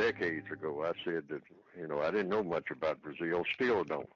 [0.00, 1.42] Decades ago, I said that,
[1.78, 4.08] you know, I didn't know much about Brazil, still don't.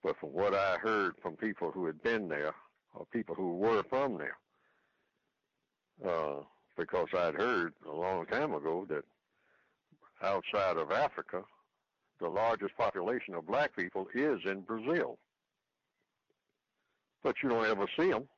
[0.00, 2.54] But from what I heard from people who had been there,
[2.94, 4.38] or people who were from there,
[6.08, 6.42] uh,
[6.76, 9.02] because I'd heard a long time ago that
[10.22, 11.42] outside of Africa,
[12.20, 15.18] the largest population of black people is in Brazil.
[17.24, 18.28] But you don't ever see them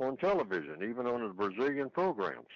[0.00, 2.48] on television, even on the Brazilian programs.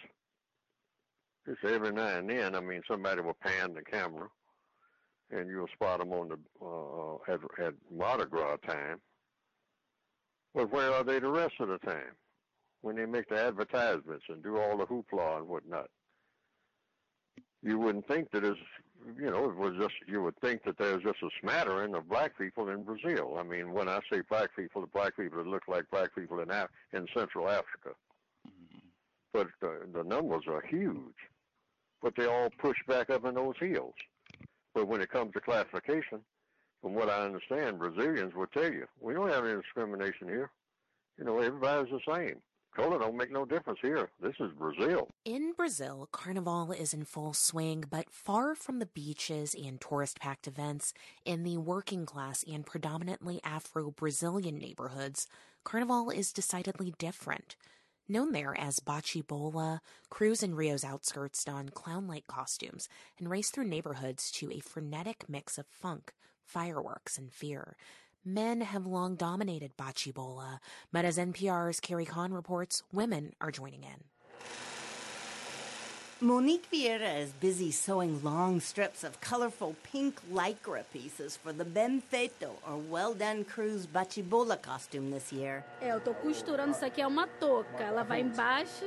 [1.48, 4.28] Just every now and then, I mean, somebody will pan the camera,
[5.30, 9.00] and you'll spot them on the uh, at, at Mardi Gras time.
[10.54, 12.16] But where are they the rest of the time?
[12.82, 15.88] When they make the advertisements and do all the hoopla and whatnot.
[17.62, 18.60] You wouldn't think that it's
[19.16, 22.36] you know, it was just you would think that there's just a smattering of black
[22.36, 23.36] people in Brazil.
[23.38, 26.40] I mean, when I say black people, the black people that look like black people
[26.40, 27.90] in Af- in Central Africa.
[28.46, 28.78] Mm-hmm.
[29.32, 31.14] But the, the numbers are huge.
[32.02, 33.94] But they all push back up in those hills.
[34.74, 36.20] But when it comes to classification,
[36.80, 40.50] from what I understand, Brazilians will tell you, we don't have any discrimination here.
[41.18, 42.36] You know, everybody's the same.
[42.76, 44.08] Color don't make no difference here.
[44.22, 45.08] This is Brazil.
[45.24, 50.46] In Brazil, Carnival is in full swing, but far from the beaches and tourist packed
[50.46, 55.26] events in the working class and predominantly Afro Brazilian neighborhoods,
[55.64, 57.56] Carnival is decidedly different.
[58.10, 63.68] Known there as Bate-Bola, crews in Rio's outskirts don clown like costumes and race through
[63.68, 67.76] neighborhoods to a frenetic mix of funk, fireworks, and fear.
[68.24, 70.58] Men have long dominated Bate-Bola,
[70.90, 74.04] but as NPR's Carrie Kahn reports, women are joining in.
[76.20, 82.02] Monique Vieira is busy sewing long strips of colorful pink lycra pieces for the Ben
[82.12, 85.64] Feito, or Well Done Crew's Bate-Bola costume this year.
[85.80, 87.84] É, eu tô costurando isso aqui é uma touca.
[87.84, 88.84] Ela vai embaixo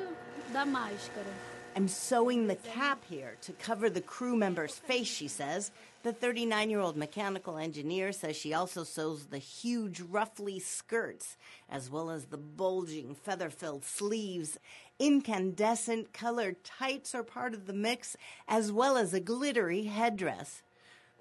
[0.52, 1.32] da máscara.
[1.74, 5.72] I'm sewing the cap here to cover the crew member's face, she says.
[6.04, 11.38] The 39 year old mechanical engineer says she also sews the huge ruffly skirts,
[11.70, 14.58] as well as the bulging feather filled sleeves.
[14.98, 18.18] Incandescent colored tights are part of the mix,
[18.48, 20.64] as well as a glittery headdress.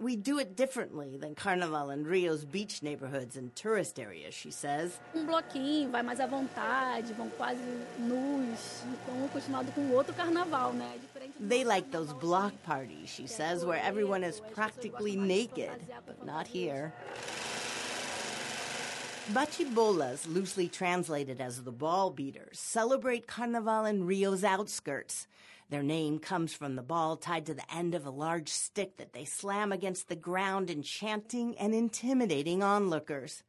[0.00, 4.98] We do it differently than Carnival in Rio's beach neighborhoods and tourist areas, she says.
[5.14, 7.60] Um bloquinho, vai mais à vontade, vão quase
[7.98, 10.98] nus, então continuado com outro carnaval, né?
[11.38, 15.70] They like those block parties, she says, where everyone is practically naked,
[16.06, 16.94] but not here.
[19.34, 25.28] Bate-Bolas, loosely translated as the ball beaters, celebrate Carnival in Rio's outskirts.
[25.70, 29.12] Their name comes from the ball tied to the end of a large stick that
[29.12, 33.44] they slam against the ground, enchanting and intimidating onlookers.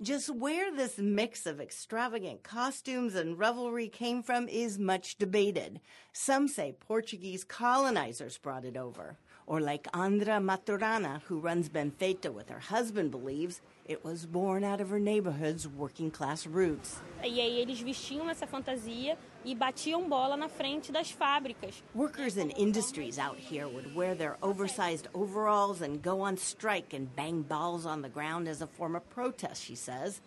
[0.00, 5.80] Just where this mix of extravagant costumes and revelry came from is much debated.
[6.12, 12.50] Some say Portuguese colonizers brought it over, or like Andra Maturana, who runs Benfeito with
[12.50, 17.00] her husband, believes it was born out of her neighborhood's working class roots.
[17.24, 19.16] Eles vestiam essa fantasia
[19.52, 21.82] batiam bola na frente das fábricas.
[21.92, 27.14] Workers in industries out here would wear their oversized overalls and go on strike and
[27.16, 30.20] bang balls on the ground as a form of protest, she says.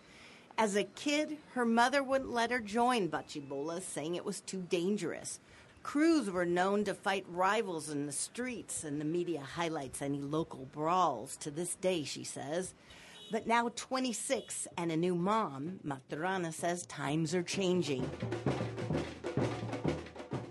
[0.58, 5.40] As a kid, her mother wouldn't let her join Bate-Bola, saying it was too dangerous.
[5.84, 10.66] Crews were known to fight rivals in the streets, and the media highlights any local
[10.72, 12.74] brawls to this day, she says.
[13.30, 18.10] But now 26 and a new mom, Maturana says times are changing.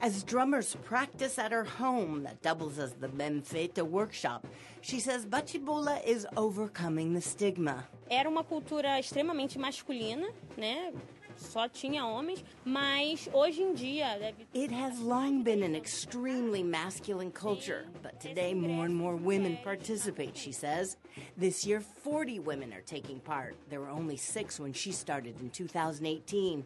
[0.07, 4.47] As drummers practice at her home that doubles as the Benfeito workshop,
[4.79, 7.83] she says Bate-Bola is overcoming the stigma.
[8.09, 10.93] Era uma cultura extremamente masculina, né?
[11.35, 14.47] só tinha homens, mas hoje em dia deve...
[14.53, 20.37] It has long been an extremely masculine culture, but today more and more women participate,
[20.37, 20.95] she says.
[21.35, 23.55] This year 40 women are taking part.
[23.69, 26.65] There were only 6 when she started in 2018.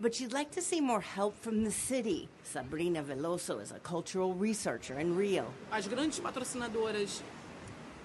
[0.00, 2.30] But she'd like to see more help from the city.
[2.42, 5.44] Sabrina Veloso is a cultural researcher in Rio.
[5.70, 7.22] As grandes patrocinadoras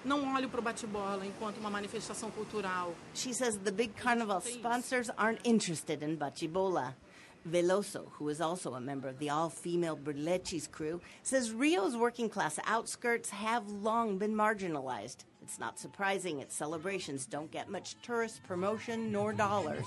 [0.04, 2.94] não olho para o bate-bola enquanto uma manifestação cultural.
[3.14, 6.94] She says the big carnival sponsors aren't interested in bate-bola.
[7.48, 12.28] Veloso, who is also a member of the all female Berlechis crew, says Rio's working
[12.28, 15.24] class outskirts have long been marginalized.
[15.46, 19.86] It's not surprising its celebrations don't get much tourist promotion nor dollars.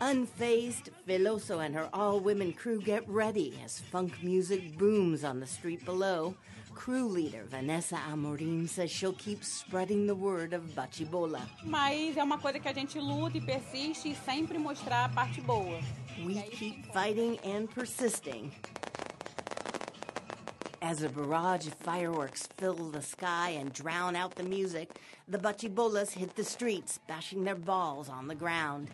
[0.00, 5.46] Unfazed, Veloso and her all women crew get ready as funk music booms on the
[5.46, 6.34] street below.
[6.74, 11.42] Crew leader Vanessa Amorim says she'll keep spreading the word of Bate-Bola.
[11.64, 15.42] Mas é uma coisa que a gente luta e persiste e sempre mostrar a parte
[15.42, 15.78] boa.
[16.24, 18.50] We keep fighting and persisting.
[20.80, 26.12] As a barrage of fireworks fill the sky and drown out the music, the Bate-Bolas
[26.12, 28.88] hit the streets, bashing their balls on the ground.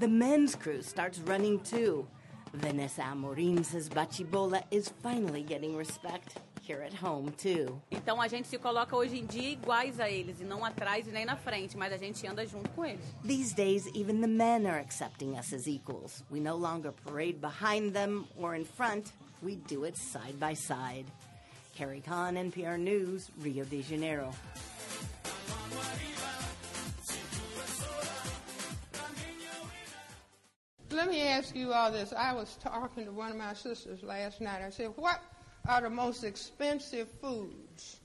[0.00, 2.06] The men's crew starts running too.
[2.54, 7.80] Vanessa Amorim says Bate-Bola is finally getting respect here at home too.
[7.90, 11.10] Então a gente se coloca hoje em dia iguais a eles, e não atrás e
[11.10, 13.04] nem na frente, mas a gente anda junto com eles.
[13.24, 16.22] These days, even the men are accepting us as equals.
[16.30, 19.10] We no longer parade behind them or in front,
[19.42, 21.06] we do it side by side.
[21.74, 24.32] Carrie Kahn, NPR News, Rio de Janeiro.
[30.90, 32.12] Let me ask you all this.
[32.12, 34.62] I was talking to one of my sisters last night.
[34.62, 35.20] I said, What
[35.68, 38.00] are the most expensive foods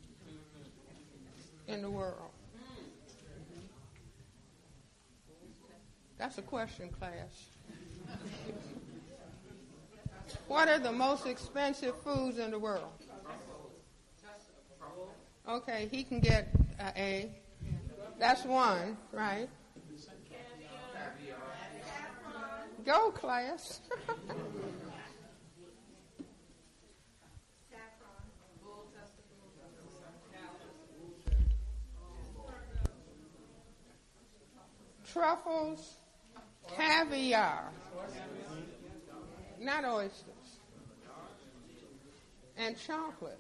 [1.68, 2.30] in the world?
[6.18, 7.48] That's a question, class.
[10.48, 12.92] what are the most expensive foods in the world?
[15.48, 16.50] Okay, he can get
[16.80, 17.32] uh, A.
[18.20, 19.50] That's one, right?
[22.86, 23.82] Go, class.
[35.14, 35.98] Truffles,
[36.76, 37.70] caviar,
[39.60, 40.58] not oysters,
[42.58, 43.40] and chocolate.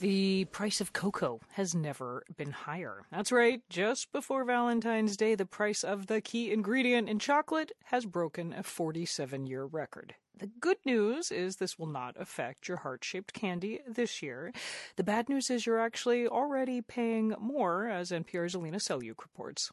[0.00, 3.02] The price of cocoa has never been higher.
[3.10, 8.06] That's right, just before Valentine's Day, the price of the key ingredient in chocolate has
[8.06, 10.14] broken a 47 year record.
[10.38, 14.54] The good news is this will not affect your heart shaped candy this year.
[14.96, 19.70] The bad news is you're actually already paying more, as NPR's Alina Selyukh reports.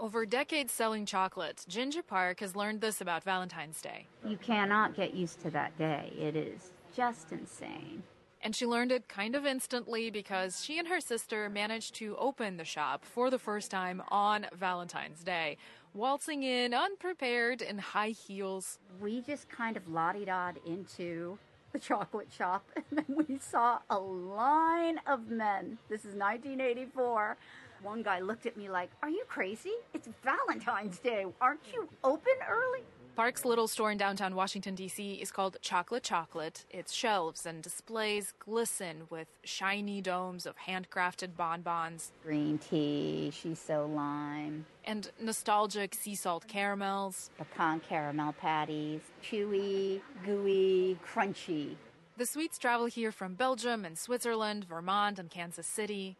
[0.00, 4.06] Over decades selling chocolates, Ginger Park has learned this about Valentine's Day.
[4.24, 6.14] You cannot get used to that day.
[6.18, 8.02] It is just insane.
[8.40, 12.56] And she learned it kind of instantly because she and her sister managed to open
[12.56, 15.56] the shop for the first time on Valentine's Day,
[15.92, 18.78] waltzing in unprepared in high heels.
[19.00, 21.38] We just kind of lottie-dot into
[21.72, 25.78] the chocolate shop and then we saw a line of men.
[25.88, 27.36] This is 1984.
[27.82, 29.74] One guy looked at me like, Are you crazy?
[29.94, 31.26] It's Valentine's Day.
[31.40, 32.82] Aren't you open early?
[33.18, 35.14] Park's little store in downtown Washington, D.C.
[35.14, 36.64] is called Chocolate Chocolate.
[36.70, 42.12] Its shelves and displays glisten with shiny domes of handcrafted bonbons.
[42.22, 44.66] Green tea, shiso lime.
[44.84, 47.30] And nostalgic sea salt caramels.
[47.36, 49.00] Pecan caramel patties.
[49.20, 51.74] Chewy, gooey, crunchy.
[52.18, 56.16] The sweets travel here from Belgium and Switzerland, Vermont, and Kansas City.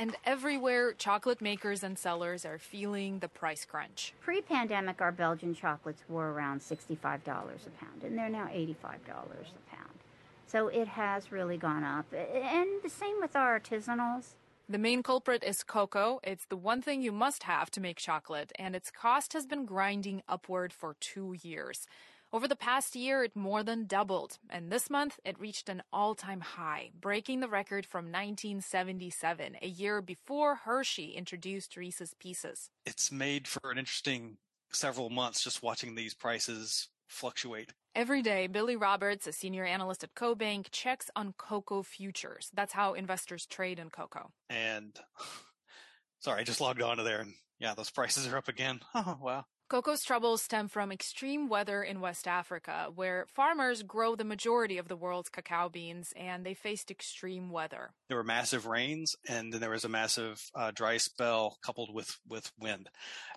[0.00, 4.14] And everywhere, chocolate makers and sellers are feeling the price crunch.
[4.22, 9.76] Pre pandemic, our Belgian chocolates were around $65 a pound, and they're now $85 a
[9.76, 9.98] pound.
[10.46, 12.06] So it has really gone up.
[12.14, 14.36] And the same with our artisanals.
[14.70, 16.20] The main culprit is cocoa.
[16.24, 19.66] It's the one thing you must have to make chocolate, and its cost has been
[19.66, 21.86] grinding upward for two years.
[22.32, 26.14] Over the past year, it more than doubled, and this month it reached an all
[26.14, 32.70] time high, breaking the record from 1977, a year before Hershey introduced Reese's Pieces.
[32.86, 34.36] It's made for an interesting
[34.70, 37.72] several months just watching these prices fluctuate.
[37.96, 42.48] Every day, Billy Roberts, a senior analyst at CoBank, checks on cocoa futures.
[42.54, 44.30] That's how investors trade in cocoa.
[44.48, 44.96] And
[46.20, 48.80] sorry, I just logged onto there and yeah, those prices are up again.
[48.94, 49.46] Oh, wow.
[49.70, 54.88] Cocoa's troubles stem from extreme weather in West Africa, where farmers grow the majority of
[54.88, 57.92] the world's cacao beans and they faced extreme weather.
[58.08, 62.18] There were massive rains and then there was a massive uh, dry spell coupled with,
[62.28, 62.88] with wind.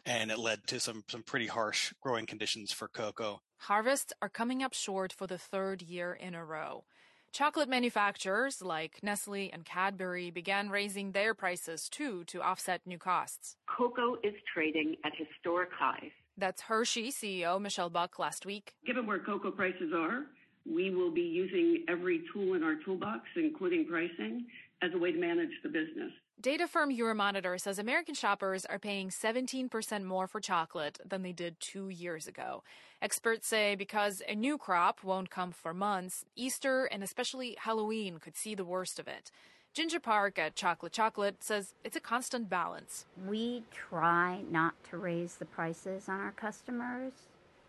[0.08, 3.42] And it led to some, some pretty harsh growing conditions for cocoa.
[3.58, 6.86] Harvests are coming up short for the third year in a row.
[7.32, 13.56] Chocolate manufacturers like Nestle and Cadbury began raising their prices too to offset new costs.
[13.68, 16.12] Cocoa is trading at historic highs.
[16.38, 18.74] That's Hershey CEO Michelle Buck last week.
[18.86, 20.24] Given where cocoa prices are,
[20.66, 24.46] We will be using every tool in our toolbox, including pricing,
[24.82, 26.12] as a way to manage the business.
[26.40, 31.60] Data firm Euromonitor says American shoppers are paying 17% more for chocolate than they did
[31.60, 32.64] two years ago.
[33.02, 38.36] Experts say because a new crop won't come for months, Easter and especially Halloween could
[38.36, 39.32] see the worst of it.
[39.74, 43.08] Ginger Park at Chocolate Chocolate says it's a constant balance.
[43.28, 47.14] We try not to raise the prices on our customers,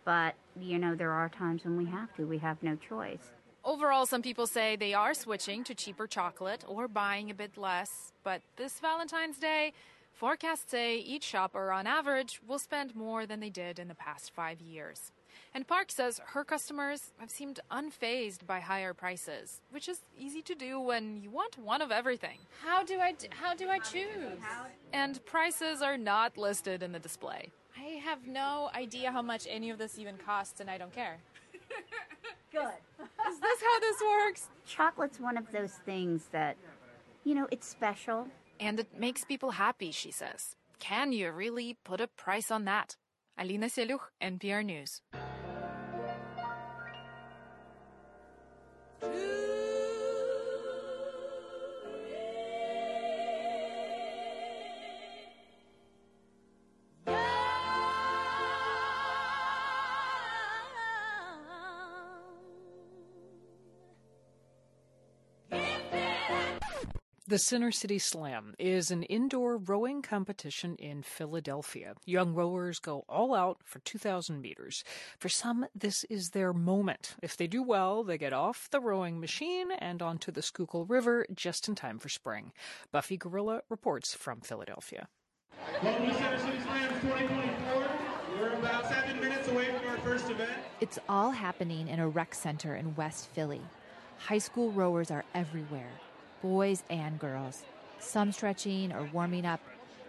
[0.03, 2.27] but you know, there are times when we have to.
[2.27, 3.31] We have no choice.
[3.63, 8.13] Overall, some people say they are switching to cheaper chocolate or buying a bit less.
[8.23, 9.73] But this Valentine's Day,
[10.13, 14.31] forecasts say each shopper on average will spend more than they did in the past
[14.31, 15.11] five years.
[15.55, 20.53] And Park says her customers have seemed unfazed by higher prices, which is easy to
[20.53, 22.39] do when you want one of everything.
[22.61, 24.37] How do I how do I choose?
[24.91, 27.53] And prices are not listed in the display.
[27.79, 31.19] I have no idea how much any of this even costs and I don't care.
[32.51, 32.81] Good.
[33.29, 34.49] Is this how this works?
[34.65, 36.57] Chocolate's one of those things that,
[37.23, 38.27] you know, it's special.
[38.59, 40.57] And it makes people happy, she says.
[40.79, 42.97] Can you really put a price on that?
[43.37, 45.01] Alina Selyukh, NPR News.
[67.35, 71.95] The Center City Slam is an indoor rowing competition in Philadelphia.
[72.05, 74.85] Young rowers go all out for 2,000 meters.
[75.19, 77.17] For some, this is their moment.
[77.21, 81.25] If they do well, they get off the rowing machine and onto the Schuylkill River
[81.33, 82.53] just in time for spring.
[82.93, 85.09] Buffy Gorilla reports from Philadelphia.
[85.83, 87.87] Welcome to Center City Slams 2024.
[88.39, 90.53] We're about seven minutes away from our first event.
[90.79, 93.59] It's all happening in a rec center in West Philly.
[94.19, 95.91] High school rowers are everywhere
[96.45, 97.63] boys and girls.
[97.97, 99.61] Some stretching or warming up,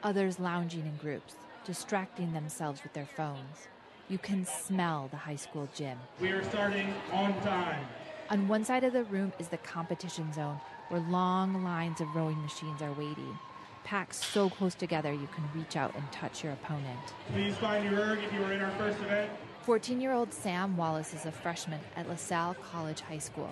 [0.03, 3.69] others lounging in groups, distracting themselves with their phones.
[4.11, 5.97] You can smell the high school gym.
[6.21, 7.87] We are starting on time.
[8.29, 12.43] On one side of the room is the competition zone, where long lines of rowing
[12.43, 13.39] machines are waiting.
[13.85, 17.15] Packed so close together you can reach out and touch your opponent.
[17.33, 19.31] Please find your erg if you were in our first event.
[19.63, 23.49] 14 year old Sam Wallace is a freshman at LaSalle College High School.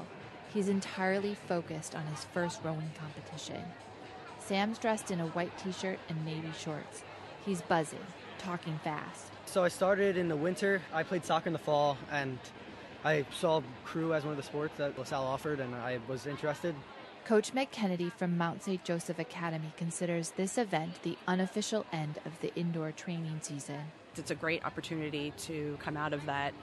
[0.54, 3.60] He's entirely focused on his first rowing competition.
[4.38, 7.02] Sam's dressed in a white t shirt and navy shorts.
[7.44, 8.06] He's buzzing,
[8.38, 9.32] talking fast.
[9.46, 10.80] So I started in the winter.
[10.92, 12.38] I played soccer in the fall, and
[13.04, 16.76] I saw crew as one of the sports that LaSalle offered, and I was interested.
[17.24, 18.84] Coach Meg Kennedy from Mount St.
[18.84, 23.80] Joseph Academy considers this event the unofficial end of the indoor training season.
[24.16, 26.54] It's a great opportunity to come out of that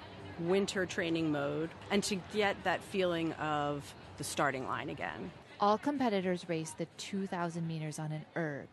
[0.47, 5.31] winter training mode and to get that feeling of the starting line again.
[5.59, 8.67] All competitors race the 2,000 meters on an erg,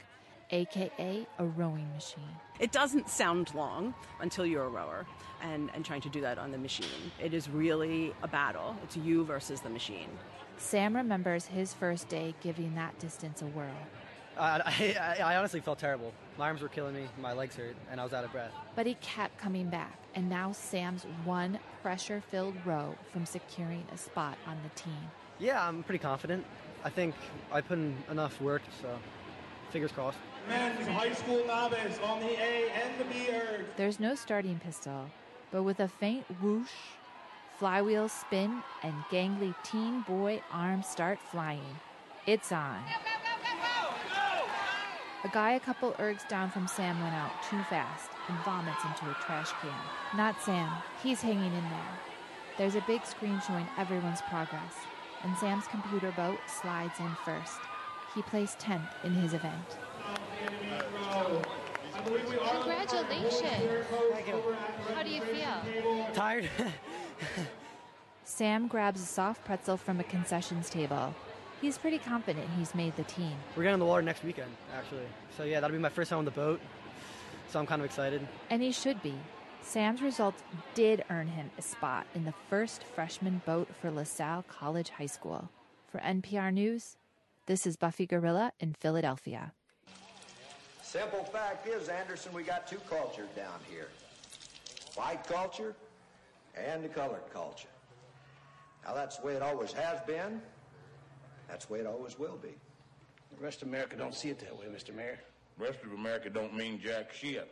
[0.51, 2.23] aka a rowing machine.
[2.59, 5.07] It doesn't sound long until you're a rower
[5.43, 7.13] and, and trying to do that on the machine.
[7.23, 8.75] It is really a battle.
[8.83, 10.09] It's you versus the machine.
[10.57, 13.71] Sam remembers his first day giving that distance a whirl.
[14.39, 16.13] Uh, I, I, honestly felt terrible.
[16.39, 18.53] My arms were killing me, my legs hurt, and I was out of breath.
[18.77, 23.99] But he kept coming back, and now Sam's one pressure filled row from securing a
[23.99, 25.11] spot on the team.
[25.41, 26.45] Yeah, I'm pretty confident.
[26.85, 27.17] I think
[27.51, 28.89] I put in enough work, so
[29.71, 30.19] fingers crossed.
[30.49, 33.65] Men's high school novice on the A and the B erg.
[33.77, 35.11] There's no starting pistol,
[35.51, 36.71] but with a faint whoosh,
[37.59, 41.77] flywheel spin, and gangly teen boy arms start flying,
[42.25, 42.81] it's on.
[45.25, 49.11] A guy a couple ergs down from Sam went out too fast and vomits into
[49.11, 49.75] a trash can.
[50.17, 50.71] Not Sam,
[51.03, 51.99] he's hanging in there.
[52.57, 54.75] There's a big screen showing everyone's progress,
[55.25, 57.59] and Sam's computer boat slides in first.
[58.15, 59.77] He placed 10th in his event.
[62.05, 63.87] Congratulations.
[64.95, 66.07] How do you feel?
[66.15, 66.49] Tired.
[68.25, 71.13] Sam grabs a soft pretzel from a concessions table
[71.61, 73.33] He's pretty confident he's made the team.
[73.57, 75.07] We're getting on the water next weekend, actually.
[75.37, 76.61] So, yeah, that'll be my first time on the boat.
[77.51, 78.27] So, I'm kind of excited.
[78.51, 79.15] And he should be.
[79.63, 80.43] Sam's results
[80.75, 85.51] did earn him a spot in the first freshman boat for LaSalle College High School.
[85.91, 86.97] For NPR News,
[87.47, 89.53] this is Buffy Gorilla in Philadelphia.
[90.83, 93.89] Simple fact is, Anderson, we got two cultures down here
[94.95, 95.75] white culture
[96.57, 97.69] and the colored culture.
[98.85, 100.41] Now, that's the way it always has been.
[101.49, 102.55] That's the way it always will be.
[103.37, 104.95] The rest of America don't see it that way, Mr.
[104.95, 105.19] Mayor.
[105.59, 107.51] The rest of America don't mean jack shit.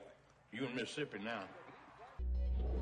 [0.52, 1.42] You in Mississippi now.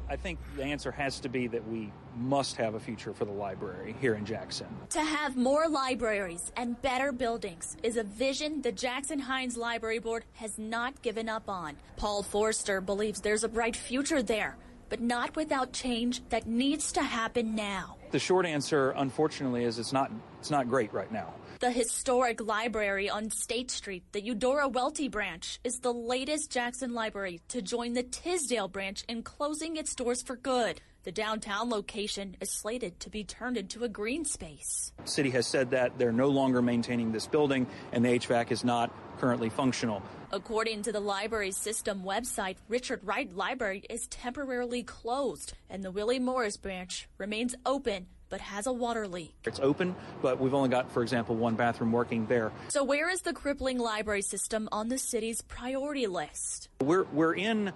[0.09, 3.33] I think the answer has to be that we must have a future for the
[3.33, 4.67] library here in Jackson.
[4.91, 10.25] To have more libraries and better buildings is a vision the Jackson Hinds Library Board
[10.35, 11.77] has not given up on.
[11.97, 14.59] Paul Forster believes there's a bright future there,
[14.91, 17.97] but not without change that needs to happen now.
[18.15, 21.35] The short answer, unfortunately, is it's not it's not great right now.
[21.59, 27.41] The historic library on State Street, the Eudora Welty branch, is the latest Jackson library
[27.49, 30.81] to join the Tisdale branch in closing its doors for good.
[31.03, 34.93] The downtown location is slated to be turned into a green space.
[35.07, 38.95] City has said that they're no longer maintaining this building and the HVAC is not
[39.19, 40.05] currently functional.
[40.35, 46.19] According to the library system website, Richard Wright Library is temporarily closed and the Willie
[46.19, 49.33] Morris branch remains open but has a water leak.
[49.45, 52.51] It's open, but we've only got, for example, one bathroom working there.
[52.67, 56.69] So, where is the crippling library system on the city's priority list?
[56.81, 57.73] We're, we're in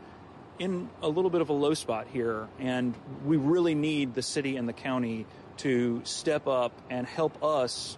[0.59, 2.93] in a little bit of a low spot here, and
[3.25, 5.27] we really need the city and the county
[5.59, 7.97] to step up and help us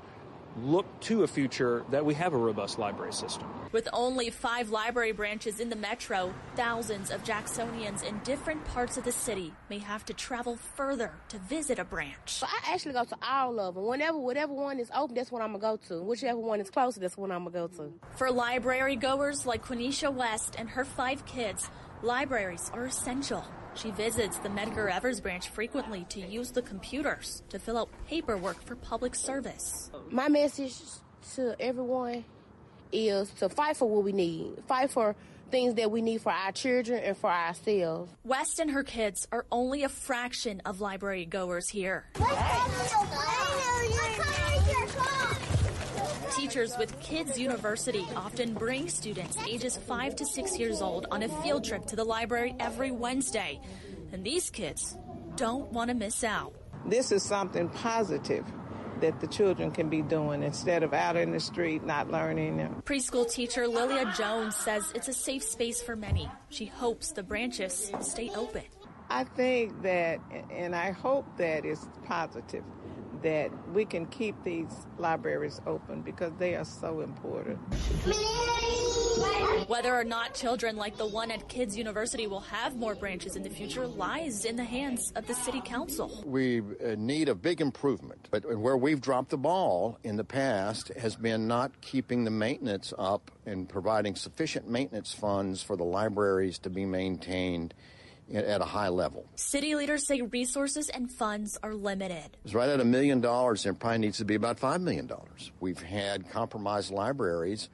[0.59, 3.49] look to a future that we have a robust library system.
[3.73, 9.04] With only five library branches in the metro, thousands of Jacksonians in different parts of
[9.04, 12.42] the city may have to travel further to visit a branch.
[12.42, 13.87] I actually go to all of them.
[13.87, 16.02] Whenever, whatever one is open, that's what I'm gonna go to.
[16.02, 17.92] Whichever one is closer, that's what I'm gonna go to.
[18.16, 21.71] For library goers like Quenisha West and her five kids,
[22.02, 23.45] libraries are essential.
[23.75, 28.62] She visits the Medgar Evers branch frequently to use the computers to fill out paperwork
[28.64, 29.90] for public service.
[30.11, 30.75] My message
[31.35, 32.25] to everyone
[32.92, 35.14] is to fight for what we need, fight for
[35.50, 38.12] things that we need for our children and for ourselves.
[38.25, 42.07] West and her kids are only a fraction of library goers here.
[46.41, 51.29] Teachers with Kids University often bring students ages 5 to 6 years old on a
[51.43, 53.61] field trip to the library every Wednesday.
[54.11, 54.97] And these kids
[55.37, 56.55] don't want to miss out.
[56.87, 58.47] This is something positive
[59.03, 62.83] that the children can be doing instead of out in the street not learning.
[62.87, 66.27] Preschool teacher Lilia Jones says it's a safe space for many.
[66.49, 68.63] She hopes the branches stay open.
[69.11, 70.21] I think that,
[70.51, 72.65] and I hope that is positive,
[73.23, 77.59] that we can keep these libraries open because they are so important.
[79.69, 83.43] Whether or not children like the one at Kids University will have more branches in
[83.43, 86.23] the future lies in the hands of the City Council.
[86.25, 90.89] We uh, need a big improvement, but where we've dropped the ball in the past
[90.95, 96.59] has been not keeping the maintenance up and providing sufficient maintenance funds for the libraries
[96.61, 97.75] to be maintained
[98.32, 99.26] at a high level.
[99.36, 102.36] City leaders say resources and funds are limited.
[102.45, 105.10] It's right at a million dollars, and probably needs to be about $5 million.
[105.60, 107.69] We've had compromised libraries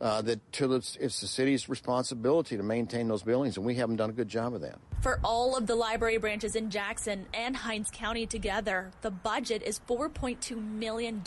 [0.00, 4.10] uh, that it's, it's the city's responsibility to maintain those buildings, and we haven't done
[4.10, 4.78] a good job of that.
[5.02, 9.80] For all of the library branches in Jackson and Hinds County together, the budget is
[9.88, 11.22] $4.2 million,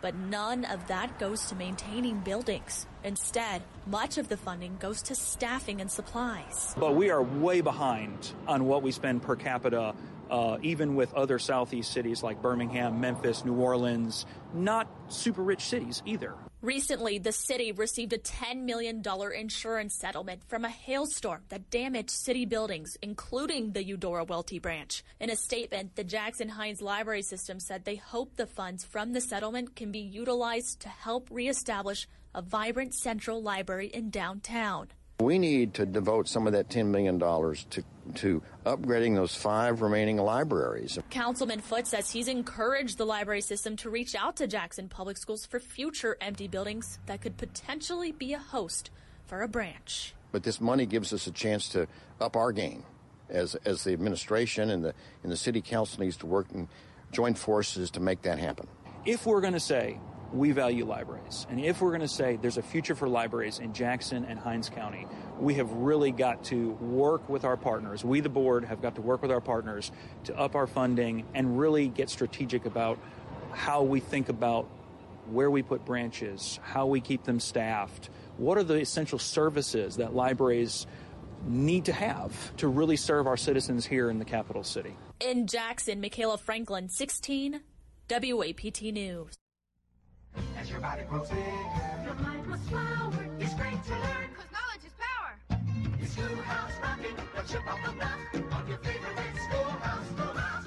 [0.00, 2.86] but none of that goes to maintaining buildings.
[3.04, 6.74] Instead, much of the funding goes to staffing and supplies.
[6.78, 9.94] But we are way behind on what we spend per capita
[10.30, 16.02] uh, even with other southeast cities like Birmingham, Memphis, New Orleans, not super rich cities
[16.06, 16.34] either.
[16.62, 19.02] Recently, the city received a $10 million
[19.34, 25.02] insurance settlement from a hailstorm that damaged city buildings, including the Eudora Welty branch.
[25.18, 29.22] In a statement, the Jackson Hinds Library System said they hope the funds from the
[29.22, 34.88] settlement can be utilized to help reestablish a vibrant central library in downtown.
[35.20, 40.16] We need to devote some of that $10 million to, to upgrading those five remaining
[40.16, 40.98] libraries.
[41.10, 45.44] Councilman Foote says he's encouraged the library system to reach out to Jackson Public Schools
[45.44, 48.90] for future empty buildings that could potentially be a host
[49.26, 50.14] for a branch.
[50.32, 51.86] But this money gives us a chance to
[52.18, 52.84] up our game
[53.28, 56.66] as, as the administration and the, and the city council needs to work in
[57.12, 58.66] joint forces to make that happen.
[59.04, 60.00] If we're going to say
[60.32, 61.46] we value libraries.
[61.50, 64.68] And if we're going to say there's a future for libraries in Jackson and Hinds
[64.68, 65.06] County,
[65.38, 68.04] we have really got to work with our partners.
[68.04, 69.90] We, the board, have got to work with our partners
[70.24, 72.98] to up our funding and really get strategic about
[73.52, 74.68] how we think about
[75.26, 80.14] where we put branches, how we keep them staffed, what are the essential services that
[80.14, 80.86] libraries
[81.46, 84.94] need to have to really serve our citizens here in the capital city.
[85.20, 87.60] In Jackson, Michaela Franklin, 16,
[88.10, 89.39] WAPT News.
[90.58, 91.42] As your body grows bigger,
[92.04, 93.12] your mind must flower.
[93.38, 95.38] It's great to learn, cause knowledge is power.
[96.00, 100.66] It's Schoolhouse Rocking, the chip on the block on your favorite schoolhouse, schoolhouse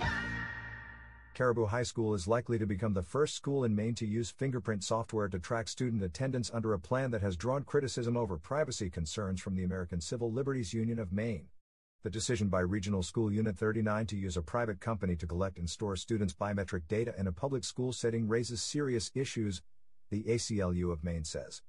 [1.33, 4.83] Caribou High School is likely to become the first school in Maine to use fingerprint
[4.83, 9.41] software to track student attendance under a plan that has drawn criticism over privacy concerns
[9.41, 11.47] from the American Civil Liberties Union of Maine.
[12.03, 15.69] The decision by Regional School Unit 39 to use a private company to collect and
[15.69, 19.61] store students' biometric data in a public school setting raises serious issues,
[20.11, 21.61] the ACLU of Maine says.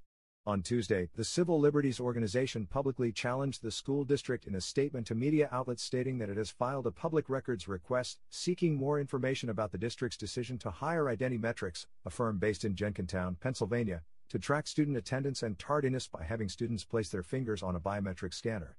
[0.45, 5.15] On Tuesday, the Civil Liberties Organization publicly challenged the school district in a statement to
[5.15, 9.71] media outlets stating that it has filed a public records request seeking more information about
[9.71, 14.97] the district's decision to hire Identimetrics, a firm based in Jenkintown, Pennsylvania, to track student
[14.97, 18.75] attendance and tardiness by having students place their fingers on a biometric scanner.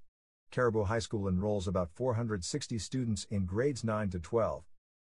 [0.50, 4.64] Caribou High School enrolls about 460 students in grades 9 to 12.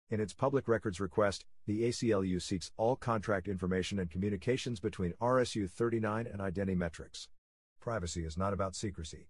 [0.10, 5.70] In its public records request, the ACLU seeks all contract information and communications between RSU
[5.70, 7.28] 39 and Identimetrics.
[7.80, 9.28] Privacy is not about secrecy.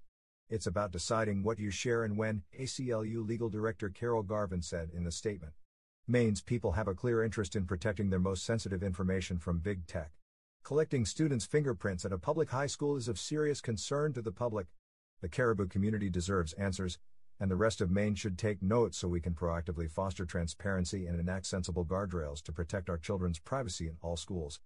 [0.50, 5.04] It's about deciding what you share and when, ACLU Legal Director Carol Garvan said in
[5.04, 5.54] the statement.
[6.08, 10.12] Maine's people have a clear interest in protecting their most sensitive information from big tech.
[10.64, 14.68] Collecting students' fingerprints at a public high school is of serious concern to the public,
[15.22, 17.00] the Caribou community deserves answers,
[17.40, 21.20] and the rest of Maine should take note so we can proactively foster transparency and
[21.20, 24.60] enact sensible guardrails to protect our children's privacy in all schools.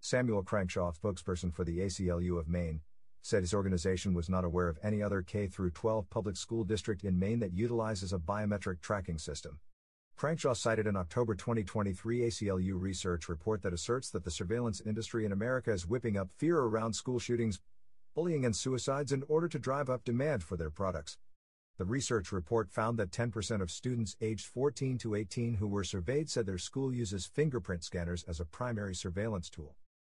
[0.00, 2.80] Samuel Crankshaw, spokesperson for the ACLU of Maine,
[3.22, 7.18] said his organization was not aware of any other K 12 public school district in
[7.18, 9.58] Maine that utilizes a biometric tracking system.
[10.18, 15.32] Crankshaw cited an October 2023 ACLU research report that asserts that the surveillance industry in
[15.32, 17.60] America is whipping up fear around school shootings,
[18.14, 21.18] bullying, and suicides in order to drive up demand for their products.
[21.78, 26.28] The research report found that 10% of students aged 14 to 18 who were surveyed
[26.28, 29.76] said their school uses fingerprint scanners as a primary surveillance tool.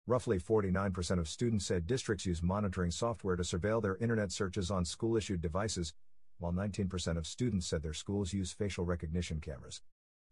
[0.07, 4.85] Roughly 49% of students said districts use monitoring software to surveil their internet searches on
[4.85, 5.93] school issued devices,
[6.39, 9.83] while 19% of students said their schools use facial recognition cameras.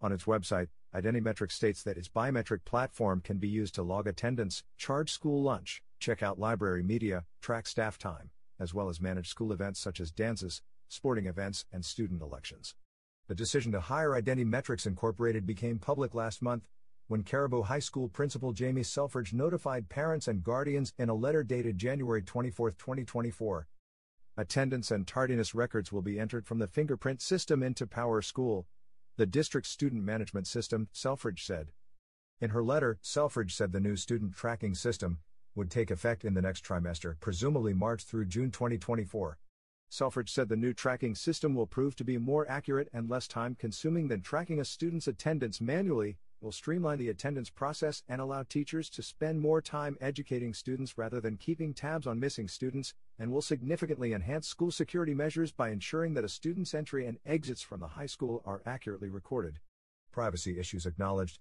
[0.01, 4.65] On its website, Identimetrics states that its biometric platform can be used to log attendance,
[4.79, 9.53] charge school lunch, check out library media, track staff time, as well as manage school
[9.53, 12.75] events such as dances, sporting events, and student elections.
[13.29, 16.67] The decision to hire Identity Metrics Incorporated became public last month
[17.09, 21.79] when Caribou High School principal Jamie Selfridge notified parents and guardians in a letter dated
[21.79, 23.67] January 24, 2024.
[24.37, 28.67] Attendance and tardiness records will be entered from the fingerprint system into Power School,
[29.17, 31.73] the district's student management system, Selfridge said.
[32.41, 35.19] In her letter, Selfridge said the new student tracking system
[35.59, 39.37] would take effect in the next trimester, presumably March through June 2024.
[39.91, 43.57] Selfridge said the new tracking system will prove to be more accurate and less time
[43.59, 48.89] consuming than tracking a student's attendance manually, will streamline the attendance process and allow teachers
[48.89, 53.43] to spend more time educating students rather than keeping tabs on missing students, and will
[53.43, 57.89] significantly enhance school security measures by ensuring that a student's entry and exits from the
[57.89, 59.59] high school are accurately recorded.
[60.13, 61.41] Privacy issues acknowledged.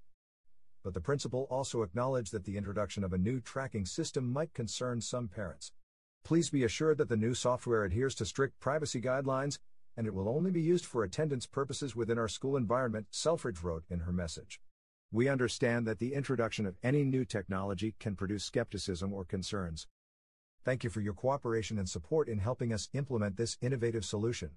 [0.84, 5.02] But the principal also acknowledged that the introduction of a new tracking system might concern
[5.02, 5.72] some parents.
[6.24, 9.60] Please be assured that the new software adheres to strict privacy guidelines,
[9.96, 13.84] and it will only be used for attendance purposes within our school environment, Selfridge wrote
[13.90, 14.62] in her message.
[15.12, 19.88] We understand that the introduction of any new technology can produce skepticism or concerns.
[20.66, 24.52] Thank you for your cooperation and support in helping us implement this innovative solution.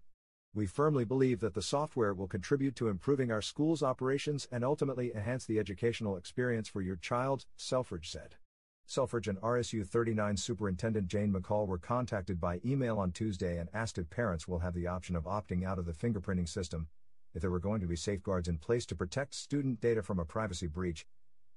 [0.52, 5.14] We firmly believe that the software will contribute to improving our school's operations and ultimately
[5.14, 8.34] enhance the educational experience for your child, Selfridge said.
[8.84, 13.96] Selfridge and RSU 39 Superintendent Jane McCall were contacted by email on Tuesday and asked
[13.96, 16.88] if parents will have the option of opting out of the fingerprinting system,
[17.32, 20.24] if there were going to be safeguards in place to protect student data from a
[20.24, 21.06] privacy breach,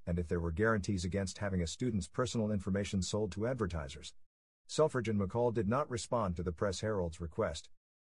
[0.06, 4.14] and if there were guarantees against having a student's personal information sold to advertisers.
[4.68, 7.70] Selfridge and McCall did not respond to the Press Herald's request.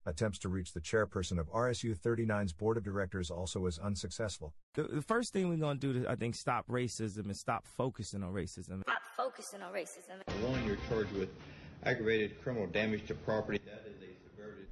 [0.06, 4.54] Attempts to reach the chairperson of RSU 39's board of directors also was unsuccessful.
[4.74, 7.66] The, the first thing we're going to do to, I think, stop racism and stop
[7.66, 8.82] focusing on racism.
[8.82, 10.22] Stop focusing on racism.
[10.48, 11.28] One, you're charged with
[11.84, 13.60] aggravated criminal damage to property.
[13.66, 14.66] That is a subverted.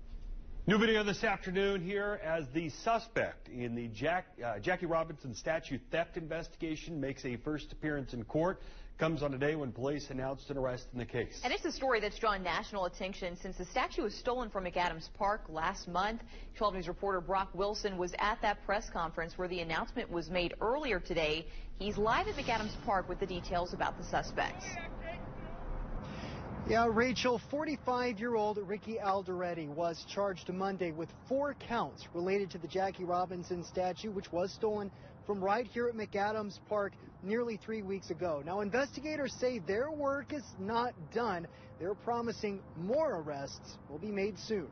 [0.67, 5.79] New video this afternoon here as the suspect in the Jack, uh, Jackie Robinson statue
[5.91, 8.63] theft investigation makes a first appearance in court
[8.99, 11.41] comes on a day when police announced an arrest in the case.
[11.45, 15.09] And it's a story that's drawn national attention since the statue was stolen from McAdams
[15.15, 16.23] Park last month.
[16.57, 20.55] 12 News reporter Brock Wilson was at that press conference where the announcement was made
[20.61, 21.47] earlier today.
[21.79, 24.65] He's live at McAdams Park with the details about the suspects.
[26.69, 32.59] Yeah, Rachel, 45 year old Ricky Alderete was charged Monday with four counts related to
[32.59, 34.91] the Jackie Robinson statue, which was stolen
[35.27, 38.43] from right here at McAdams Park nearly three weeks ago.
[38.45, 41.47] Now, investigators say their work is not done.
[41.81, 44.69] They're promising more arrests will be made soon.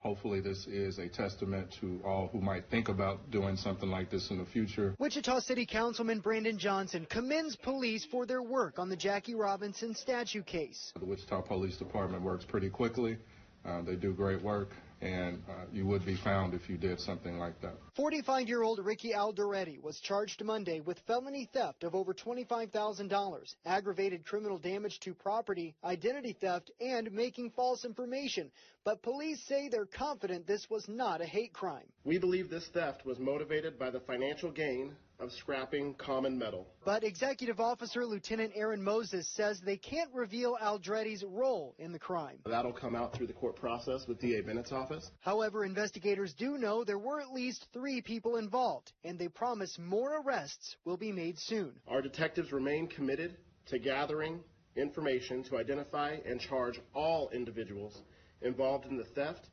[0.00, 4.30] Hopefully, this is a testament to all who might think about doing something like this
[4.30, 4.94] in the future.
[5.00, 10.44] Wichita City Councilman Brandon Johnson commends police for their work on the Jackie Robinson statue
[10.44, 10.92] case.
[10.98, 13.18] The Wichita Police Department works pretty quickly.
[13.66, 17.38] Uh, they do great work, and uh, you would be found if you did something
[17.38, 17.74] like that.
[17.94, 24.24] 45 year old Ricky Alderete was charged Monday with felony theft of over $25,000, aggravated
[24.24, 28.50] criminal damage to property, identity theft, and making false information.
[28.84, 31.86] But police say they're confident this was not a hate crime.
[32.04, 36.66] We believe this theft was motivated by the financial gain of scrapping common metal.
[36.84, 42.38] But Executive Officer Lieutenant Aaron Moses says they can't reveal Alderete's role in the crime.
[42.46, 45.10] That'll come out through the court process with DA Bennett's office.
[45.20, 50.20] However, investigators do know there were at least three people involved, and they promise more
[50.20, 51.72] arrests will be made soon.
[51.88, 54.40] Our detectives remain committed to gathering
[54.76, 58.02] information to identify and charge all individuals
[58.42, 59.48] involved in the theft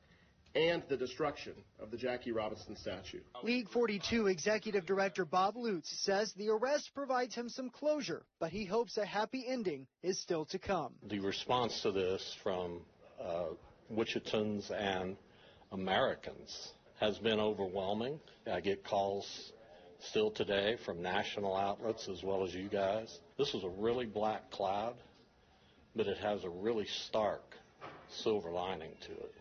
[0.55, 3.19] and the destruction of the Jackie Robinson statue.
[3.43, 8.63] League 42 Executive Director Bob Lutz says the arrest provides him some closure, but he
[8.65, 10.93] hopes a happy ending is still to come.
[11.03, 12.81] The response to this from
[13.21, 13.47] uh,
[13.91, 15.17] Wichitans and
[15.71, 18.19] Americans has been overwhelming.
[18.49, 19.51] I get calls
[19.99, 23.19] still today from national outlets as well as you guys.
[23.37, 24.95] This is a really black cloud,
[25.95, 27.43] but it has a really stark
[28.09, 29.34] silver lining to it.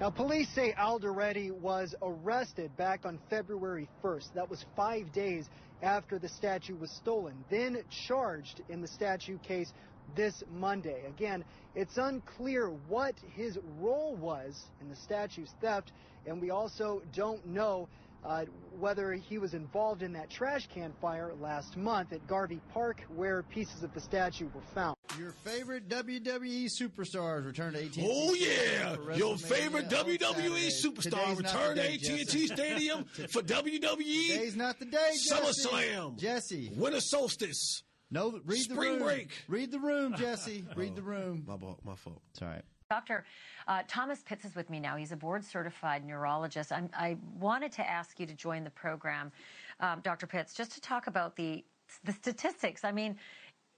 [0.00, 4.32] Now, police say Alderete was arrested back on February 1st.
[4.34, 5.48] That was five days
[5.82, 7.78] after the statue was stolen, then
[8.08, 9.72] charged in the statue case
[10.16, 11.04] this Monday.
[11.06, 11.44] Again,
[11.76, 15.92] it's unclear what his role was in the statue's theft,
[16.26, 17.88] and we also don't know
[18.24, 18.44] uh,
[18.78, 23.42] whether he was involved in that trash can fire last month at Garvey Park where
[23.42, 24.96] pieces of the statue were found.
[25.18, 28.02] Your favorite WWE superstars return to AT&T.
[28.04, 34.28] Oh yeah, your favorite WWE superstar return to AT&T Stadium for WWE.
[34.28, 35.12] Today's not the day.
[35.12, 35.30] Jesse.
[35.30, 37.82] SummerSlam, Jesse, Winter Solstice.
[38.10, 38.98] No, read Spring the room.
[39.02, 39.30] break.
[39.48, 40.64] Read the room, Jesse.
[40.76, 41.44] Read the room.
[41.46, 41.80] My, fault.
[41.84, 42.22] my fault.
[42.30, 42.62] It's all right.
[42.90, 43.24] Dr.
[43.66, 44.96] Uh, Thomas Pitts is with me now.
[44.96, 46.72] He's a board certified neurologist.
[46.72, 49.32] I'm, i wanted to ask you to join the program,
[49.80, 50.26] um, Dr.
[50.26, 51.64] Pitts, just to talk about the
[52.04, 52.82] the statistics.
[52.82, 53.16] I mean,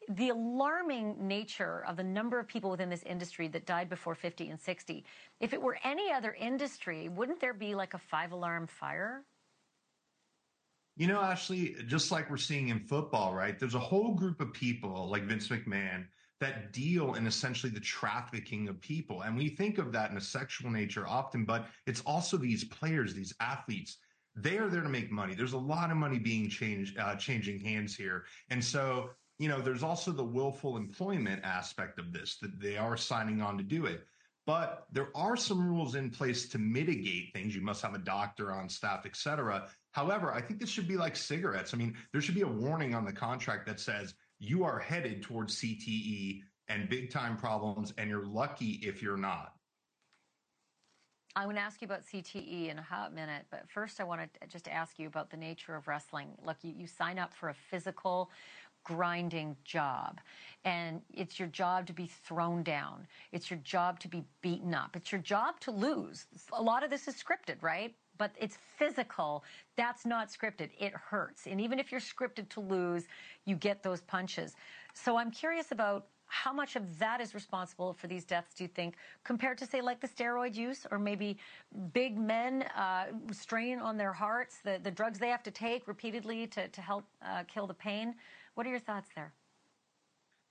[0.09, 4.49] the alarming nature of the number of people within this industry that died before 50
[4.49, 5.05] and 60.
[5.41, 9.25] If it were any other industry, wouldn't there be like a five alarm fire?
[10.97, 13.59] You know, Ashley, just like we're seeing in football, right?
[13.59, 16.07] There's a whole group of people like Vince McMahon
[16.41, 19.23] that deal in essentially the trafficking of people.
[19.23, 23.15] And we think of that in a sexual nature often, but it's also these players,
[23.15, 23.99] these athletes.
[24.35, 25.35] They are there to make money.
[25.35, 28.27] There's a lot of money being changed, uh, changing hands here.
[28.51, 32.99] And so, you know, there's also the willful employment aspect of this that they are
[32.99, 34.05] signing on to do it.
[34.47, 37.55] But there are some rules in place to mitigate things.
[37.55, 39.69] You must have a doctor on staff, et cetera.
[39.93, 41.75] However, I think this should be like cigarettes.
[41.75, 45.23] I mean, there should be a warning on the contract that says you are headed
[45.23, 49.53] towards CTE and big time problems, and you're lucky if you're not.
[51.37, 54.23] I'm going to ask you about CTE in a hot minute, but first I want
[54.23, 56.29] to just ask you about the nature of wrestling.
[56.45, 58.31] Look, you, you sign up for a physical,
[58.85, 60.19] grinding job,
[60.65, 63.07] and it's your job to be thrown down.
[63.33, 64.97] It's your job to be beaten up.
[64.97, 66.27] It's your job to lose.
[66.55, 67.95] A lot of this is scripted, right?
[68.19, 69.45] But it's physical.
[69.77, 70.71] That's not scripted.
[70.79, 71.47] It hurts.
[71.47, 73.05] And even if you're scripted to lose,
[73.45, 74.55] you get those punches.
[74.95, 78.69] So I'm curious about how much of that is responsible for these deaths, do you
[78.69, 81.39] think, compared to, say, like the steroid use or maybe
[81.93, 86.47] big men uh, strain on their hearts, the, the drugs they have to take repeatedly
[86.49, 88.15] to, to help uh, kill the pain?
[88.55, 89.33] What are your thoughts there?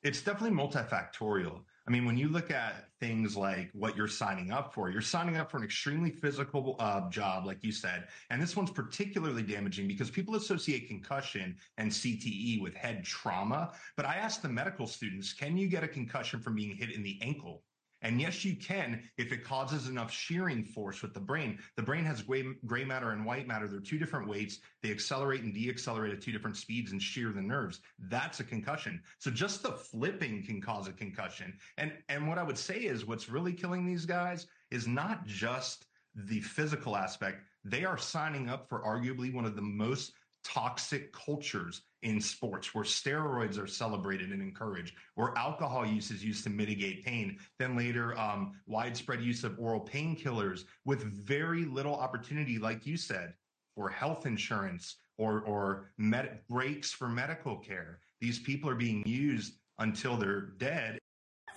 [0.03, 1.59] It's definitely multifactorial.
[1.87, 5.37] I mean, when you look at things like what you're signing up for, you're signing
[5.37, 8.07] up for an extremely physical uh, job, like you said.
[8.31, 13.73] And this one's particularly damaging because people associate concussion and CTE with head trauma.
[13.95, 17.03] But I asked the medical students, can you get a concussion from being hit in
[17.03, 17.61] the ankle?
[18.05, 21.57] And yes, you can if it causes enough shearing force with the brain.
[21.75, 23.67] The brain has gray, gray matter and white matter.
[23.67, 24.59] They're two different weights.
[24.83, 27.79] They accelerate and deaccelerate at two different speeds and shear the nerves.
[27.97, 29.01] That's a concussion.
[29.17, 31.57] So just the flipping can cause a concussion.
[31.79, 35.87] And, and what I would say is what's really killing these guys is not just
[36.13, 37.41] the physical aspect.
[37.63, 40.13] They are signing up for arguably one of the most
[40.43, 46.43] toxic cultures in sports where steroids are celebrated and encouraged, where alcohol use is used
[46.43, 52.59] to mitigate pain, then later um, widespread use of oral painkillers with very little opportunity,
[52.59, 53.33] like you said,
[53.75, 57.99] for health insurance or or med- breaks for medical care.
[58.21, 60.99] These people are being used until they're dead.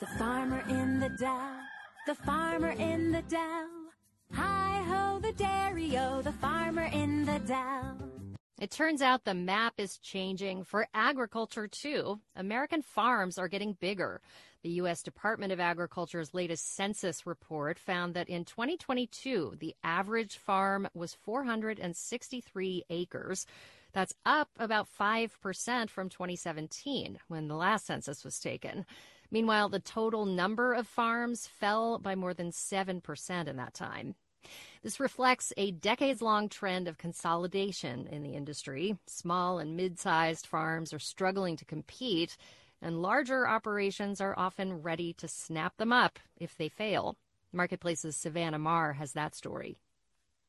[0.00, 1.58] The farmer in the Dow,
[2.06, 3.66] the farmer in the Dow.
[4.32, 7.96] Hi ho, the dairy-o, the farmer in the Dow.
[8.58, 12.20] It turns out the map is changing for agriculture too.
[12.34, 14.20] American farms are getting bigger.
[14.62, 15.04] The U.S.
[15.04, 22.82] Department of Agriculture's latest census report found that in 2022, the average farm was 463
[22.90, 23.46] acres.
[23.92, 25.30] That's up about 5%
[25.88, 28.84] from 2017, when the last census was taken.
[29.30, 34.16] Meanwhile, the total number of farms fell by more than 7% in that time.
[34.82, 38.96] This reflects a decades long trend of consolidation in the industry.
[39.06, 42.36] Small and mid sized farms are struggling to compete
[42.80, 47.16] and larger operations are often ready to snap them up if they fail.
[47.52, 49.78] Marketplace's Savannah Maher has that story.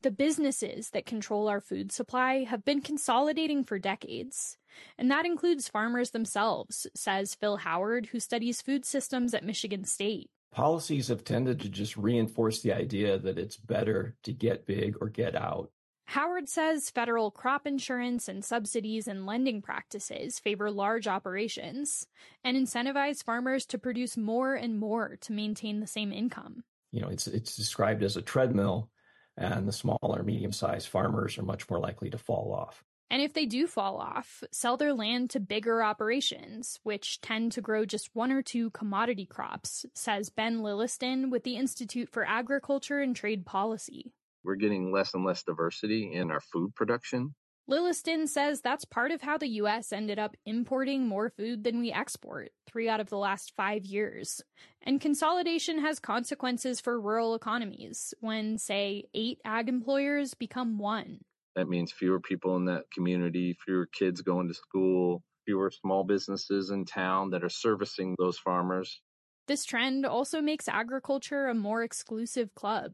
[0.02, 4.56] The businesses that control our food supply have been consolidating for decades.
[4.96, 10.30] And that includes farmers themselves, says Phil Howard, who studies food systems at Michigan State.
[10.52, 15.08] Policies have tended to just reinforce the idea that it's better to get big or
[15.08, 15.70] get out.
[16.06, 22.04] Howard says federal crop insurance and subsidies and lending practices favor large operations
[22.42, 26.64] and incentivize farmers to produce more and more to maintain the same income.
[26.90, 28.90] You know, it's it's described as a treadmill
[29.36, 32.82] and the smaller medium-sized farmers are much more likely to fall off.
[33.10, 37.60] And if they do fall off, sell their land to bigger operations, which tend to
[37.60, 43.00] grow just one or two commodity crops, says Ben Lilliston with the Institute for Agriculture
[43.00, 44.12] and Trade Policy.
[44.44, 47.34] We're getting less and less diversity in our food production.
[47.68, 49.92] Lilliston says that's part of how the U.S.
[49.92, 54.40] ended up importing more food than we export, three out of the last five years.
[54.82, 61.20] And consolidation has consequences for rural economies when, say, eight ag employers become one.
[61.56, 66.70] That means fewer people in that community, fewer kids going to school, fewer small businesses
[66.70, 69.00] in town that are servicing those farmers.
[69.46, 72.92] This trend also makes agriculture a more exclusive club.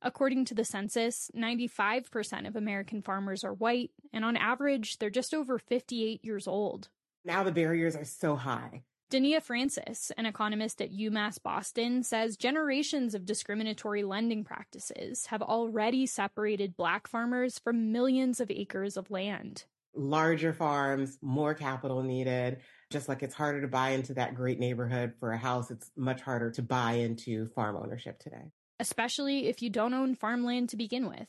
[0.00, 5.32] According to the census, 95% of American farmers are white, and on average, they're just
[5.32, 6.88] over 58 years old.
[7.24, 8.82] Now the barriers are so high.
[9.12, 16.06] Dania Francis, an economist at UMass Boston, says generations of discriminatory lending practices have already
[16.06, 19.64] separated black farmers from millions of acres of land.
[19.94, 22.60] Larger farms, more capital needed.
[22.90, 26.22] Just like it's harder to buy into that great neighborhood for a house, it's much
[26.22, 28.50] harder to buy into farm ownership today
[28.82, 31.28] especially if you don't own farmland to begin with.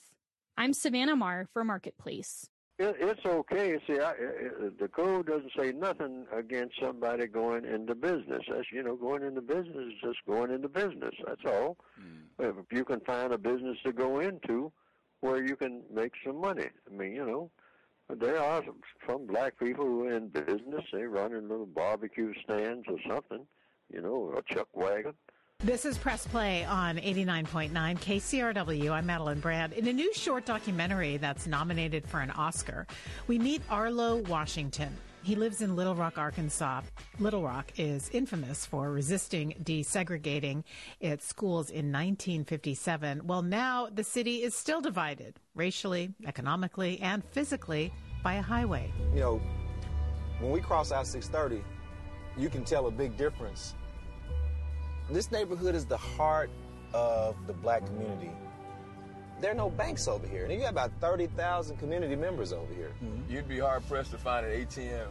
[0.57, 2.49] I'm Savannah Maher for Marketplace.
[2.79, 3.77] It, it's okay.
[3.85, 8.43] See, I, it, the code doesn't say nothing against somebody going into business.
[8.49, 11.13] That's you know, going into business is just going into business.
[11.25, 11.77] That's all.
[12.01, 12.23] Mm.
[12.39, 14.71] If you can find a business to go into
[15.21, 16.67] where you can make some money.
[16.87, 17.51] I mean, you know,
[18.09, 20.83] there are some, some black people who are in business.
[20.91, 23.45] They run in little barbecue stands or something.
[23.93, 25.13] You know, a chuck wagon.
[25.63, 28.91] This is Press Play on 89.9 KCRW.
[28.91, 29.71] I'm Madeline Brand.
[29.71, 32.85] In a new short documentary that's nominated for an Oscar,
[33.27, 34.93] we meet Arlo Washington.
[35.23, 36.81] He lives in Little Rock, Arkansas.
[37.17, 40.65] Little Rock is infamous for resisting desegregating
[40.99, 43.25] its schools in 1957.
[43.25, 48.91] Well, now the city is still divided racially, economically, and physically by a highway.
[49.13, 49.41] You know,
[50.41, 51.63] when we cross I 630,
[52.35, 53.75] you can tell a big difference
[55.15, 56.49] this neighborhood is the heart
[56.93, 58.31] of the black community.
[59.41, 62.91] There are no banks over here, and you got about 30,000 community members over here.
[63.03, 63.31] Mm-hmm.
[63.31, 65.07] You'd be hard pressed to find an ATM.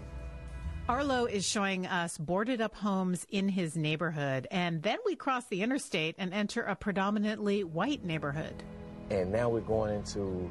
[0.88, 5.62] Arlo is showing us boarded up homes in his neighborhood, and then we cross the
[5.62, 8.62] interstate and enter a predominantly white neighborhood.
[9.10, 10.50] And now we're going into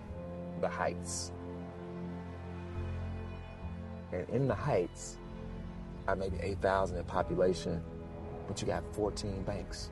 [0.61, 1.31] the Heights.
[4.13, 5.17] And in the Heights,
[6.07, 7.83] are maybe 8,000 in population,
[8.47, 9.89] but you got 14 banks.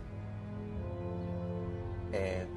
[2.14, 2.48] And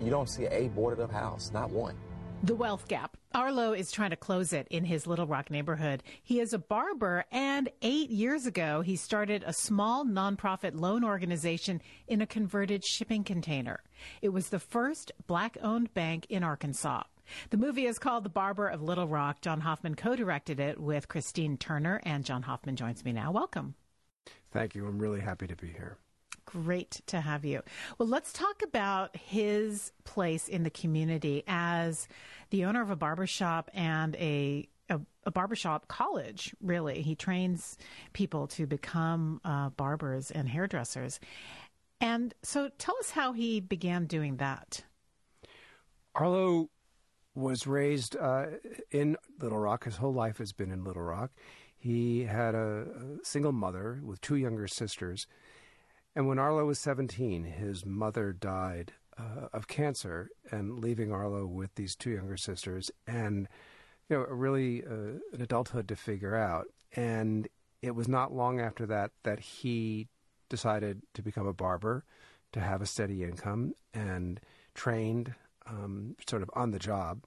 [0.00, 1.96] you don't see a boarded up house, not one.
[2.42, 3.16] The wealth gap.
[3.34, 6.04] Arlo is trying to close it in his Little Rock neighborhood.
[6.22, 11.82] He is a barber, and eight years ago, he started a small nonprofit loan organization
[12.06, 13.82] in a converted shipping container.
[14.22, 17.02] It was the first black owned bank in Arkansas.
[17.50, 19.40] The movie is called The Barber of Little Rock.
[19.40, 23.32] John Hoffman co directed it with Christine Turner, and John Hoffman joins me now.
[23.32, 23.74] Welcome.
[24.58, 24.88] Thank you.
[24.88, 25.96] I'm really happy to be here.
[26.44, 27.62] Great to have you.
[27.96, 32.08] Well, let's talk about his place in the community as
[32.50, 37.02] the owner of a barbershop and a a, a barbershop college, really.
[37.02, 37.78] He trains
[38.14, 41.20] people to become uh, barbers and hairdressers.
[42.00, 44.82] And so tell us how he began doing that.
[46.16, 46.68] Arlo
[47.38, 48.46] was raised uh,
[48.90, 49.84] in Little Rock.
[49.84, 51.30] His whole life has been in Little Rock.
[51.76, 52.86] He had a,
[53.20, 55.26] a single mother with two younger sisters.
[56.16, 61.74] And when Arlo was 17, his mother died uh, of cancer, and leaving Arlo with
[61.74, 63.48] these two younger sisters, and
[64.08, 66.66] you know, really uh, an adulthood to figure out.
[66.94, 67.48] And
[67.82, 70.08] it was not long after that that he
[70.48, 72.04] decided to become a barber,
[72.52, 74.40] to have a steady income, and
[74.74, 75.34] trained
[75.68, 77.24] um, sort of on the job.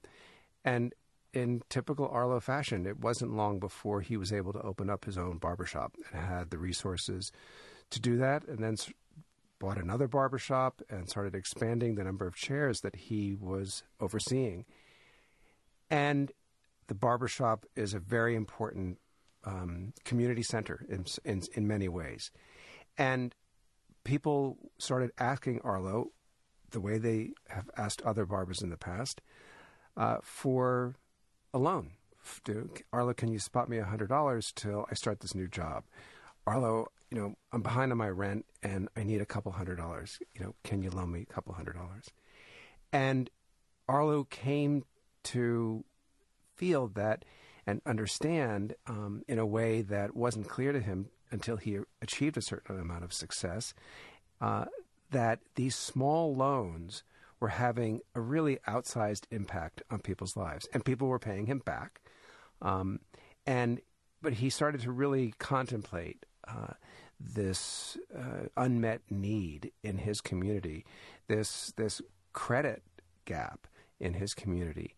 [0.64, 0.94] And
[1.32, 5.16] in typical Arlo fashion, it wasn't long before he was able to open up his
[5.16, 7.32] own barbershop and had the resources
[7.90, 8.76] to do that, and then
[9.58, 14.64] bought another barbershop and started expanding the number of chairs that he was overseeing.
[15.90, 16.32] And
[16.88, 18.98] the barbershop is a very important
[19.44, 22.30] um, community center in, in, in many ways.
[22.98, 23.34] And
[24.04, 26.12] people started asking Arlo,
[26.72, 29.20] the way they have asked other barbers in the past,
[29.96, 30.96] uh, for
[31.54, 31.92] a loan.
[32.44, 35.84] Duke Arlo, can you spot me $100 till I start this new job?
[36.46, 40.18] Arlo, you know, I'm behind on my rent and I need a couple hundred dollars.
[40.34, 42.10] You know, can you loan me a couple hundred dollars?
[42.92, 43.28] And
[43.88, 44.84] Arlo came
[45.24, 45.84] to
[46.56, 47.24] feel that
[47.66, 52.42] and understand um, in a way that wasn't clear to him until he achieved a
[52.42, 53.72] certain amount of success
[54.40, 54.64] uh,
[55.12, 57.04] that these small loans
[57.40, 62.00] were having a really outsized impact on people's lives, and people were paying him back.
[62.60, 63.00] Um,
[63.46, 63.80] and
[64.20, 66.74] but he started to really contemplate uh,
[67.18, 70.84] this uh, unmet need in his community,
[71.28, 72.00] this this
[72.32, 72.82] credit
[73.24, 73.66] gap
[74.00, 74.94] in his community,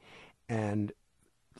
[0.48, 0.92] and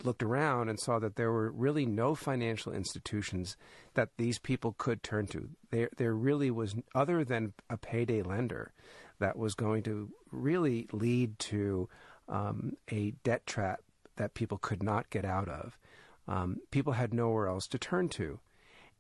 [0.03, 3.57] looked around and saw that there were really no financial institutions
[3.95, 5.49] that these people could turn to.
[5.71, 8.73] There, there really was, other than a payday lender,
[9.21, 11.89] that was going to really lead to
[12.29, 13.81] um, a debt trap
[14.17, 15.79] that people could not get out of.
[16.27, 18.41] Um, people had nowhere else to turn to,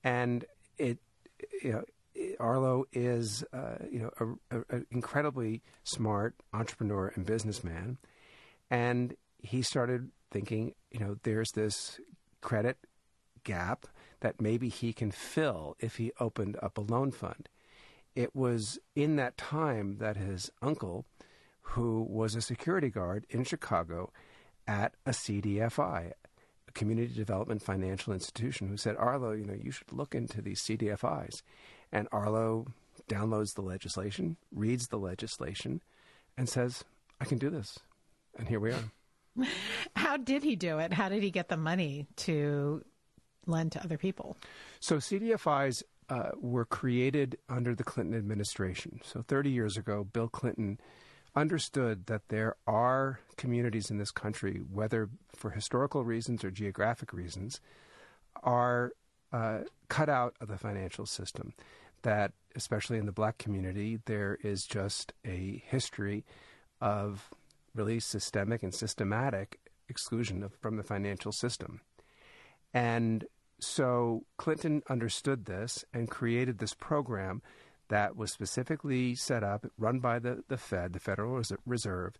[0.03, 0.45] and
[0.77, 0.99] it,
[1.63, 1.85] you know,
[2.39, 4.39] Arlo is, uh, you know,
[4.71, 7.99] an incredibly smart entrepreneur and businessman,
[8.71, 12.01] and he started thinking, you know, there's this
[12.41, 12.77] credit
[13.45, 13.87] gap
[14.19, 17.49] that maybe he can fill if he opened up a loan fund.
[18.17, 21.07] It was in that time that his uncle,
[21.63, 24.11] who was a security guard in Chicago
[24.67, 26.11] at a CDFI,
[26.67, 30.61] a community development financial institution, who said, Arlo, you know, you should look into these
[30.63, 31.43] CDFIs.
[31.93, 32.67] And Arlo
[33.09, 35.81] downloads the legislation, reads the legislation,
[36.37, 36.83] and says,
[37.21, 37.79] I can do this.
[38.37, 38.91] And here we are.
[39.97, 40.93] How did he do it?
[40.93, 42.85] How did he get the money to
[43.47, 44.37] lend to other people?
[44.81, 49.01] So CDFIs uh, were created under the Clinton administration.
[49.05, 50.79] So 30 years ago, Bill Clinton
[51.37, 57.61] understood that there are communities in this country, whether for historical reasons or geographic reasons,
[58.43, 58.93] are
[59.33, 61.55] uh, cut out of the financial system.
[62.03, 66.25] That, especially in the black community, there is just a history
[66.81, 67.31] of
[67.75, 69.59] really systemic and systematic
[69.89, 71.81] exclusion of, from the financial system.
[72.73, 73.27] And
[73.61, 77.43] so Clinton understood this and created this program
[77.89, 82.15] that was specifically set up, run by the, the Fed, the Federal Reserve,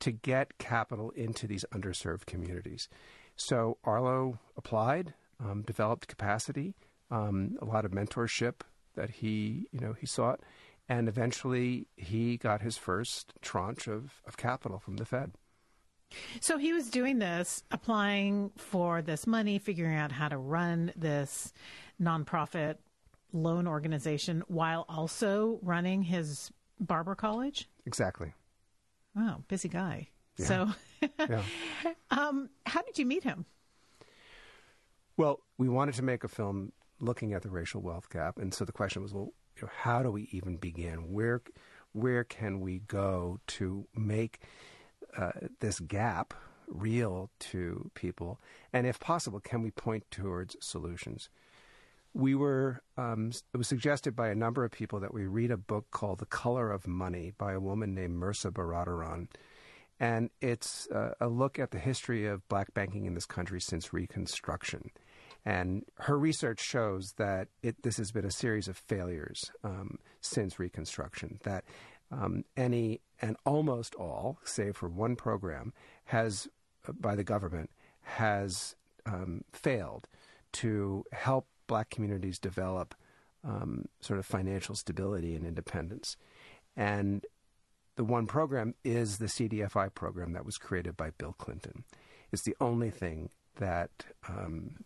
[0.00, 2.88] to get capital into these underserved communities.
[3.36, 6.74] So Arlo applied, um, developed capacity,
[7.10, 8.60] um, a lot of mentorship
[8.94, 10.40] that he, you know, he sought,
[10.88, 15.32] and eventually he got his first tranche of, of capital from the Fed.
[16.40, 21.52] So he was doing this, applying for this money, figuring out how to run this
[22.00, 22.76] nonprofit
[23.32, 27.68] loan organization while also running his barber college?
[27.86, 28.32] Exactly.
[29.14, 30.08] Wow, busy guy.
[30.38, 30.46] Yeah.
[30.46, 30.68] So,
[31.28, 31.42] yeah.
[32.10, 33.44] um, how did you meet him?
[35.16, 38.64] Well, we wanted to make a film looking at the racial wealth gap, and so
[38.64, 41.12] the question was, well, you know, how do we even begin?
[41.12, 41.42] Where
[41.92, 44.40] where can we go to make
[45.16, 46.34] uh, this gap
[46.68, 48.40] real to people?
[48.72, 51.28] And if possible, can we point towards solutions?
[52.14, 55.56] We were, um, it was suggested by a number of people that we read a
[55.56, 59.28] book called The Color of Money by a woman named Mehrsa Baradaran.
[60.00, 63.92] And it's uh, a look at the history of black banking in this country since
[63.92, 64.90] Reconstruction.
[65.48, 70.58] And her research shows that it, this has been a series of failures um, since
[70.58, 71.38] Reconstruction.
[71.42, 71.64] That
[72.12, 75.72] um, any and almost all, save for one program,
[76.04, 76.48] has
[76.86, 77.70] uh, by the government
[78.02, 78.76] has
[79.06, 80.06] um, failed
[80.52, 82.94] to help black communities develop
[83.42, 86.18] um, sort of financial stability and independence.
[86.76, 87.24] And
[87.96, 91.84] the one program is the CDFI program that was created by Bill Clinton.
[92.30, 93.90] It's the only thing that
[94.28, 94.76] um,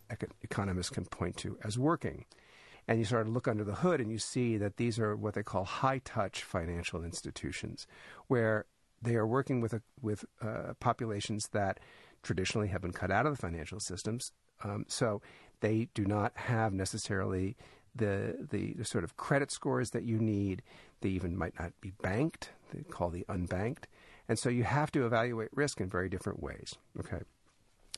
[0.43, 2.27] economists can point to as working.
[2.89, 5.35] And you sort of look under the hood and you see that these are what
[5.35, 7.87] they call high touch financial institutions,
[8.27, 8.67] where
[9.01, 11.79] they are working with, a, with uh, populations that
[12.23, 14.33] traditionally have been cut out of the financial systems.
[14.65, 15.23] Um, so
[15.61, 17.57] they do not have necessarily
[17.95, 20.63] the, the the sort of credit scores that you need.
[21.01, 22.51] They even might not be banked.
[22.73, 23.85] They call the unbanked,
[24.29, 26.75] and so you have to evaluate risk in very different ways.
[26.99, 27.23] Okay,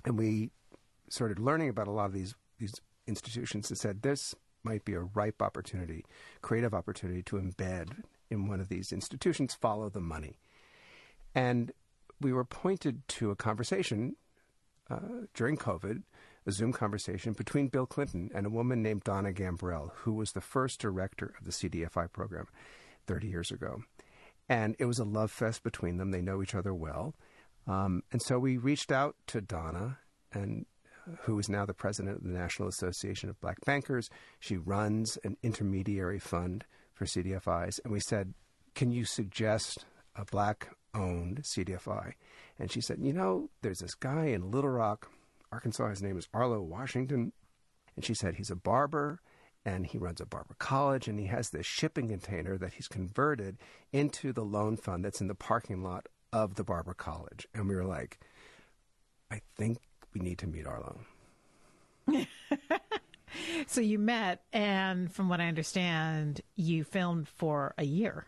[0.05, 0.51] and we
[1.15, 2.75] started learning about a lot of these these
[3.07, 6.05] institutions and said this might be a ripe opportunity,
[6.41, 10.39] creative opportunity to embed in one of these institutions, follow the money.
[11.35, 11.73] And
[12.21, 14.17] we were pointed to a conversation
[14.91, 16.03] uh, during COVID,
[16.47, 20.41] a Zoom conversation between Bill Clinton and a woman named Donna Gambrell, who was the
[20.41, 22.47] first director of the CDFI program
[23.07, 23.83] 30 years ago.
[24.49, 26.11] And it was a love fest between them.
[26.11, 27.15] They know each other well.
[27.67, 29.99] Um, and so we reached out to Donna,
[30.33, 30.67] and
[31.23, 34.11] who is now the president of the National Association of Black Bankers.
[34.39, 37.81] She runs an intermediary fund for CDFIs.
[37.85, 38.35] And we said,
[38.75, 39.85] Can you suggest
[40.17, 42.13] a black owned CDFI?
[42.59, 45.11] And she said, You know, there's this guy in Little Rock,
[45.53, 45.89] Arkansas.
[45.91, 47.33] His name is Arlo Washington.
[47.97, 49.21] And she said, He's a barber
[49.65, 53.57] and he runs a barber college and he has this shipping container that he's converted
[53.93, 57.47] into the loan fund that's in the parking lot of the barber college.
[57.55, 58.19] And we were like,
[59.31, 59.79] I think
[60.15, 60.97] we need to meet Arlo.
[63.67, 68.27] so you met, and from what I understand, you filmed for a year.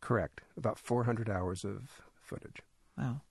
[0.00, 0.40] Correct.
[0.56, 2.62] About 400 hours of footage.
[2.96, 3.22] Wow.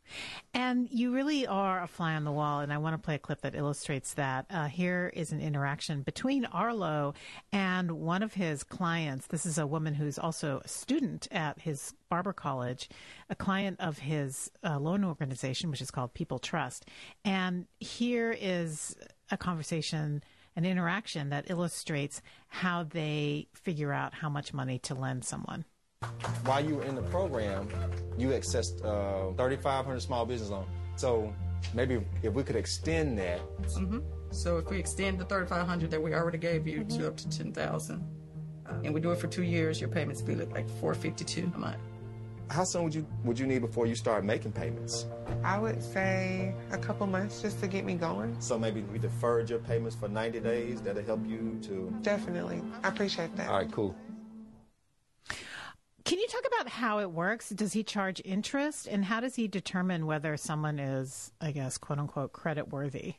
[0.54, 3.20] And you really are a fly on the wall, and I want to play a
[3.20, 4.46] clip that illustrates that.
[4.50, 7.14] Uh, here is an interaction between Arlo
[7.52, 9.28] and one of his clients.
[9.28, 12.90] This is a woman who's also a student at his barber college,
[13.30, 16.86] a client of his uh, loan organization, which is called People Trust.
[17.24, 18.96] And here is
[19.30, 20.24] a conversation
[20.56, 25.64] an interaction that illustrates how they figure out how much money to lend someone.
[26.46, 27.70] While you were in the program,
[28.18, 30.66] you accessed uh, 3,500 small business loan.
[30.96, 31.34] So
[31.74, 33.40] maybe if we could extend that.
[33.62, 34.00] Mm-hmm.
[34.32, 38.04] So if we extend the 3,500 that we already gave you to up to 10,000,
[38.66, 41.78] uh, and we do it for two years, your payments be like 452 a month.
[42.50, 45.06] How soon would you would you need before you start making payments?
[45.42, 48.36] I would say a couple months just to get me going.
[48.42, 50.82] So maybe we deferred your payments for 90 days.
[50.82, 51.96] That'll help you to.
[52.02, 52.62] Definitely.
[52.84, 53.48] I appreciate that.
[53.48, 53.96] All right, cool.
[56.04, 57.50] Can you talk about how it works?
[57.50, 58.88] Does he charge interest?
[58.88, 63.16] And how does he determine whether someone is, I guess, quote unquote, credit worthy?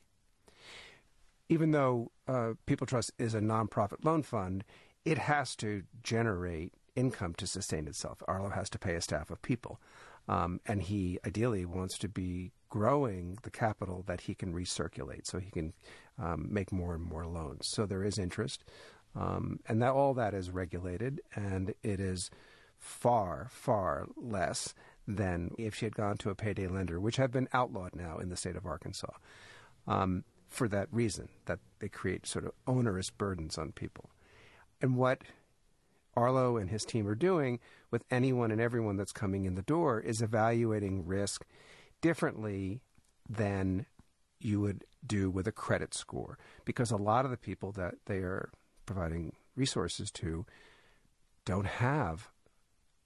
[1.48, 4.64] Even though uh, People Trust is a nonprofit loan fund,
[5.04, 8.22] it has to generate income to sustain itself.
[8.26, 9.80] Arlo has to pay a staff of people.
[10.28, 15.38] Um, and he ideally wants to be growing the capital that he can recirculate so
[15.38, 15.72] he can
[16.18, 17.66] um, make more and more loans.
[17.68, 18.64] So there is interest.
[19.14, 22.30] Um, and that all that is regulated, and it is
[22.82, 24.74] far, far less
[25.06, 28.28] than if she had gone to a payday lender, which have been outlawed now in
[28.28, 29.12] the state of Arkansas,
[29.86, 34.10] um, for that reason, that they create sort of onerous burdens on people.
[34.80, 35.22] And what
[36.14, 37.60] Arlo and his team are doing
[37.90, 41.46] with anyone and everyone that's coming in the door is evaluating risk
[42.00, 42.80] differently
[43.28, 43.86] than
[44.40, 46.36] you would do with a credit score.
[46.64, 48.50] Because a lot of the people that they are
[48.86, 50.44] providing resources to
[51.44, 52.31] don't have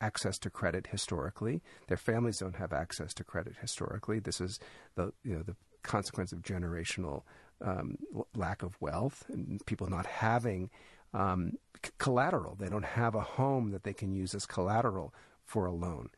[0.01, 1.63] access to credit historically.
[1.89, 4.19] Their families don't have access to credit historically.
[4.19, 4.59] This is
[4.95, 7.23] the you know the consequence of generational
[7.65, 7.97] um,
[8.35, 10.71] lack of wealth and people not having
[11.15, 11.53] um,
[11.85, 12.57] c- collateral.
[12.57, 16.11] They don't have a home that they can use as collateral for a loan.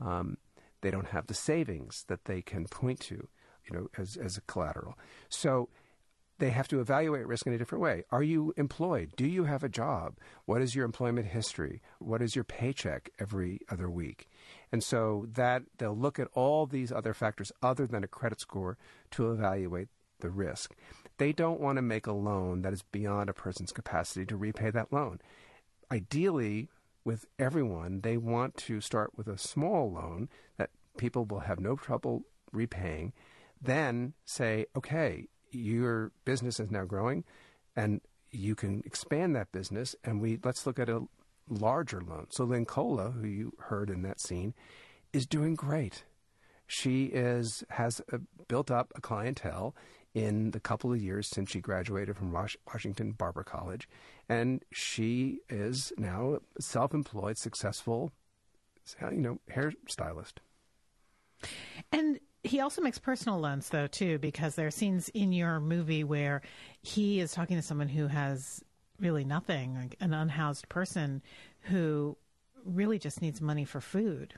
[0.00, 0.38] Um,
[0.80, 3.28] they don't have the savings that they can point to,
[3.68, 4.98] you know, as as a collateral.
[5.28, 5.68] So
[6.40, 8.02] they have to evaluate risk in a different way.
[8.10, 9.12] Are you employed?
[9.14, 10.16] Do you have a job?
[10.46, 11.82] What is your employment history?
[11.98, 14.26] What is your paycheck every other week?
[14.72, 18.78] And so that they'll look at all these other factors other than a credit score
[19.12, 19.88] to evaluate
[20.20, 20.74] the risk.
[21.18, 24.70] They don't want to make a loan that is beyond a person's capacity to repay
[24.70, 25.20] that loan.
[25.92, 26.68] Ideally,
[27.04, 31.76] with everyone, they want to start with a small loan that people will have no
[31.76, 32.22] trouble
[32.52, 33.12] repaying.
[33.60, 37.24] Then say, okay, your business is now growing
[37.76, 41.02] and you can expand that business and we let's look at a
[41.48, 42.26] larger loan.
[42.30, 44.54] So Lincola, who you heard in that scene,
[45.12, 46.04] is doing great.
[46.66, 49.74] She is has a, built up a clientele
[50.14, 53.88] in the couple of years since she graduated from Washington Barber College,
[54.28, 58.10] and she is now self-employed, successful,
[59.00, 60.34] you know, hairstylist.
[61.92, 66.04] And he also makes personal loans though too, because there are scenes in your movie
[66.04, 66.42] where
[66.82, 68.64] he is talking to someone who has
[68.98, 71.22] really nothing, like an unhoused person
[71.62, 72.16] who
[72.64, 74.34] really just needs money for food.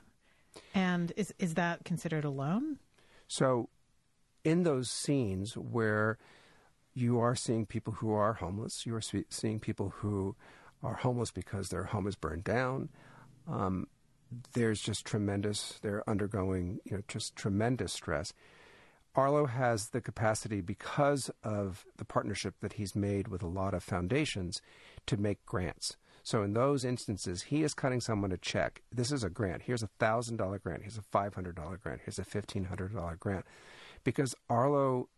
[0.73, 2.79] And is is that considered a loan?
[3.27, 3.69] So
[4.43, 6.17] in those scenes where
[6.93, 8.85] you are seeing people who are homeless.
[8.85, 10.35] You are seeing people who
[10.83, 12.89] are homeless because their home is burned down.
[13.47, 13.87] Um,
[14.53, 18.33] there's just tremendous, they're undergoing, you know, just tremendous stress.
[19.15, 23.83] Arlo has the capacity, because of the partnership that he's made with a lot of
[23.83, 24.61] foundations,
[25.05, 25.97] to make grants.
[26.23, 28.81] So in those instances, he is cutting someone a check.
[28.91, 29.63] This is a grant.
[29.63, 30.83] Here's a thousand dollar grant.
[30.83, 32.01] Here's a five hundred dollar grant.
[32.05, 33.45] Here's a fifteen hundred dollar grant,
[34.03, 35.09] because Arlo,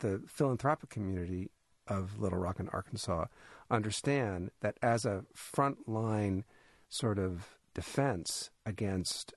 [0.00, 1.50] the philanthropic community
[1.86, 3.26] of Little Rock and Arkansas,
[3.70, 6.42] understand that as a frontline
[6.88, 9.34] sort of defense against,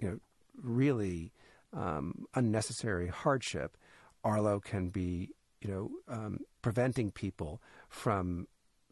[0.00, 0.18] you know,
[0.60, 1.30] really
[1.72, 3.76] um, unnecessary hardship,
[4.24, 5.30] Arlo can be,
[5.60, 8.48] you know, um, preventing people from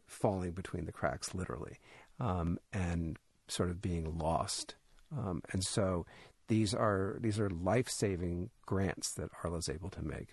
[0.07, 1.79] falling between the cracks, literally,
[2.17, 4.75] um, and sort of being lost.
[5.11, 6.05] Um, and so
[6.47, 10.29] these are these are life saving grants that Arlo is able to make.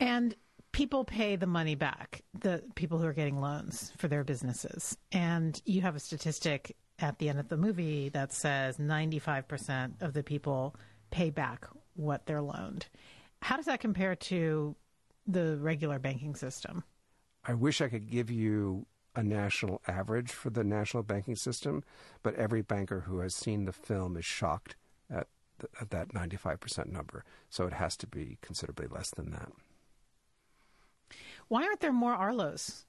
[0.00, 0.34] And
[0.72, 4.96] people pay the money back, the people who are getting loans for their businesses.
[5.12, 10.12] And you have a statistic at the end of the movie that says 95% of
[10.12, 10.74] the people
[11.10, 12.86] pay back what they're loaned.
[13.40, 14.76] How does that compare to
[15.26, 16.84] the regular banking system?
[17.44, 21.82] I wish I could give you a national average for the national banking system,
[22.22, 24.76] but every banker who has seen the film is shocked
[25.10, 27.24] at, the, at that 95% number.
[27.48, 29.52] So it has to be considerably less than that.
[31.48, 32.84] Why aren't there more Arlos?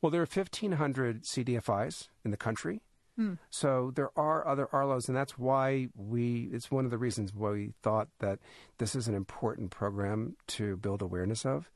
[0.00, 2.80] Well, there are 1,500 CDFIs in the country.
[3.16, 3.34] Hmm.
[3.50, 7.50] So there are other Arlos, and that's why we, it's one of the reasons why
[7.50, 8.38] we thought that
[8.78, 11.70] this is an important program to build awareness of.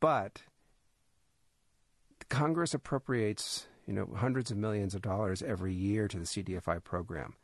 [0.00, 0.42] But
[2.30, 7.34] Congress appropriates, you know, hundreds of millions of dollars every year to the CDFI program.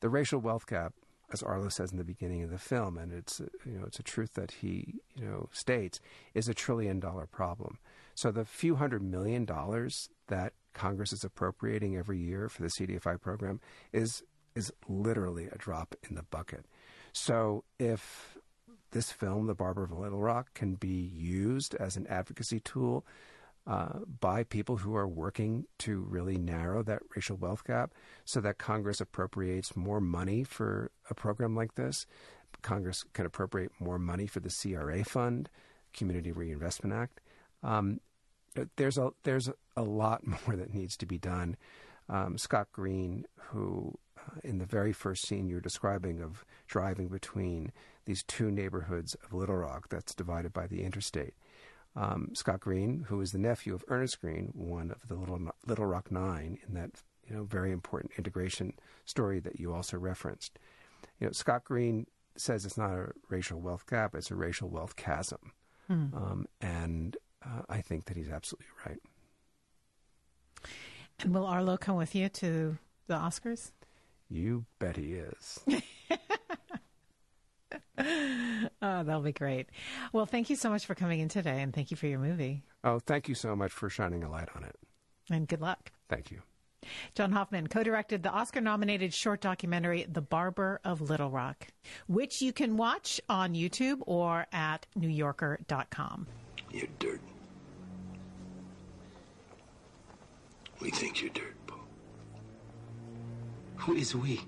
[0.00, 0.92] The racial wealth gap
[1.32, 4.04] as Arlo says in the beginning of the film, and it's you know it's a
[4.04, 6.00] truth that he you know states
[6.34, 7.78] is a trillion dollar problem.
[8.14, 13.20] So the few hundred million dollars that Congress is appropriating every year for the CDFI
[13.20, 13.60] program
[13.92, 14.22] is
[14.54, 16.64] is literally a drop in the bucket.
[17.12, 18.38] So if
[18.92, 23.04] this film, The Barber of Little Rock, can be used as an advocacy tool
[23.66, 27.92] uh, by people who are working to really narrow that racial wealth gap
[28.24, 32.06] so that Congress appropriates more money for a program like this.
[32.62, 35.48] Congress can appropriate more money for the CRA fund,
[35.92, 37.20] Community Reinvestment Act.
[37.62, 38.00] Um,
[38.76, 41.56] there's a there's a lot more that needs to be done.
[42.08, 47.72] Um, Scott Green, who uh, in the very first scene you're describing of driving between
[48.04, 51.34] these two neighborhoods of Little Rock that's divided by the interstate,
[51.96, 55.86] um, Scott Green, who is the nephew of Ernest Green, one of the Little Little
[55.86, 58.74] Rock Nine, in that you know very important integration
[59.04, 60.58] story that you also referenced.
[61.18, 64.96] You know, Scott Green says it's not a racial wealth gap; it's a racial wealth
[64.96, 65.52] chasm,
[65.86, 66.14] hmm.
[66.14, 69.00] um, and uh, I think that he's absolutely right.
[71.20, 72.76] And will Arlo come with you to
[73.06, 73.70] the Oscars?
[74.28, 75.60] You bet he is.
[78.82, 79.68] oh, that'll be great.
[80.12, 82.62] Well, thank you so much for coming in today, and thank you for your movie.
[82.84, 84.76] Oh, thank you so much for shining a light on it.
[85.30, 85.90] And good luck.
[86.08, 86.42] Thank you.
[87.14, 91.66] John Hoffman co directed the Oscar nominated short documentary, The Barber of Little Rock,
[92.06, 96.26] which you can watch on YouTube or at NewYorker.com.
[96.70, 97.20] You're dirt.
[100.80, 101.86] We think you're dirt, Paul.
[103.76, 104.40] Who is we?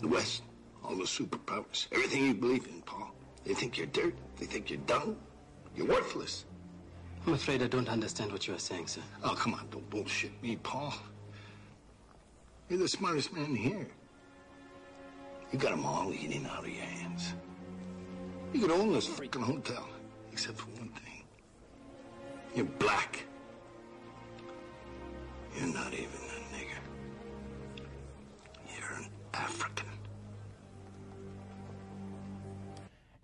[0.00, 0.42] The West
[0.84, 3.10] all the superpowers, everything you believe in, Paul.
[3.44, 4.14] They think you're dirt.
[4.38, 5.16] They think you're dumb.
[5.76, 6.44] You're worthless.
[7.26, 9.00] I'm afraid I don't understand what you are saying, sir.
[9.22, 10.92] Oh, come on, don't bullshit me, Paul.
[12.68, 13.86] You're the smartest man here.
[15.52, 17.34] You got them all eating out of your hands.
[18.52, 19.88] You could own this freaking hotel,
[20.32, 21.22] except for one thing.
[22.54, 23.24] You're black.
[25.56, 26.82] You're not even a nigger.
[28.74, 29.91] You're an African.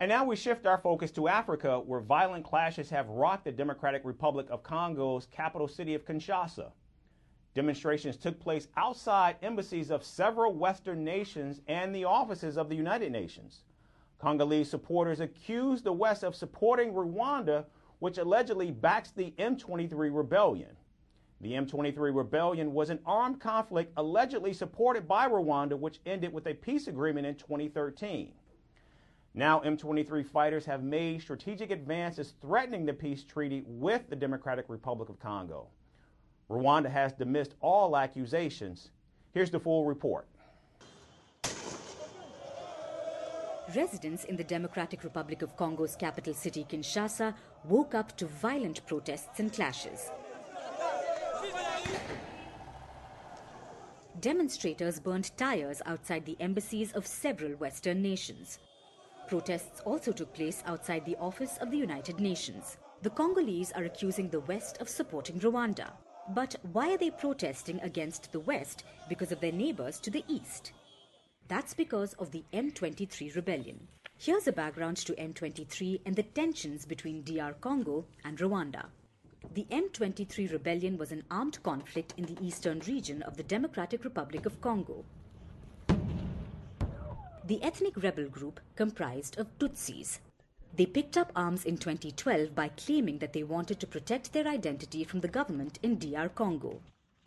[0.01, 4.03] And now we shift our focus to Africa, where violent clashes have rocked the Democratic
[4.05, 6.71] Republic of Congo's capital city of Kinshasa.
[7.55, 13.11] Demonstrations took place outside embassies of several Western nations and the offices of the United
[13.11, 13.65] Nations.
[14.21, 17.65] Congolese supporters accused the West of supporting Rwanda,
[17.99, 20.77] which allegedly backs the M23 rebellion.
[21.41, 26.55] The M23 rebellion was an armed conflict allegedly supported by Rwanda, which ended with a
[26.55, 28.33] peace agreement in 2013.
[29.35, 35.09] Now, M23 fighters have made strategic advances threatening the peace treaty with the Democratic Republic
[35.09, 35.69] of Congo.
[36.51, 38.91] Rwanda has dismissed all accusations.
[39.33, 40.27] Here's the full report.
[43.75, 49.41] residents in the Democratic Republic of Congo's capital city, Kinshasa, woke up to violent protests
[49.41, 50.11] and clashes.
[54.21, 58.59] Demonstrators burned tires outside the embassies of several Western nations.
[59.29, 62.79] Protests also took place outside the office of the United Nations.
[63.03, 65.91] The Congolese are accusing the West of supporting Rwanda.
[66.31, 70.73] But why are they protesting against the West because of their neighbors to the east?
[71.47, 73.87] That's because of the M23 rebellion.
[74.17, 78.87] Here's a background to M23 and the tensions between DR Congo and Rwanda.
[79.53, 84.47] The M23 rebellion was an armed conflict in the eastern region of the Democratic Republic
[84.47, 85.05] of Congo.
[87.49, 90.19] The ethnic rebel group comprised of Tutsis.
[90.77, 95.03] They picked up arms in 2012 by claiming that they wanted to protect their identity
[95.03, 96.83] from the government in DR Congo.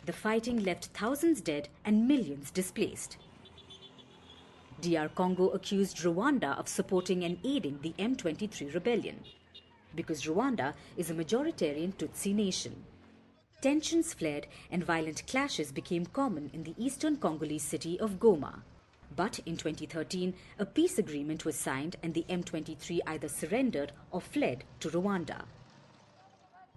[0.05, 3.17] The fighting left thousands dead and millions displaced.
[4.80, 9.24] DR Congo accused Rwanda of supporting and aiding the M23 rebellion
[9.95, 12.84] because Rwanda is a majoritarian Tutsi nation.
[13.59, 18.61] Tensions flared and violent clashes became common in the eastern Congolese city of Goma.
[19.16, 24.64] But in 2013, a peace agreement was signed and the M23 either surrendered or fled
[24.80, 25.43] to Rwanda.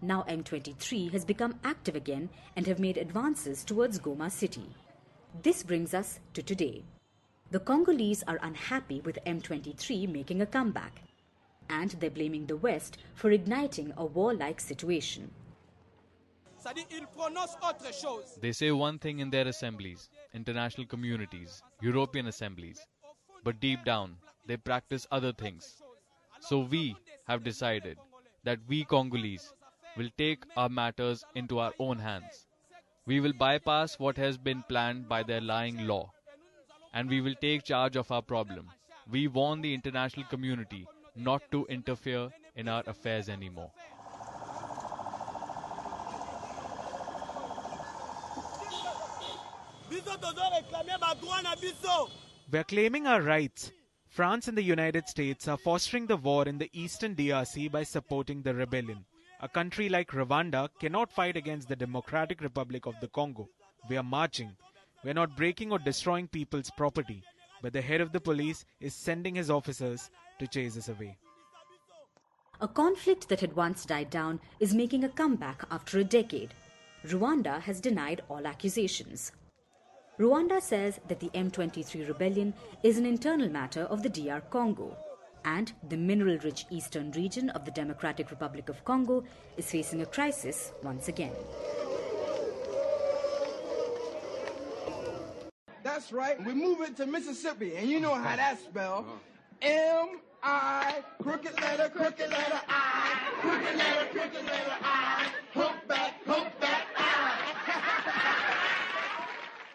[0.02, 4.66] Now M23 has become active again and have made advances towards Goma city.
[5.42, 6.82] This brings us to today.
[7.50, 11.02] The Congolese are unhappy with M23 making a comeback,
[11.68, 15.30] and they're blaming the West for igniting a warlike situation.
[18.40, 22.86] They say one thing in their assemblies, international communities, European assemblies,
[23.42, 25.82] but deep down they practice other things.
[26.40, 26.96] So we
[27.26, 27.98] have decided
[28.44, 29.52] that we Congolese
[29.96, 32.46] will take our matters into our own hands.
[33.06, 36.12] We will bypass what has been planned by their lying law,
[36.92, 38.70] and we will take charge of our problem.
[39.10, 43.70] We warn the international community not to interfere in our affairs anymore.
[52.50, 53.72] We're claiming our rights.
[54.08, 58.42] France and the United States are fostering the war in the eastern DRC by supporting
[58.42, 59.04] the rebellion.
[59.40, 63.48] A country like Rwanda cannot fight against the Democratic Republic of the Congo.
[63.88, 64.56] We are marching.
[65.02, 67.22] We are not breaking or destroying people's property,
[67.60, 71.18] but the head of the police is sending his officers to chase us away.
[72.60, 76.54] A conflict that had once died down is making a comeback after a decade.
[77.04, 79.32] Rwanda has denied all accusations.
[80.18, 82.54] Rwanda says that the M23 rebellion
[82.84, 84.96] is an internal matter of the DR Congo,
[85.44, 89.24] and the mineral rich eastern region of the Democratic Republic of Congo
[89.56, 91.32] is facing a crisis once again.
[95.82, 96.42] That's right.
[96.44, 99.06] We move it to Mississippi, and you know how that's spelled.
[99.62, 106.60] M I, crooked letter, crooked letter I, crooked letter, crooked letter I, hook back, hook
[106.60, 106.86] back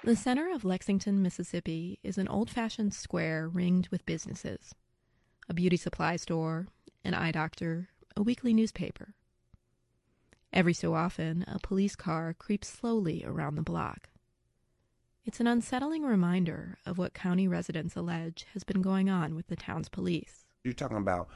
[0.09, 4.73] The center of Lexington, Mississippi is an old fashioned square ringed with businesses
[5.47, 6.65] a beauty supply store,
[7.03, 9.13] an eye doctor, a weekly newspaper.
[10.51, 14.09] Every so often, a police car creeps slowly around the block.
[15.25, 19.55] It's an unsettling reminder of what county residents allege has been going on with the
[19.55, 20.47] town's police.
[20.63, 21.29] You're talking about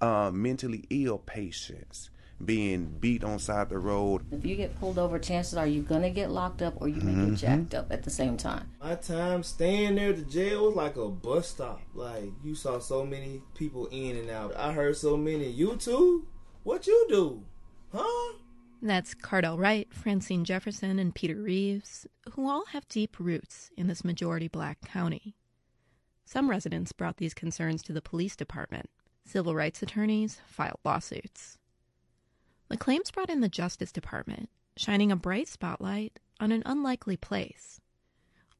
[0.00, 2.10] uh, mentally ill patients
[2.44, 4.22] being beat on side of the road.
[4.32, 7.12] If you get pulled over, chances are you're gonna get locked up or you're gonna
[7.12, 7.30] Mhm.
[7.30, 8.70] get jacked up at the same time.
[8.80, 11.80] My time staying there at the jail was like a bus stop.
[11.94, 14.56] Like you saw so many people in and out.
[14.56, 15.50] I heard so many.
[15.50, 16.26] You too?
[16.64, 17.44] What you do?
[17.92, 18.34] Huh?
[18.84, 24.02] That's Cardell Wright, Francine Jefferson, and Peter Reeves, who all have deep roots in this
[24.04, 25.36] majority black county.
[26.24, 28.90] Some residents brought these concerns to the police department.
[29.24, 31.58] Civil rights attorneys filed lawsuits.
[32.68, 37.80] The claims brought in the Justice Department, shining a bright spotlight on an unlikely place.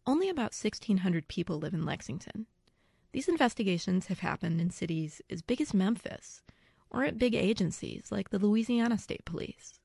[0.07, 2.47] Only about 1,600 people live in Lexington.
[3.13, 6.43] These investigations have happened in cities as big as Memphis
[6.91, 9.81] or at big agencies like the Louisiana State Police.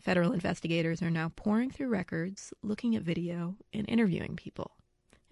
[0.00, 4.72] Federal investigators are now pouring through records, looking at video, and interviewing people.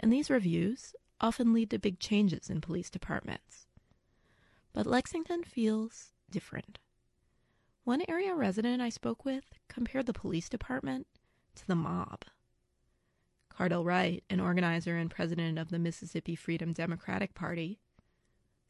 [0.00, 3.66] And these reviews often lead to big changes in police departments.
[4.72, 6.78] But Lexington feels different.
[7.84, 11.08] One area resident I spoke with compared the police department
[11.56, 12.24] to the mob.
[13.48, 17.80] Cardell Wright, an organizer and president of the Mississippi Freedom Democratic Party,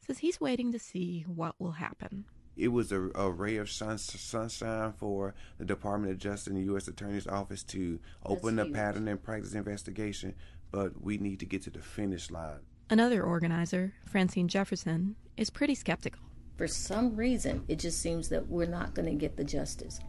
[0.05, 2.25] says he's waiting to see what will happen.
[2.57, 6.63] It was a, a ray of sun, sunshine for the Department of Justice and the
[6.63, 6.87] U.S.
[6.87, 8.73] Attorney's Office to open the huge.
[8.73, 10.33] pattern and practice investigation,
[10.71, 12.61] but we need to get to the finish line.
[12.89, 16.21] Another organizer, Francine Jefferson, is pretty skeptical.
[16.55, 19.99] For some reason, it just seems that we're not going to get the justice.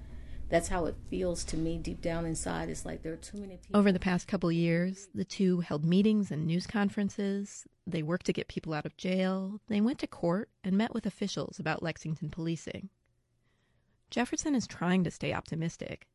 [0.51, 2.69] That's how it feels to me deep down inside.
[2.69, 3.79] It's like there are too many people.
[3.79, 7.67] Over the past couple years, the two held meetings and news conferences.
[7.87, 9.61] They worked to get people out of jail.
[9.69, 12.91] They went to court and met with officials about Lexington policing.
[14.11, 16.07] Jefferson is trying to stay optimistic,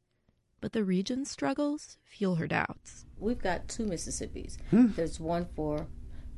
[0.61, 3.05] but the region's struggles fuel her doubts.
[3.17, 4.57] We've got two Mississippis.
[4.69, 4.87] Hmm.
[4.95, 5.87] There's one for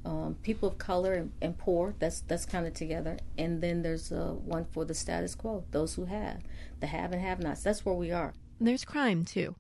[0.06, 1.96] um, people of color and, and poor.
[2.00, 3.18] That's that's kind of together.
[3.38, 6.42] And then there's uh, one for the status quo, those who have,
[6.80, 7.64] the have and have-nots.
[7.64, 8.34] That's where we are.
[8.60, 9.56] There's crime, too.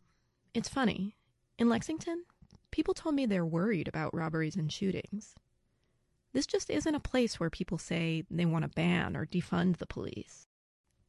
[0.53, 1.15] It's funny.
[1.57, 2.23] In Lexington,
[2.71, 5.35] people told me they're worried about robberies and shootings.
[6.33, 9.85] This just isn't a place where people say they want to ban or defund the
[9.85, 10.47] police.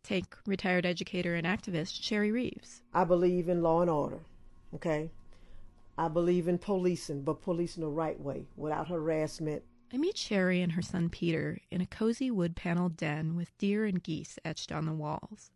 [0.02, 2.82] Take retired educator and activist Sherry Reeves.
[2.92, 4.18] I believe in law and order,
[4.74, 5.10] okay?
[5.98, 9.62] I believe in policing, but policing the right way, without harassment.
[9.92, 13.84] I meet Sherry and her son Peter in a cozy wood paneled den with deer
[13.84, 15.50] and geese etched on the walls.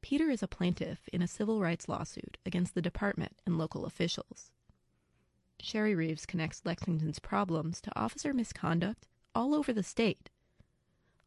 [0.00, 4.52] Peter is a plaintiff in a civil rights lawsuit against the department and local officials.
[5.60, 10.30] Sherry Reeves connects Lexington's problems to officer misconduct all over the state.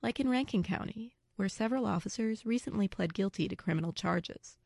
[0.02, 4.58] Like in Rankin County, where several officers recently pled guilty to criminal charges.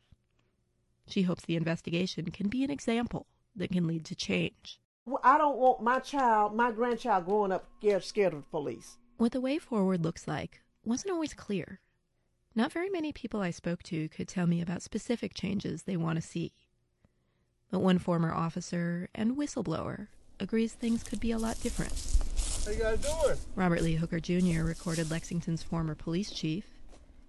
[1.08, 3.26] She hopes the investigation can be an example
[3.56, 4.80] that can lead to change.
[5.24, 8.98] I don't want my child, my grandchild, growing up scared, scared of the police.
[9.18, 11.80] What the way forward looks like wasn't always clear.
[12.54, 16.18] Not very many people I spoke to could tell me about specific changes they want
[16.18, 16.54] to see.
[17.72, 20.08] But one former officer and whistleblower
[20.40, 21.94] agrees things could be a lot different.
[22.66, 23.38] How you guys doing?
[23.56, 24.64] Robert Lee Hooker Jr.
[24.64, 26.66] recorded Lexington's former police chief,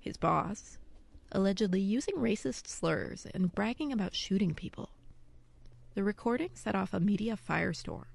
[0.00, 0.78] his boss,
[1.30, 4.90] allegedly using racist slurs and bragging about shooting people.
[5.94, 8.06] The recording set off a media firestorm.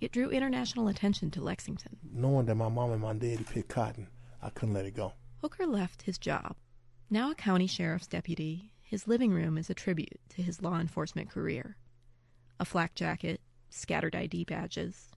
[0.00, 1.96] It drew international attention to Lexington.
[2.12, 4.06] Knowing that my mom and my daddy picked cotton,
[4.40, 5.12] I couldn't let it go.
[5.40, 6.54] Hooker left his job.
[7.10, 11.30] Now a county sheriff's deputy, his living room is a tribute to his law enforcement
[11.30, 11.76] career.
[12.60, 13.40] A flak jacket,
[13.70, 15.10] scattered ID badges.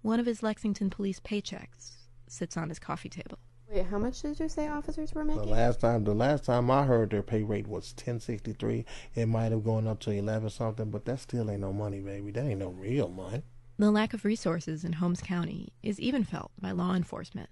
[0.00, 1.96] One of his Lexington police paychecks
[2.28, 3.38] sits on his coffee table.
[3.70, 5.40] Wait, how much did you say officers were making?
[5.40, 5.56] The making?
[5.58, 8.84] last time, the last time I heard their pay rate was ten sixty three.
[9.14, 12.30] It might have gone up to eleven something, but that still ain't no money, baby.
[12.30, 13.42] That ain't no real money.
[13.78, 17.50] The lack of resources in Holmes County is even felt by law enforcement.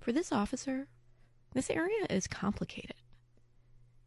[0.00, 0.86] For this officer,
[1.52, 2.94] this area is complicated.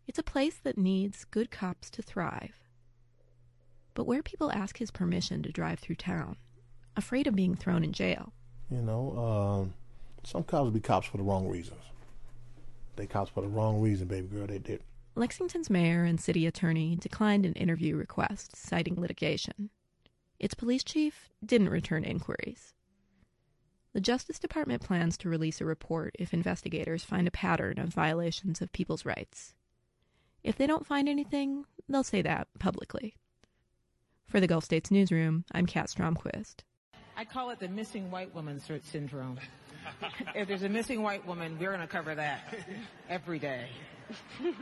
[0.08, 2.64] It's a place that needs good cops to thrive.
[3.94, 6.38] But where people ask his permission to drive through town,
[6.96, 8.34] afraid of being thrown in jail,
[8.72, 9.74] You know, um,
[10.24, 11.82] some cops be cops for the wrong reasons.
[12.96, 14.48] They cops for the wrong reason, baby girl.
[14.48, 14.82] They did.
[15.16, 19.70] Lexington's mayor and city attorney declined an interview request citing litigation.
[20.40, 22.74] Its police chief didn't return inquiries.
[23.94, 28.60] The Justice Department plans to release a report if investigators find a pattern of violations
[28.60, 29.54] of people's rights.
[30.44, 33.16] If they don't find anything, they'll say that publicly.
[34.26, 36.64] For the Gulf States Newsroom, I'm Kat Stromquist.
[37.16, 39.38] I call it the missing white woman syndrome.
[40.36, 42.54] if there's a missing white woman, we're going to cover that
[43.10, 43.68] every day.
[44.40, 44.58] it's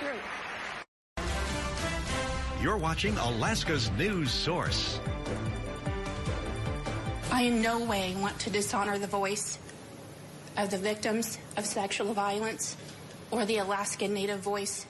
[0.00, 1.24] true.
[2.62, 4.98] You're watching Alaska's news source.
[7.30, 9.58] I in no way want to dishonor the voice
[10.56, 12.76] of the victims of sexual violence
[13.30, 14.86] or the Alaskan Native voice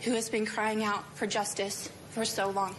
[0.00, 2.74] who has been crying out for justice for so long.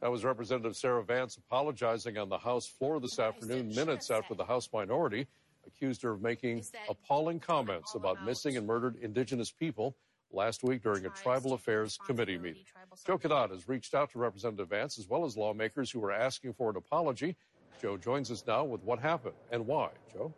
[0.00, 4.44] That was Representative Sarah Vance apologizing on the House floor this afternoon, minutes after the
[4.44, 5.26] House minority
[5.66, 9.96] accused her of making appalling comments about missing and murdered Indigenous people
[10.30, 12.62] last week during a Tribal Affairs Committee meeting.
[13.06, 16.52] Joe Cadot has reached out to Representative Vance as well as lawmakers who are asking
[16.52, 17.36] for an apology.
[17.80, 19.90] Joe joins us now with what happened and why.
[20.12, 20.32] Joe?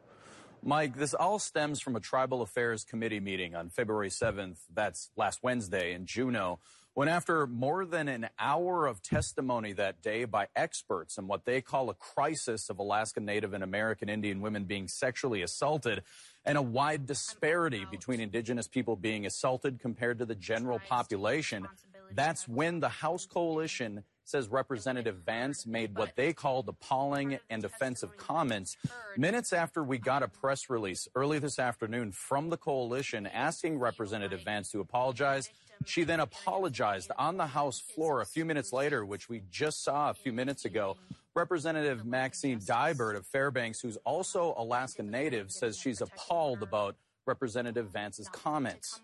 [0.63, 5.41] Mike, this all stems from a Tribal Affairs Committee meeting on February 7th, that's last
[5.43, 6.59] Wednesday in Juneau,
[6.99, 11.61] when after more than an hour of testimony that day by experts on what they
[11.61, 16.03] call a crisis of Alaska Native and American Indian women being sexually assaulted
[16.45, 21.69] and a wide disparity between Indigenous people being assaulted compared to the general population,
[22.17, 28.17] that's when the House Coalition says Representative Vance made what they called appalling and offensive
[28.17, 28.77] comments
[29.17, 34.43] minutes after we got a press release early this afternoon from the coalition asking Representative
[34.43, 35.49] Vance to apologize.
[35.85, 40.11] She then apologized on the House floor a few minutes later, which we just saw
[40.11, 40.97] a few minutes ago.
[41.35, 48.29] Representative Maxine Dibert of Fairbanks, who's also Alaska Native, says she's appalled about Representative Vance's
[48.29, 49.01] comments.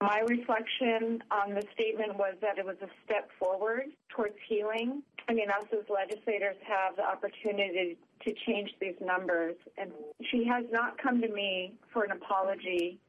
[0.00, 5.02] My reflection on the statement was that it was a step forward towards healing.
[5.28, 9.56] I mean, us as legislators have the opportunity to change these numbers.
[9.76, 9.90] And
[10.30, 13.00] she has not come to me for an apology.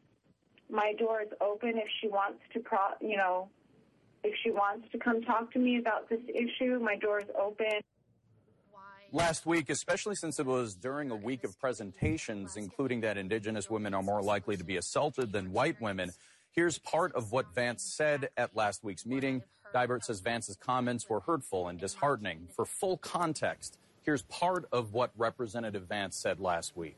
[0.69, 3.49] My door is open if she wants to, pro- you know,
[4.23, 6.79] if she wants to come talk to me about this issue.
[6.79, 7.81] My door is open.
[9.11, 13.95] Last week, especially since it was during a week of presentations, including that Indigenous women
[13.95, 16.11] are more likely to be assaulted than white women,
[16.51, 19.41] here's part of what Vance said at last week's meeting.
[19.73, 22.47] Dibert says Vance's comments were hurtful and disheartening.
[22.55, 26.97] For full context, here's part of what Representative Vance said last week.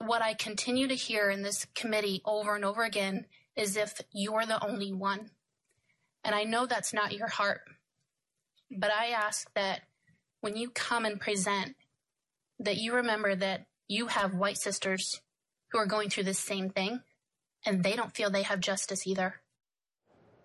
[0.00, 4.46] What I continue to hear in this committee over and over again is if you're
[4.46, 5.30] the only one.
[6.24, 7.60] And I know that's not your heart.
[8.70, 9.82] But I ask that
[10.40, 11.76] when you come and present,
[12.58, 15.20] that you remember that you have white sisters
[15.70, 17.00] who are going through the same thing,
[17.66, 19.40] and they don't feel they have justice either.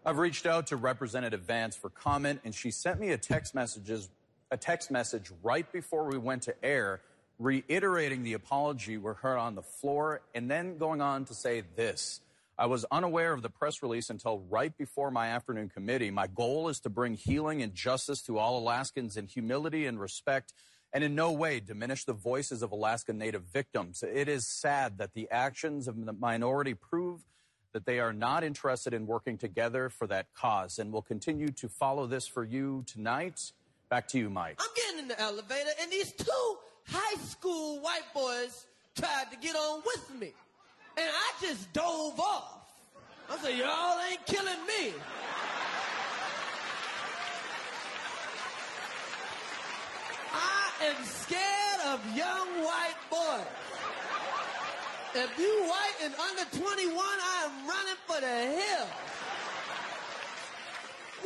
[0.06, 4.10] I've reached out to Representative Vance for comment, and she sent me a text messages
[4.52, 7.02] a text message right before we went to air,
[7.40, 12.22] reiterating the apology were heard on the floor, and then going on to say this.
[12.58, 16.10] I was unaware of the press release until right before my afternoon committee.
[16.12, 20.54] My goal is to bring healing and justice to all Alaskans in humility and respect
[20.94, 24.02] and in no way diminish the voices of Alaska Native victims.
[24.02, 27.26] It is sad that the actions of the minority prove
[27.74, 30.80] that they are not interested in working together for that cause.
[30.80, 33.52] And we'll continue to follow this for you tonight.
[33.90, 34.62] Back to you, Mike.
[34.62, 36.58] I'm getting in the elevator, and these two
[36.88, 38.66] high school white boys
[38.96, 40.34] tried to get on with me.
[40.98, 42.66] And I just dove off.
[43.30, 44.94] I said, y'all ain't killing me.
[50.34, 53.48] I am scared of young white boys.
[55.16, 58.88] If you white and under 21, I am running for the hill.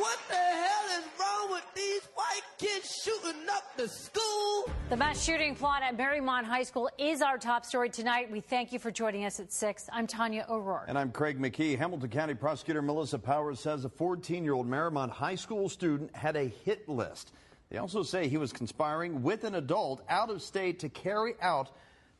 [0.00, 4.70] What the hell is wrong with these white kids shooting up the school?
[4.88, 8.30] The mass shooting plot at Marymount High School is our top story tonight.
[8.30, 9.90] We thank you for joining us at 6.
[9.92, 10.86] I'm Tanya O'Rourke.
[10.88, 11.76] And I'm Craig McKee.
[11.76, 16.34] Hamilton County Prosecutor Melissa Powers says a 14 year old Marymount High School student had
[16.34, 17.32] a hit list.
[17.68, 21.72] They also say he was conspiring with an adult out of state to carry out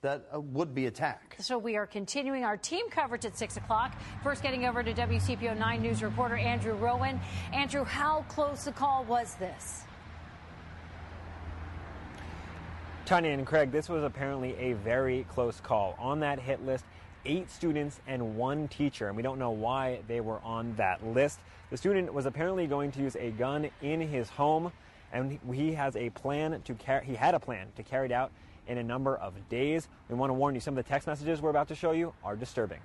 [0.02, 1.36] that uh, would be attack.
[1.40, 3.94] So we are continuing our team coverage at 6 o'clock.
[4.22, 7.20] First, getting over to WCPO 9 News reporter Andrew Rowan.
[7.52, 9.82] Andrew, how close a call was this?
[13.04, 15.96] Tanya and Craig, this was apparently a very close call.
[15.98, 16.84] On that hit list,
[17.26, 21.40] eight students and one teacher, and we don't know why they were on that list.
[21.70, 24.72] The student was apparently going to use a gun in his home,
[25.12, 27.04] and he has a plan to carry.
[27.04, 28.30] He had a plan to carry it out
[28.70, 29.88] in a number of days.
[30.08, 32.14] We want to warn you some of the text messages we're about to show you
[32.22, 32.78] are disturbing.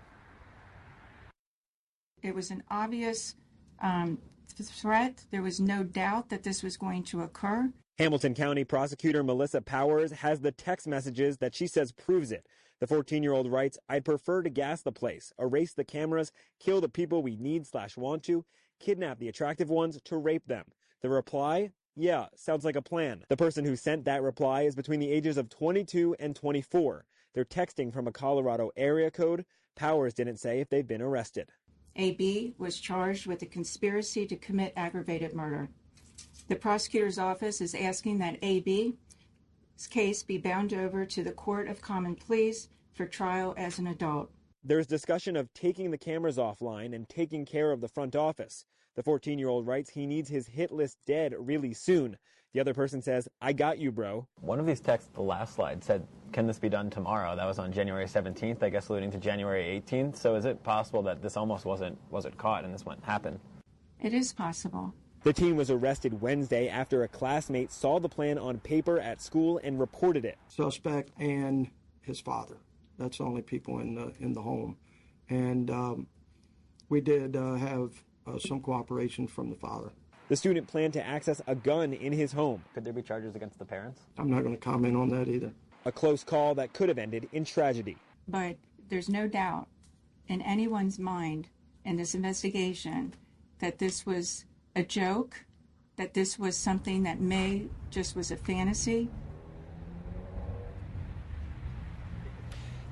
[2.23, 3.35] It was an obvious
[3.83, 4.17] um,
[4.47, 5.23] threat.
[5.29, 7.71] There was no doubt that this was going to occur.
[7.99, 12.47] Hamilton County Prosecutor Melissa Powers has the text messages that she says proves it.
[12.81, 16.81] The 14 year old writes, I'd prefer to gas the place, erase the cameras, kill
[16.81, 18.43] the people we need slash want to,
[18.79, 20.65] kidnap the attractive ones to rape them.
[21.01, 23.23] The reply, yeah, sounds like a plan.
[23.29, 27.05] The person who sent that reply is between the ages of 22 and 24.
[27.33, 29.45] They're texting from a Colorado area code.
[29.75, 31.49] Powers didn't say if they've been arrested.
[31.95, 35.69] AB was charged with a conspiracy to commit aggravated murder.
[36.49, 38.93] The prosecutor's office is asking that AB's
[39.89, 44.31] case be bound over to the Court of Common Pleas for trial as an adult.
[44.63, 48.65] There's discussion of taking the cameras offline and taking care of the front office.
[48.95, 52.17] The 14 year old writes he needs his hit list dead really soon.
[52.53, 54.25] The other person says, I got you, bro.
[54.39, 57.35] One of these texts, the last slide, said, Can this be done tomorrow?
[57.35, 60.15] That was on January 17th, I guess alluding to January 18th.
[60.15, 63.37] So is it possible that this almost wasn't, wasn't caught and this went happen?
[63.99, 64.93] It is possible.
[65.23, 69.59] The teen was arrested Wednesday after a classmate saw the plan on paper at school
[69.61, 70.37] and reported it.
[70.47, 71.69] Suspect and
[72.01, 72.55] his father.
[72.97, 74.77] That's the only people in the, in the home.
[75.29, 76.07] And um,
[76.87, 79.91] we did uh, have uh, some cooperation from the father.
[80.27, 82.63] The student planned to access a gun in his home.
[82.73, 84.01] Could there be charges against the parents?
[84.17, 85.51] I'm not going to comment on that either.
[85.85, 87.97] A close call that could have ended in tragedy.
[88.27, 88.57] But
[88.89, 89.67] there's no doubt
[90.27, 91.49] in anyone's mind
[91.83, 93.13] in this investigation
[93.59, 94.45] that this was
[94.75, 95.45] a joke,
[95.97, 99.09] that this was something that may just was a fantasy,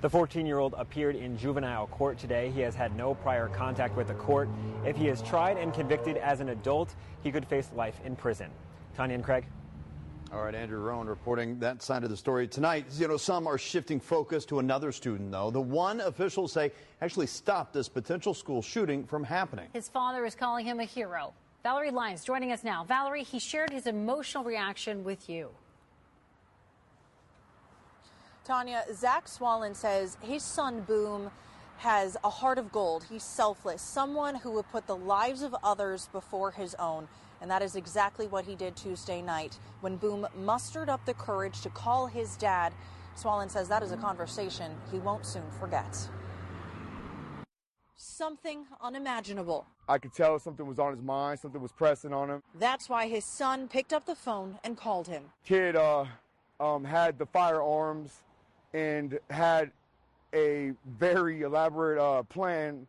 [0.04, 2.52] The 14 year old appeared in juvenile court today.
[2.54, 4.50] He has had no prior contact with the court.
[4.86, 6.94] If he is tried and convicted as an adult,
[7.24, 8.50] he could face life in prison.
[8.98, 9.46] Tanya and Craig.
[10.34, 12.88] All right, Andrew Rowan reporting that side of the story tonight.
[12.98, 15.52] You know, some are shifting focus to another student, though.
[15.52, 19.70] The one officials say actually stopped this potential school shooting from happening.
[19.72, 21.34] His father is calling him a hero.
[21.64, 22.84] Valerie Lyons joining us now.
[22.84, 25.52] Valerie, he shared his emotional reaction with you.
[28.46, 31.32] Tanya, Zach Swallen says his son Boom
[31.78, 33.06] has a heart of gold.
[33.10, 37.08] He's selfless, someone who would put the lives of others before his own.
[37.42, 41.62] And that is exactly what he did Tuesday night when Boom mustered up the courage
[41.62, 42.74] to call his dad.
[43.16, 46.10] Swallen says that is a conversation he won't soon forget.
[47.96, 49.66] Something unimaginable.
[49.88, 52.44] I could tell something was on his mind, something was pressing on him.
[52.60, 55.24] That's why his son picked up the phone and called him.
[55.46, 56.06] Kid uh,
[56.60, 58.22] um, had the firearms
[58.74, 59.72] and had
[60.34, 62.88] a very elaborate uh, plan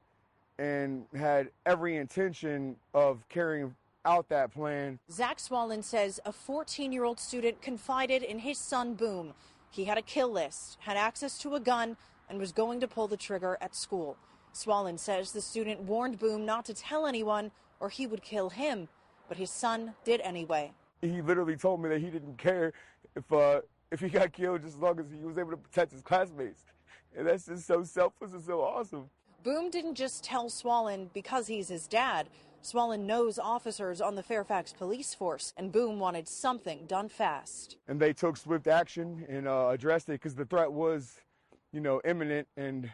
[0.58, 3.74] and had every intention of carrying
[4.04, 4.98] out that plan.
[5.10, 9.34] Zach Swallen says a 14 year old student confided in his son Boom.
[9.70, 11.96] He had a kill list, had access to a gun,
[12.28, 14.16] and was going to pull the trigger at school.
[14.52, 18.88] Swallen says the student warned Boom not to tell anyone or he would kill him,
[19.28, 20.72] but his son did anyway.
[21.02, 22.72] He literally told me that he didn't care
[23.16, 23.60] if uh,
[23.94, 26.64] if he got killed just as long as he was able to protect his classmates.
[27.16, 29.08] And that's just so selfless and so awesome.
[29.44, 32.28] Boom didn't just tell Swallen because he's his dad.
[32.60, 37.76] Swallen knows officers on the Fairfax police force, and Boom wanted something done fast.
[37.86, 41.20] And they took swift action and uh, addressed it because the threat was,
[41.72, 42.90] you know, imminent and,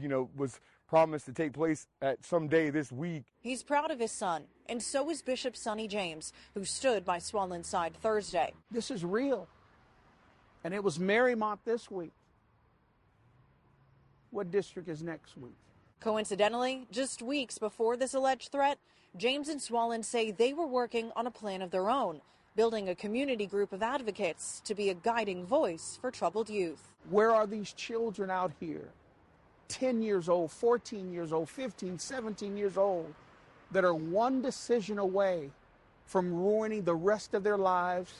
[0.00, 3.24] you know, was promised to take place at some day this week.
[3.40, 7.66] He's proud of his son, and so is Bishop Sonny James, who stood by Swallen's
[7.66, 8.52] side Thursday.
[8.70, 9.48] This is real.
[10.64, 12.12] And it was Marymount this week.
[14.30, 15.54] What district is next week?
[16.00, 18.78] Coincidentally, just weeks before this alleged threat,
[19.16, 22.20] James and Swallen say they were working on a plan of their own,
[22.56, 26.88] building a community group of advocates to be a guiding voice for troubled youth.
[27.10, 28.88] Where are these children out here,
[29.68, 33.14] 10 years old, 14 years old, 15, 17 years old,
[33.70, 35.50] that are one decision away
[36.06, 38.12] from ruining the rest of their lives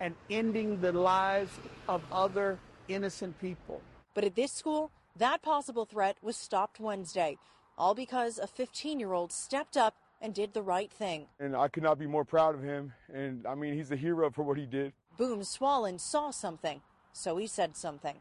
[0.00, 1.52] and ending the lives
[1.88, 3.80] of other innocent people?
[4.14, 7.38] But at this school, that possible threat was stopped Wednesday,
[7.78, 11.26] all because a 15 year old stepped up and did the right thing.
[11.38, 12.92] And I could not be more proud of him.
[13.12, 14.92] And I mean, he's a hero for what he did.
[15.16, 16.80] Boom Swallen saw something,
[17.12, 18.16] so he said something.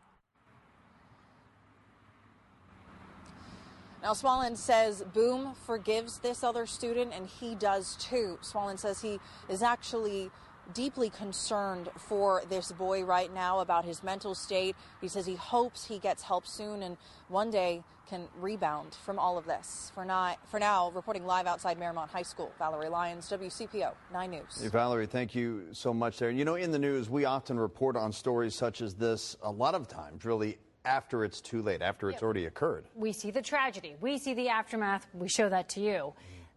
[4.02, 8.38] Now, Swallen says Boom forgives this other student, and he does too.
[8.42, 9.20] Swallen says he
[9.50, 10.30] is actually
[10.74, 14.76] deeply concerned for this boy right now about his mental state.
[15.02, 16.98] He says he hopes he gets help soon and
[17.28, 19.92] one day can rebound from all of this.
[19.96, 24.62] For, not, for now, reporting live outside Marymount High School, Valerie Lyons, WCPO 9 News.
[24.62, 26.30] Hey, Valerie, thank you so much there.
[26.30, 29.74] You know, in the news, we often report on stories such as this a lot
[29.74, 32.86] of times, really after it's too late, after it's already occurred.
[32.96, 36.14] We see the tragedy, we see the aftermath, we show that to you.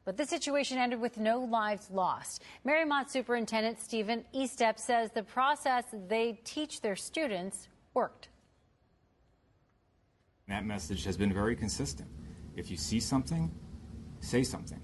[0.08, 2.42] But the situation ended with no lives lost.
[2.66, 8.30] Marymount Superintendent Stephen Estep says the process they teach their students worked.
[10.48, 12.08] That message has been very consistent.
[12.56, 13.50] If you see something,
[14.20, 14.80] say something.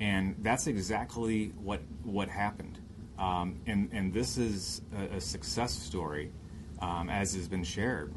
[0.00, 2.80] And that's exactly what, what happened.
[3.16, 4.82] Um, and, and this is
[5.12, 6.32] a, a success story,
[6.82, 8.12] um, as has been shared,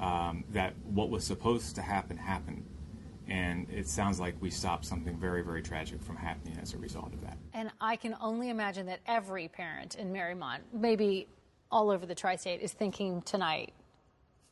[0.00, 2.64] um, that what was supposed to happen happened.
[3.30, 7.14] And it sounds like we stopped something very, very tragic from happening as a result
[7.14, 7.38] of that.
[7.54, 11.28] And I can only imagine that every parent in Marymount, maybe
[11.70, 13.72] all over the tri state, is thinking tonight,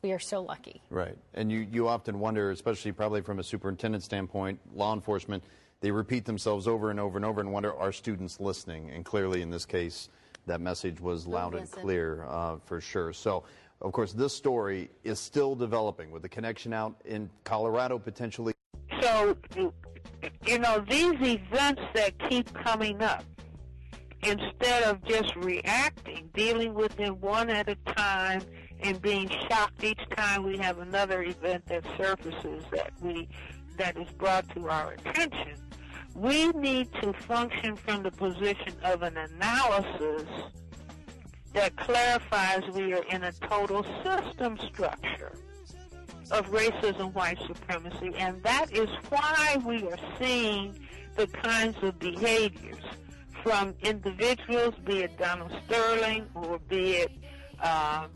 [0.01, 0.81] we are so lucky.
[0.89, 1.17] Right.
[1.33, 5.43] And you, you often wonder, especially probably from a superintendent standpoint, law enforcement,
[5.81, 8.91] they repeat themselves over and over and over and wonder, are students listening?
[8.91, 10.07] And clearly in this case,
[10.45, 13.11] that message was loud and clear uh, for sure.
[13.11, 13.43] So,
[13.81, 18.53] of course, this story is still developing with the connection out in Colorado potentially.
[19.01, 19.37] So,
[20.45, 23.23] you know, these events that keep coming up,
[24.23, 28.41] instead of just reacting, dealing with them one at a time,
[28.81, 33.27] and being shocked each time we have another event that surfaces that we
[33.77, 35.55] that is brought to our attention,
[36.13, 40.27] we need to function from the position of an analysis
[41.53, 45.31] that clarifies we are in a total system structure
[46.31, 50.79] of racism, white supremacy, and that is why we are seeing
[51.15, 52.83] the kinds of behaviors
[53.43, 57.11] from individuals, be it Donald Sterling or be it
[57.61, 58.07] uh,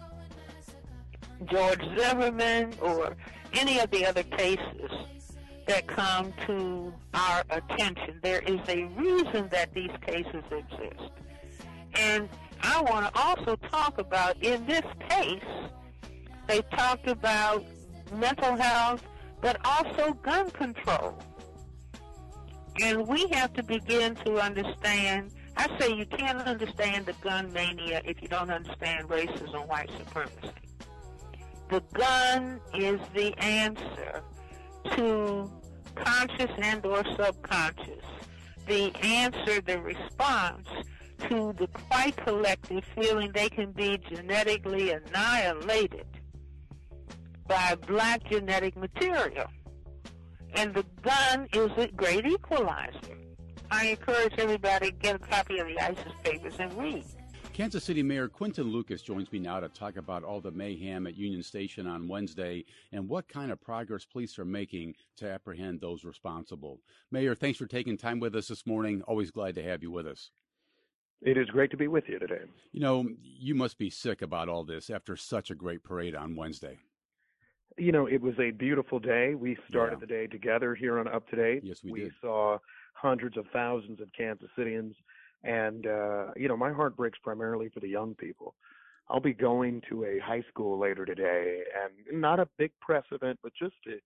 [1.45, 3.15] George Zimmerman or
[3.53, 4.91] any of the other cases
[5.67, 8.19] that come to our attention.
[8.21, 11.11] There is a reason that these cases exist.
[11.95, 12.27] And
[12.61, 15.43] I want to also talk about in this case,
[16.47, 17.63] they talked about
[18.13, 19.03] mental health,
[19.41, 21.17] but also gun control.
[22.81, 25.31] And we have to begin to understand.
[25.55, 30.51] I say you can't understand the gun mania if you don't understand racism, white supremacy.
[31.69, 34.21] The gun is the answer
[34.95, 35.51] to
[35.95, 38.03] conscious and or subconscious.
[38.67, 40.67] The answer, the response
[41.29, 46.05] to the white collective feeling they can be genetically annihilated
[47.47, 49.45] by black genetic material.
[50.55, 53.17] And the gun is a great equalizer.
[53.71, 57.03] I encourage everybody to get a copy of the Isis papers and read.
[57.53, 61.15] Kansas City Mayor Quinton Lucas joins me now to talk about all the mayhem at
[61.15, 66.03] Union Station on Wednesday and what kind of progress police are making to apprehend those
[66.03, 66.79] responsible.
[67.11, 69.03] Mayor, thanks for taking time with us this morning.
[69.03, 70.31] Always glad to have you with us.
[71.21, 72.41] It is great to be with you today.
[72.71, 76.35] You know, you must be sick about all this after such a great parade on
[76.35, 76.79] Wednesday.
[77.77, 79.35] You know, it was a beautiful day.
[79.35, 79.99] We started yeah.
[79.99, 81.61] the day together here on Up to Date.
[81.63, 82.13] Yes, we, we did.
[82.21, 82.57] saw
[82.93, 84.95] hundreds of thousands of Kansas Citians.
[85.43, 88.55] And, uh, you know, my heart breaks primarily for the young people.
[89.09, 93.37] I'll be going to a high school later today, and not a big press event,
[93.43, 93.97] but just to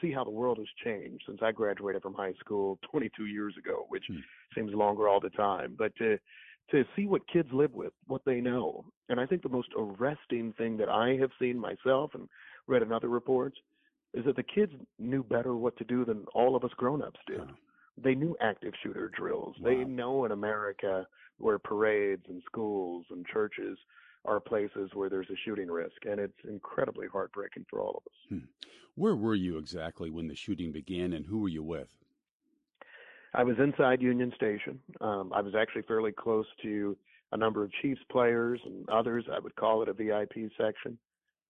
[0.00, 3.86] see how the world has changed since I graduated from high school 22 years ago,
[3.88, 4.16] which hmm.
[4.54, 5.76] seems longer all the time.
[5.78, 6.18] But to
[6.70, 8.84] to see what kids live with, what they know.
[9.08, 12.28] And I think the most arresting thing that I have seen myself and
[12.70, 13.58] read in other reports
[14.14, 17.42] is that the kids knew better what to do than all of us grown-ups did.
[18.02, 19.56] They knew active shooter drills.
[19.60, 19.70] Wow.
[19.70, 21.06] They know in America
[21.38, 23.78] where parades and schools and churches
[24.24, 28.18] are places where there's a shooting risk, and it's incredibly heartbreaking for all of us.
[28.28, 28.46] Hmm.
[28.94, 31.88] Where were you exactly when the shooting began, and who were you with?
[33.32, 34.80] I was inside Union Station.
[35.00, 36.96] Um, I was actually fairly close to
[37.32, 39.24] a number of Chiefs players and others.
[39.32, 40.98] I would call it a VIP section.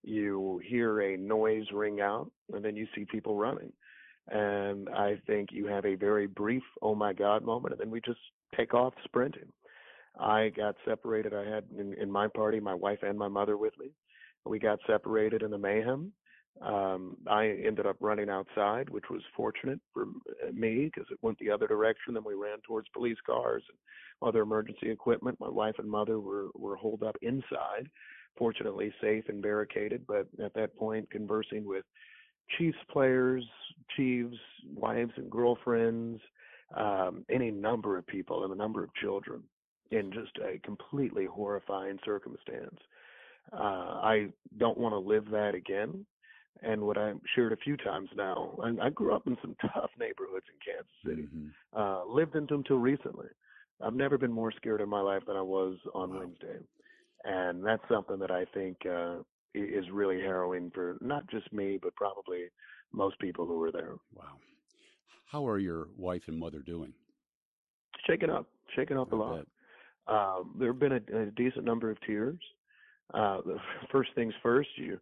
[0.02, 3.72] You hear a noise ring out, and then you see people running.
[4.28, 8.00] And I think you have a very brief, oh my God moment, and then we
[8.00, 8.20] just
[8.56, 9.52] take off sprinting.
[10.18, 11.34] I got separated.
[11.34, 13.90] I had in, in my party my wife and my mother with me.
[14.44, 16.12] We got separated in the mayhem.
[16.60, 20.06] Um, I ended up running outside, which was fortunate for
[20.52, 22.14] me because it went the other direction.
[22.14, 25.38] Then we ran towards police cars and other emergency equipment.
[25.40, 27.88] My wife and mother were were holed up inside,
[28.36, 30.06] fortunately safe and barricaded.
[30.06, 31.84] But at that point, conversing with
[32.58, 33.44] Chiefs players,
[33.96, 34.36] Chiefs
[34.74, 36.20] wives and girlfriends,
[36.76, 39.42] um, any number of people and a number of children
[39.90, 42.78] in just a completely horrifying circumstance.
[43.52, 43.56] Uh,
[44.02, 44.26] I
[44.58, 46.06] don't want to live that again
[46.62, 48.56] and what I've shared a few times now.
[48.62, 51.28] I, I grew up in some tough neighborhoods in Kansas City.
[51.34, 51.80] Mm-hmm.
[51.80, 53.28] Uh, lived in them until recently.
[53.82, 56.20] I've never been more scared in my life than I was on wow.
[56.20, 56.58] Wednesday,
[57.24, 59.18] and that's something that I think uh,
[59.54, 62.44] is really harrowing for not just me, but probably
[62.92, 63.94] most people who were there.
[64.14, 64.38] Wow.
[65.30, 66.92] How are your wife and mother doing?
[68.06, 69.46] Shaken up, shaken up I a lot.
[70.08, 72.38] Um, there have been a, a decent number of tears.
[73.14, 73.38] Uh,
[73.92, 74.98] first things first, you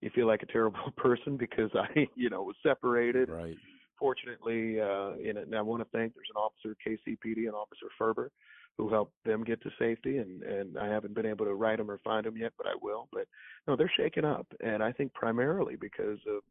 [0.00, 3.28] you feel like a terrible person because I, you know, was separated.
[3.28, 3.56] Right.
[3.98, 8.30] Fortunately, uh, and I want to thank there's an officer, KCPD, and Officer Ferber,
[8.78, 10.18] who helped them get to safety.
[10.18, 12.74] And and I haven't been able to write them or find them yet, but I
[12.80, 13.08] will.
[13.12, 13.26] But
[13.66, 16.42] no, they're shaken up, and I think primarily because of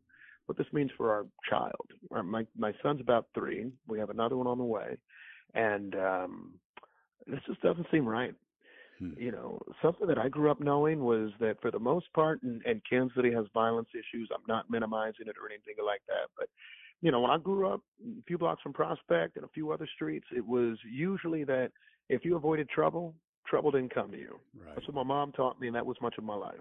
[0.45, 1.87] what this means for our child.
[2.11, 3.71] Our, my my son's about three.
[3.87, 4.97] We have another one on the way,
[5.55, 6.53] and um,
[7.25, 8.35] this just doesn't seem right.
[8.99, 9.11] Hmm.
[9.17, 12.61] You know, something that I grew up knowing was that for the most part, and,
[12.65, 14.29] and Kansas City has violence issues.
[14.33, 16.49] I'm not minimizing it or anything like that, but
[17.01, 19.87] you know, when I grew up a few blocks from Prospect and a few other
[19.95, 21.71] streets, it was usually that
[22.09, 23.13] if you avoided trouble,
[23.45, 24.39] trouble didn't come to you.
[24.59, 24.75] Right.
[24.75, 26.59] That's what my mom taught me, and that was much of my life.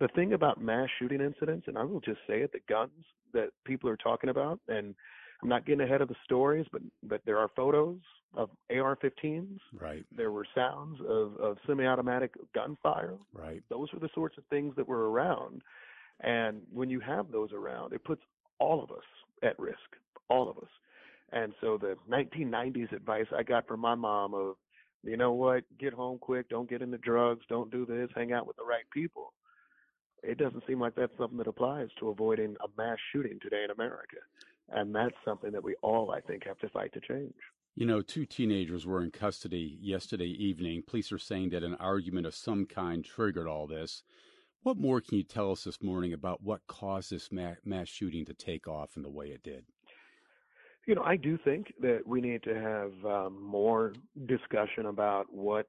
[0.00, 3.48] The thing about mass shooting incidents, and I will just say it, the guns that
[3.64, 4.94] people are talking about, and
[5.42, 7.98] I'm not getting ahead of the stories, but but there are photos
[8.34, 9.58] of AR-15s.
[9.80, 10.04] Right.
[10.14, 13.14] There were sounds of, of semi-automatic gunfire.
[13.32, 13.62] Right.
[13.70, 15.62] Those were the sorts of things that were around,
[16.20, 18.22] and when you have those around, it puts
[18.58, 19.04] all of us
[19.42, 19.78] at risk.
[20.28, 20.70] All of us.
[21.32, 24.56] And so the 1990s advice I got from my mom of,
[25.02, 28.46] you know what, get home quick, don't get into drugs, don't do this, hang out
[28.46, 29.32] with the right people.
[30.22, 33.70] It doesn't seem like that's something that applies to avoiding a mass shooting today in
[33.70, 34.16] America.
[34.70, 37.34] And that's something that we all, I think, have to fight to change.
[37.76, 40.82] You know, two teenagers were in custody yesterday evening.
[40.86, 44.02] Police are saying that an argument of some kind triggered all this.
[44.64, 48.34] What more can you tell us this morning about what caused this mass shooting to
[48.34, 49.64] take off in the way it did?
[50.88, 53.92] You know, I do think that we need to have um, more
[54.24, 55.68] discussion about what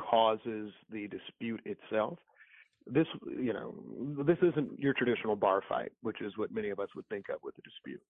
[0.00, 2.18] causes the dispute itself.
[2.86, 3.74] This, you know,
[4.24, 7.36] this isn't your traditional bar fight, which is what many of us would think of
[7.42, 8.00] with a dispute.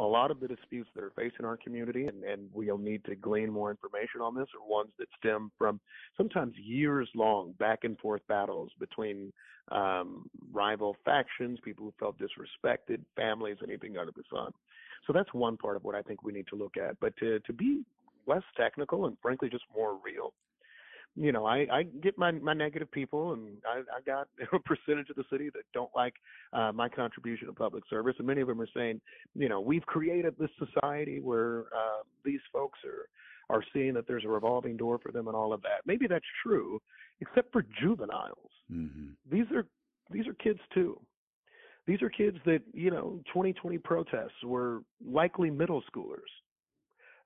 [0.00, 3.16] A lot of the disputes that are facing our community, and, and we'll need to
[3.16, 5.80] glean more information on this, are ones that stem from
[6.16, 9.32] sometimes years long back and forth battles between
[9.72, 14.52] um, rival factions, people who felt disrespected, families, anything under the sun.
[15.06, 16.98] So that's one part of what I think we need to look at.
[17.00, 17.82] But to, to be
[18.26, 20.32] less technical and frankly just more real,
[21.18, 25.10] you know, I, I get my, my negative people, and I, I got a percentage
[25.10, 26.14] of the city that don't like
[26.52, 29.00] uh, my contribution to public service, and many of them are saying,
[29.34, 33.08] you know, we've created this society where uh, these folks are
[33.50, 35.80] are seeing that there's a revolving door for them and all of that.
[35.86, 36.82] Maybe that's true,
[37.22, 38.50] except for juveniles.
[38.70, 39.12] Mm-hmm.
[39.30, 39.64] These are
[40.10, 41.00] these are kids too.
[41.86, 46.28] These are kids that you know, 2020 protests were likely middle schoolers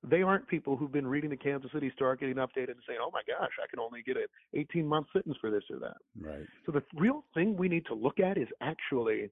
[0.05, 3.11] they aren't people who've been reading the Kansas City Star, getting updated, and saying, "Oh
[3.13, 6.47] my gosh, I can only get an 18 month sentence for this or that." Right.
[6.67, 9.31] So the real thing we need to look at is actually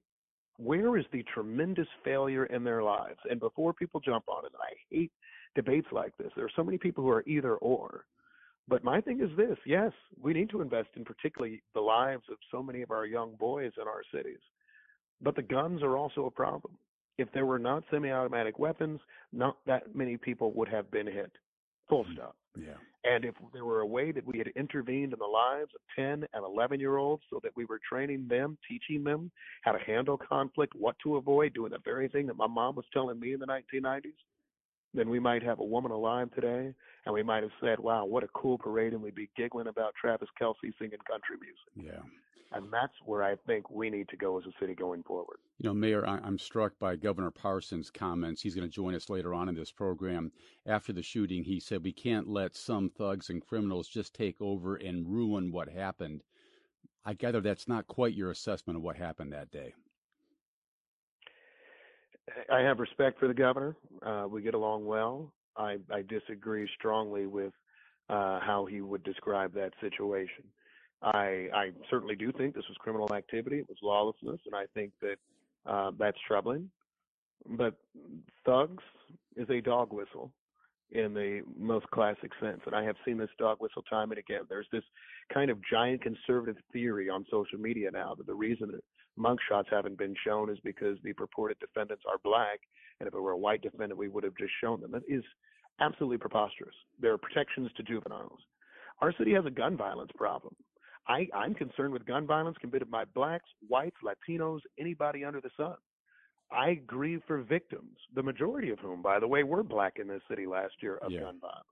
[0.57, 3.19] where is the tremendous failure in their lives.
[3.29, 5.11] And before people jump on it, I hate
[5.55, 6.31] debates like this.
[6.35, 8.05] There are so many people who are either or.
[8.67, 9.91] But my thing is this: yes,
[10.21, 13.73] we need to invest in particularly the lives of so many of our young boys
[13.77, 14.39] in our cities.
[15.19, 16.77] But the guns are also a problem
[17.21, 18.99] if there were not semi-automatic weapons,
[19.31, 21.31] not that many people would have been hit.
[21.89, 22.13] Full Mm-hmm.
[22.13, 22.35] stop.
[22.57, 22.73] Yeah.
[23.03, 26.25] And if there were a way that we had intervened in the lives of 10
[26.33, 29.31] and 11 year olds so that we were training them, teaching them
[29.63, 32.85] how to handle conflict, what to avoid, doing the very thing that my mom was
[32.93, 34.19] telling me in the 1990s,
[34.93, 36.73] then we might have a woman alive today
[37.05, 39.93] and we might have said, wow, what a cool parade, and we'd be giggling about
[39.99, 41.71] Travis Kelce singing country music.
[41.93, 42.01] Yeah.
[42.53, 45.37] And that's where I think we need to go as a city going forward.
[45.59, 48.41] You know, Mayor, I'm struck by Governor Parson's comments.
[48.41, 50.31] He's going to join us later on in this program.
[50.65, 54.75] After the shooting, he said, We can't let some thugs and criminals just take over
[54.75, 56.23] and ruin what happened.
[57.05, 59.73] I gather that's not quite your assessment of what happened that day.
[62.51, 63.75] I have respect for the governor.
[64.05, 65.33] Uh, we get along well.
[65.57, 67.53] I, I disagree strongly with
[68.09, 70.43] uh, how he would describe that situation.
[71.01, 73.57] I, I certainly do think this was criminal activity.
[73.57, 75.17] It was lawlessness, and I think that
[75.65, 76.69] uh, that's troubling.
[77.49, 77.75] But
[78.45, 78.83] thugs
[79.35, 80.31] is a dog whistle
[80.91, 82.59] in the most classic sense.
[82.65, 84.41] And I have seen this dog whistle time and again.
[84.49, 84.83] There's this
[85.33, 88.83] kind of giant conservative theory on social media now that the reason that
[89.17, 92.59] mugshots haven't been shown is because the purported defendants are black.
[92.99, 94.91] And if it were a white defendant, we would have just shown them.
[94.91, 95.23] That is
[95.79, 96.75] absolutely preposterous.
[96.99, 98.39] There are protections to juveniles.
[98.99, 100.55] Our city has a gun violence problem.
[101.07, 105.75] I, I'm concerned with gun violence committed by blacks, whites, Latinos, anybody under the sun.
[106.51, 110.21] I grieve for victims, the majority of whom, by the way, were black in this
[110.29, 111.21] city last year of Yeah.
[111.21, 111.65] gun violence.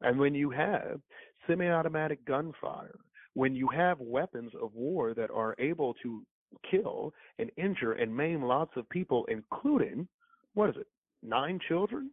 [0.00, 1.00] And when you have
[1.46, 2.98] semi automatic gunfire,
[3.34, 6.24] when you have weapons of war that are able to
[6.62, 10.08] kill and injure and maim lots of people, including,
[10.54, 10.88] what is it,
[11.22, 12.10] nine children?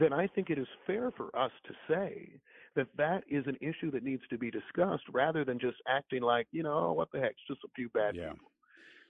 [0.00, 2.30] Then I think it is fair for us to say
[2.74, 6.46] that that is an issue that needs to be discussed rather than just acting like,
[6.52, 8.32] you know, what the heck, it's just a few bad Yeah.
[8.32, 8.50] people.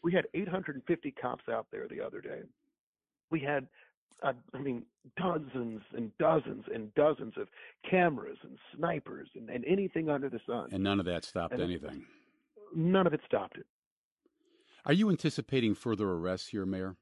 [0.02, 2.42] We had 850 cops out there the other day.
[3.30, 3.66] We had,
[4.22, 4.84] uh, I mean,
[5.16, 7.48] dozens and dozens and dozens of
[7.90, 10.68] cameras and snipers and, and anything under the sun.
[10.72, 12.04] And none of that stopped And anything.
[12.74, 13.66] None of it stopped it.
[14.84, 16.94] Are you anticipating further arrests here, Mayor?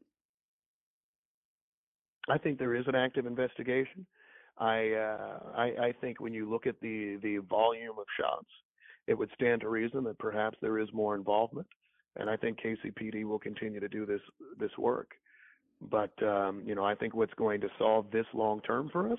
[2.29, 4.07] I think there is an active investigation.
[4.59, 8.49] I, uh, I I think when you look at the the volume of shots,
[9.07, 11.67] it would stand to reason that perhaps there is more involvement,
[12.17, 14.21] and I think KCPD will continue to do this
[14.59, 15.11] this work.
[15.81, 19.19] But um, you know, I think what's going to solve this long term for us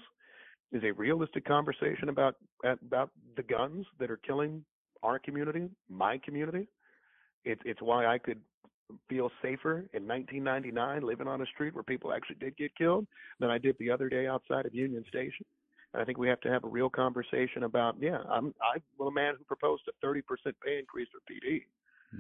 [0.71, 4.63] is a realistic conversation about about the guns that are killing
[5.03, 6.67] our community, my community.
[7.43, 8.39] It's it's why I could
[9.09, 13.07] feel safer in 1999 living on a street where people actually did get killed
[13.39, 15.45] than I did the other day outside of Union Station.
[15.93, 19.11] And I think we have to have a real conversation about, yeah, I'm I'm a
[19.11, 20.21] man who proposed a 30%
[20.63, 21.63] pay increase for PD,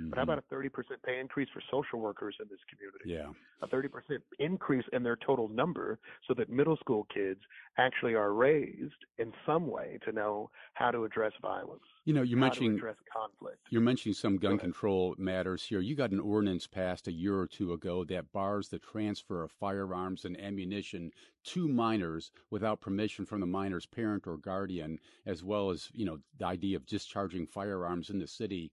[0.09, 0.31] but how mm-hmm.
[0.31, 0.69] about a 30%
[1.05, 3.05] pay increase for social workers in this community?
[3.05, 3.31] Yeah.
[3.61, 7.39] A 30% increase in their total number so that middle school kids
[7.77, 11.83] actually are raised in some way to know how to address violence.
[12.05, 13.59] You know, you're mentioning address conflict.
[13.69, 15.79] You're mentioning some gun control matters here.
[15.79, 19.51] You got an ordinance passed a year or two ago that bars the transfer of
[19.51, 21.11] firearms and ammunition
[21.45, 26.19] to minors without permission from the minor's parent or guardian, as well as, you know,
[26.39, 28.71] the idea of discharging firearms in the city.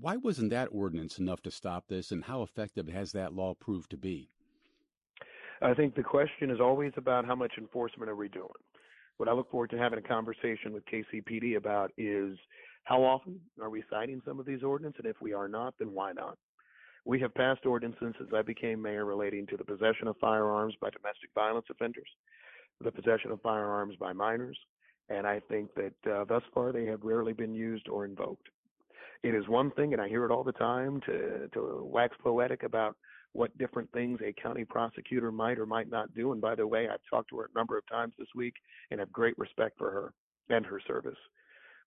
[0.00, 3.90] Why wasn't that ordinance enough to stop this, and how effective has that law proved
[3.90, 4.30] to be?
[5.62, 8.48] I think the question is always about how much enforcement are we doing.
[9.16, 12.36] What I look forward to having a conversation with KCPD about is
[12.84, 15.92] how often are we citing some of these ordinances, and if we are not, then
[15.92, 16.36] why not?
[17.04, 20.90] We have passed ordinances since I became mayor relating to the possession of firearms by
[20.90, 22.08] domestic violence offenders,
[22.82, 24.58] the possession of firearms by minors,
[25.08, 28.48] and I think that uh, thus far they have rarely been used or invoked.
[29.26, 32.62] It is one thing, and I hear it all the time, to, to wax poetic
[32.62, 32.94] about
[33.32, 36.30] what different things a county prosecutor might or might not do.
[36.30, 38.54] And by the way, I've talked to her a number of times this week
[38.92, 40.14] and have great respect for her
[40.48, 41.18] and her service.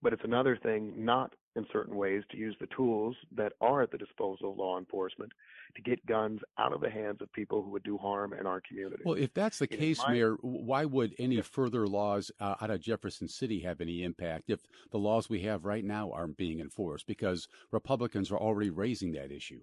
[0.02, 3.92] But it's another thing not in certain ways to use the tools that are at
[3.92, 5.32] the disposal of law enforcement
[5.76, 8.62] to get guns out of the hands of people who would do harm in our
[8.62, 9.02] community.
[9.06, 12.70] Well, if that's the It case, my- Mayor, why would any further laws uh, out
[12.72, 14.62] of Jefferson City have any impact if
[14.92, 17.06] the laws we have right now aren't being enforced?
[17.08, 19.60] Because Republicans are already raising that issue.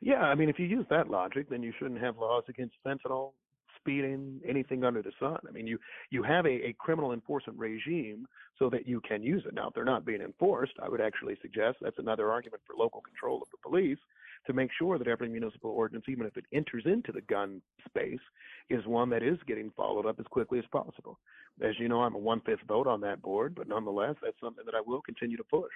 [0.00, 3.32] Yeah, I mean, if you use that logic, then you shouldn't have laws against fentanyl,
[3.86, 5.38] speeding, anything under the sun.
[5.48, 5.78] I mean, you
[6.10, 8.26] you have a, a criminal enforcement regime
[8.58, 9.54] so that you can use it.
[9.54, 13.00] Now, if they're not being enforced, I would actually suggest that's another argument for local
[13.00, 13.98] control of the police
[14.46, 18.20] to make sure that every municipal ordinance, even if it enters into the gun space,
[18.70, 21.18] is one that is getting followed up as quickly as possible.
[21.62, 24.74] As you know, I'm a one-fifth vote on that board, but nonetheless, that's something that
[24.74, 25.72] I will continue to push.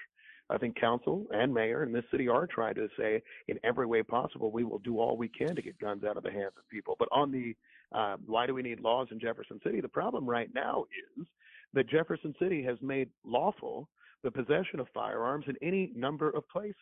[0.51, 4.03] I think council and mayor in this city are trying to say in every way
[4.03, 6.69] possible we will do all we can to get guns out of the hands of
[6.69, 6.97] people.
[6.99, 7.55] But on the
[7.93, 9.81] uh, why do we need laws in Jefferson City?
[9.81, 10.85] The problem right now
[11.19, 11.27] is
[11.73, 13.89] that Jefferson City has made lawful
[14.23, 16.75] the possession of firearms in any number of places.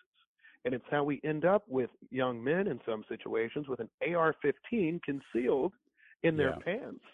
[0.65, 4.35] And it's how we end up with young men in some situations with an AR
[4.43, 5.73] 15 concealed
[6.25, 6.59] in their Yeah.
[6.65, 7.05] pants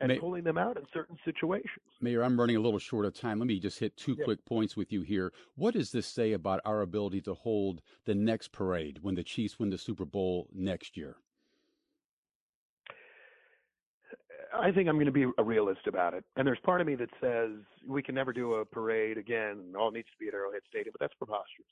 [0.00, 1.84] and May- pulling them out in certain situations.
[2.00, 3.38] Mayor, I'm running a little short of time.
[3.38, 4.24] Let me just hit two Yeah.
[4.24, 5.32] quick points with you here.
[5.56, 9.58] What does this say about our ability to hold the next parade when the Chiefs
[9.58, 11.16] win the Super Bowl next year?
[14.52, 16.24] I think I'm going to be a realist about it.
[16.36, 17.50] And there's part of me that says
[17.86, 19.72] we can never do a parade again.
[19.78, 21.68] All needs to be at Arrowhead Stadium, but that's preposterous.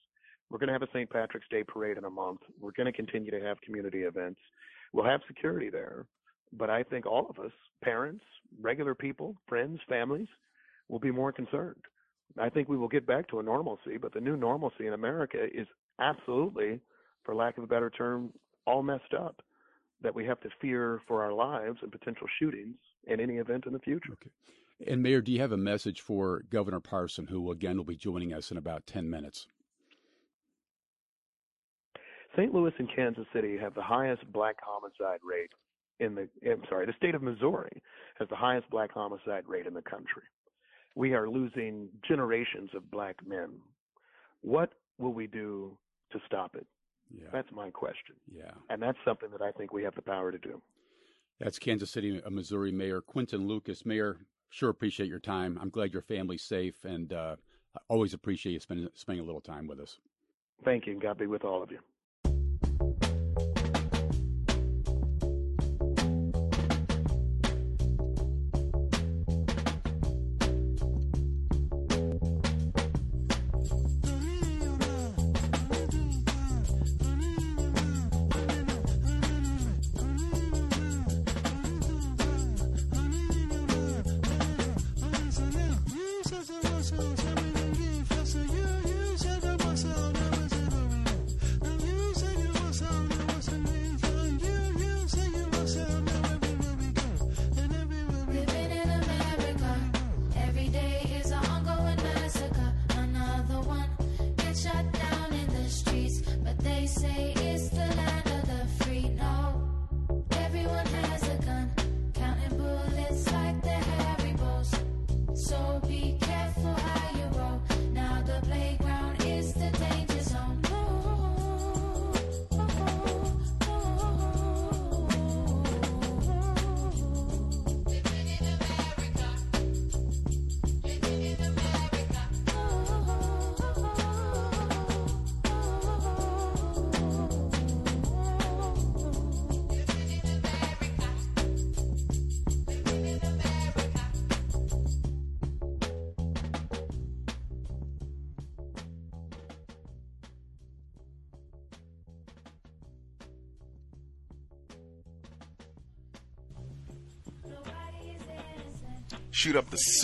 [0.48, 1.10] We're going to have a St.
[1.10, 2.40] Patrick's Day parade in a month.
[2.60, 4.40] We're going to continue to have community events.
[4.93, 6.06] We'll have security there.
[6.52, 7.52] But I think all of us,
[7.82, 8.24] parents,
[8.60, 10.28] regular people, friends, families,
[10.88, 11.82] will be more concerned.
[12.38, 15.46] I think we will get back to a normalcy, but the new normalcy in America
[15.52, 15.66] is
[16.00, 16.80] absolutely,
[17.24, 18.32] for lack of a better term,
[18.66, 19.42] all messed up
[20.02, 22.76] that we have to fear for our lives and potential shootings
[23.06, 24.12] in any event in the future.
[24.12, 24.30] Okay.
[24.86, 28.32] And Mayor, do you have a message for Governor Parson, who again will be joining
[28.32, 29.48] us in about 10 minutes?
[32.36, 32.54] St.
[32.54, 35.50] Louis and Kansas City have the highest black homicide rate
[36.00, 37.82] in the I'm sorry, the state of Missouri
[38.18, 40.22] has the highest black homicide rate in the country.
[40.94, 43.50] We are losing generations of black men.
[44.40, 45.76] What will we do
[46.12, 46.66] to stop it?
[47.10, 47.28] Yeah.
[47.32, 48.16] That's my question.
[48.30, 48.50] Yeah.
[48.68, 50.60] And that's something that I think we have the power to do.
[51.40, 53.86] That's Kansas City, uh, Missouri Mayor Quinton Lucas.
[53.86, 54.18] Mayor,
[54.50, 55.58] sure appreciate your time.
[55.60, 57.36] I'm glad your family's safe, and uh,
[57.76, 59.98] I always appreciate you spending spending a little time with us.
[60.64, 61.78] Thank you, and God be with all of you.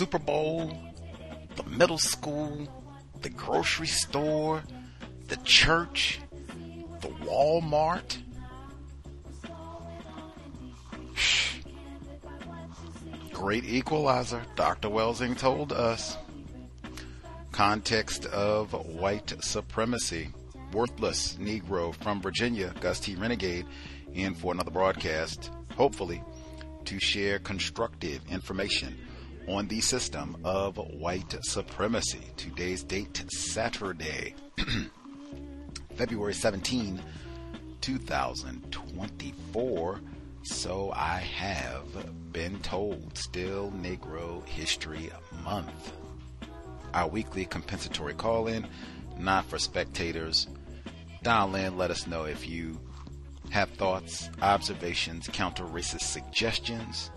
[0.05, 0.71] Super Bowl,
[1.55, 2.67] the middle school,
[3.23, 4.61] the grocery store,
[5.29, 6.19] the church,
[7.01, 8.17] the Walmart.
[13.33, 14.89] Great equalizer, Dr.
[14.89, 16.17] Welsing told us.
[17.51, 20.29] Context of white supremacy.
[20.71, 23.15] Worthless Negro from Virginia, Gus T.
[23.15, 23.65] Renegade,
[24.13, 26.21] in for another broadcast, hopefully,
[26.83, 28.95] to share constructive information
[29.47, 32.21] on the system of white supremacy.
[32.37, 34.33] Today's date, Saturday,
[35.95, 37.01] February 17,
[37.81, 39.99] 2024.
[40.43, 43.17] So I have been told.
[43.17, 45.09] Still Negro History
[45.43, 45.93] Month.
[46.93, 48.67] Our weekly compensatory call in,
[49.17, 50.47] not for spectators.
[51.23, 52.79] Dial in, let us know if you
[53.49, 57.09] have thoughts, observations, counter racist suggestions,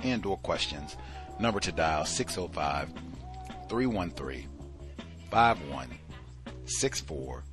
[0.00, 0.96] and or questions.
[1.38, 2.92] Number to dial 605
[3.68, 4.48] 313
[5.30, 7.44] 5164.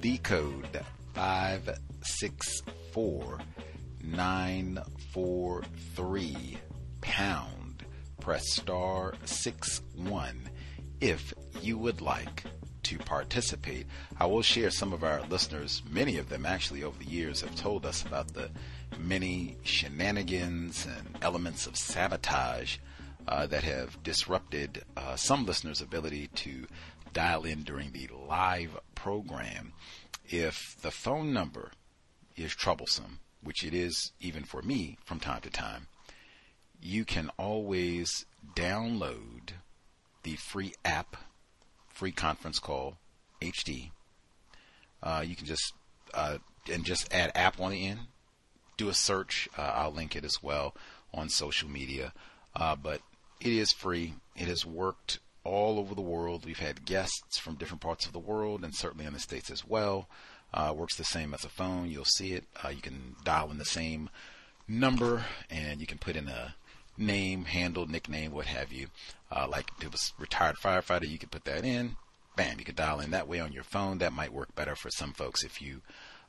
[0.00, 0.80] The code
[1.14, 3.38] 564
[4.02, 6.58] 943
[7.00, 7.84] pound.
[8.20, 10.50] Press star 6 1
[11.00, 11.32] if
[11.62, 12.44] you would like
[12.82, 13.86] to participate.
[14.18, 17.54] I will share some of our listeners, many of them actually over the years have
[17.56, 18.50] told us about the
[18.98, 22.76] many shenanigans and elements of sabotage
[23.28, 26.66] uh, that have disrupted uh, some listeners' ability to
[27.12, 29.72] dial in during the live program.
[30.28, 31.72] If the phone number
[32.36, 35.86] is troublesome, which it is even for me from time to time,
[36.80, 39.50] you can always download
[40.22, 41.16] the free app,
[41.88, 42.96] free conference call
[43.40, 43.90] HD.
[45.02, 45.72] Uh, you can just
[46.14, 46.38] uh,
[46.70, 48.00] and just add app on the end.
[48.76, 49.48] Do a search.
[49.56, 50.74] Uh, I'll link it as well
[51.12, 52.12] on social media.
[52.54, 53.00] But
[53.40, 54.14] it is free.
[54.36, 56.44] It has worked all over the world.
[56.44, 59.66] We've had guests from different parts of the world and certainly in the States as
[59.66, 60.08] well.
[60.52, 61.88] Uh, works the same as a phone.
[61.88, 62.44] You'll see it.
[62.62, 64.10] Uh, you can dial in the same
[64.68, 66.54] number and you can put in a
[66.98, 68.88] name, handle, nickname, what have you.
[69.30, 71.96] Uh, like if it was retired firefighter, you could put that in.
[72.36, 73.98] Bam, you could dial in that way on your phone.
[73.98, 75.82] That might work better for some folks if you,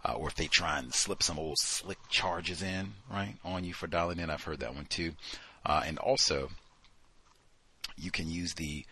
[0.05, 3.73] uh, or if they try and slip some old slick charges in, right, on you
[3.73, 4.29] for dialing in.
[4.29, 5.13] I've heard that one too.
[5.65, 6.49] Uh, and also,
[8.01, 8.85] you can use the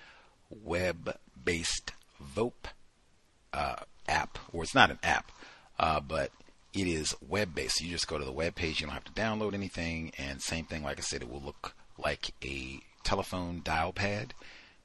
[0.49, 1.91] web-based
[2.35, 2.53] VOIP
[3.53, 3.75] uh,
[4.07, 5.31] app, or it's not an app,
[5.79, 6.31] uh, but
[6.73, 7.81] it is web-based.
[7.81, 8.79] You just go to the web page.
[8.79, 10.11] You don't have to download anything.
[10.17, 14.33] And same thing, like I said, it will look like a telephone dial pad.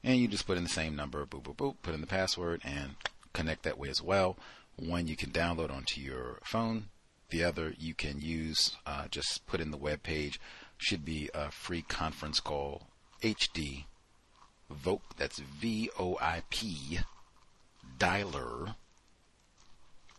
[0.03, 2.61] And you just put in the same number, boop, boop, boop, put in the password,
[2.63, 2.95] and
[3.33, 4.37] connect that way as well.
[4.77, 6.85] One you can download onto your phone.
[7.29, 10.39] The other you can use, uh, just put in the web page.
[10.77, 12.87] Should be a free conference call
[13.21, 13.85] HD
[14.71, 16.99] VOIP, that's V O I P,
[17.99, 18.75] dialer,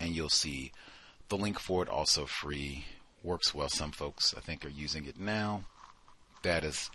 [0.00, 0.72] and you'll see
[1.28, 2.84] the link for it also free.
[3.22, 3.68] Works well.
[3.68, 5.64] Some folks, I think, are using it now.
[6.42, 6.90] That is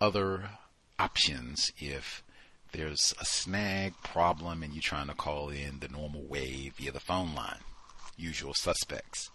[0.00, 0.50] other
[0.98, 2.22] options if
[2.72, 7.00] there's a snag problem and you're trying to call in the normal way via the
[7.00, 7.58] phone line.
[8.16, 9.30] Usual suspects.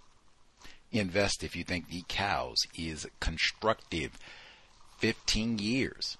[0.91, 2.65] Invest if you think the C.O.W.S.
[2.77, 4.17] is constructive.
[4.99, 6.17] 15 years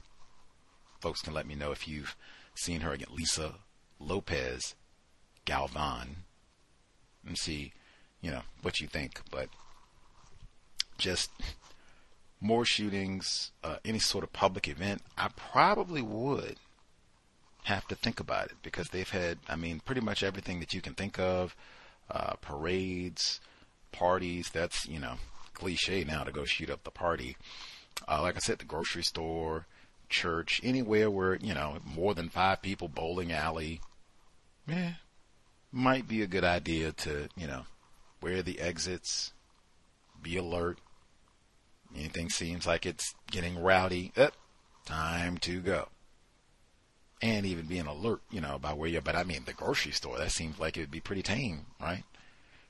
[1.01, 2.17] folks can let me know if you've
[2.55, 3.09] seen her again.
[3.13, 3.55] Lisa
[3.99, 4.75] Lopez
[5.45, 6.25] Galvan.
[7.27, 7.73] And see,
[8.21, 9.21] you know, what you think.
[9.31, 9.49] But
[10.99, 11.31] just
[12.41, 16.57] more shootings, uh, any sort of public event, I probably would
[17.65, 20.81] have to think about it because they've had, I mean, pretty much everything that you
[20.81, 21.55] can think of
[22.11, 23.41] uh, parades,
[23.93, 24.51] parties.
[24.51, 25.15] That's, you know,
[25.55, 27.37] cliche now to go shoot up the party.
[28.09, 29.67] Uh, like I said, the grocery store,
[30.09, 33.81] church, anywhere where, you know, more than five people, bowling alley.
[34.67, 34.95] Yeah,
[35.71, 37.65] might be a good idea to, you know,
[38.21, 39.33] where the exits,
[40.23, 40.79] be alert.
[41.95, 44.35] Anything seems like it's getting rowdy, up,
[44.85, 45.89] time to go.
[47.23, 50.19] And even being alert, you know, about where you're, but I mean, the grocery store,
[50.19, 52.05] that seems like it would be pretty tame, right?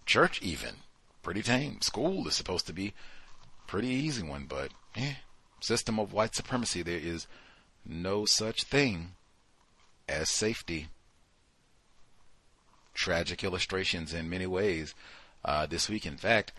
[0.07, 0.77] Church, even,
[1.23, 1.81] pretty tame.
[1.83, 2.95] School is supposed to be
[3.67, 5.15] pretty easy one, but, eh,
[5.61, 7.27] system of white supremacy, there is
[7.85, 9.13] no such thing
[10.09, 10.89] as safety
[12.95, 14.95] tragic illustrations in many ways
[15.45, 16.05] uh, this week.
[16.05, 16.53] In fact,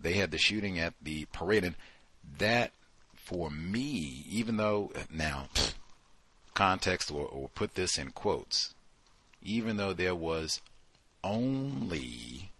[0.00, 1.76] they had the shooting at the parade, and
[2.38, 2.72] that,
[3.14, 5.48] for me, even though now
[6.54, 8.74] context or, or put this in quotes,
[9.42, 10.60] even though there was
[11.22, 12.50] only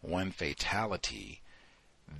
[0.00, 1.40] one fatality,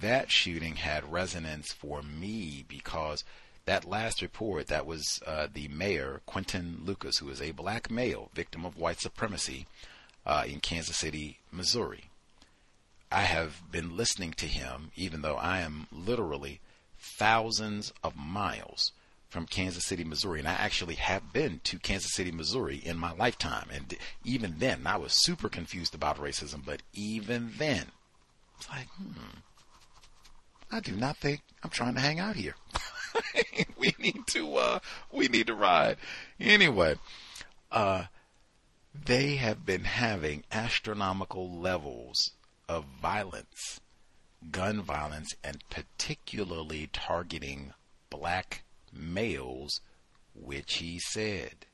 [0.01, 3.25] that shooting had resonance for me because
[3.67, 8.31] that last report, that was uh, the mayor, Quinton Lucas, who is a black male
[8.35, 9.67] victim of white supremacy
[10.27, 12.11] uh, in Kansas City, Missouri.
[13.15, 16.61] I have been listening to him, even though I am literally
[16.99, 18.91] thousands of miles
[19.29, 20.41] from Kansas City, Missouri.
[20.41, 23.69] And I actually have been to Kansas City, Missouri in my lifetime.
[23.73, 26.65] And even then, I was super confused about racism.
[26.67, 27.87] But even then,
[28.59, 29.39] it's like, hmm,
[30.73, 32.57] I do not think I'm trying to hang out here.
[33.79, 34.79] we need to uh,
[35.13, 35.99] we need to ride.
[36.41, 36.97] Anyway,
[37.71, 38.07] uh,
[38.93, 42.33] they have been having astronomical levels
[42.69, 43.81] of violence,
[44.51, 47.73] gun violence, and particularly targeting
[48.11, 48.63] black
[48.93, 49.81] males,
[50.35, 51.67] which he said.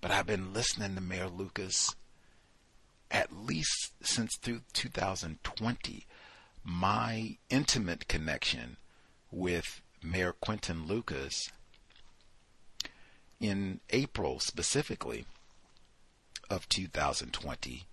[0.00, 1.94] But I've been listening to Mayor Lucas
[3.10, 6.06] at least since through 2020.
[6.62, 8.76] My intimate connection
[9.30, 11.50] with Mayor Quinton Lucas
[13.40, 15.24] in April specifically
[16.48, 17.84] of 2020,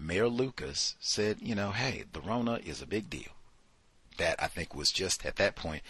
[0.00, 3.32] Mayor Lucas said, you know, hey, the Rona is a big deal.
[4.16, 5.82] That I think was just at that point,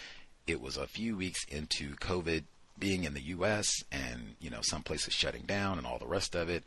[0.45, 2.43] it was a few weeks into COVID
[2.77, 3.83] being in the U.S.
[3.91, 6.65] and, you know, some places shutting down and all the rest of it.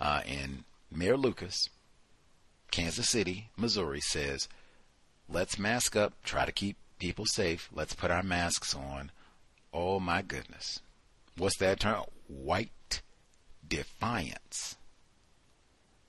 [0.00, 1.68] Uh, and Mayor Lucas,
[2.70, 4.48] Kansas City, Missouri says,
[5.28, 7.68] let's mask up, try to keep people safe.
[7.72, 9.10] Let's put our masks on.
[9.72, 10.80] Oh my goodness.
[11.36, 12.04] What's that term?
[12.28, 13.02] White
[13.66, 14.76] defiance.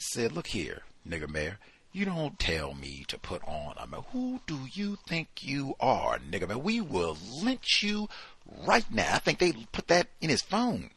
[0.08, 1.58] Said, look here, nigger mayor.
[1.92, 4.06] You don't tell me to put on a mask.
[4.12, 6.60] Who do you think you are, nigger mayor?
[6.60, 8.08] We will lynch you
[8.46, 9.16] right now.
[9.16, 10.92] I think they put that in his phone.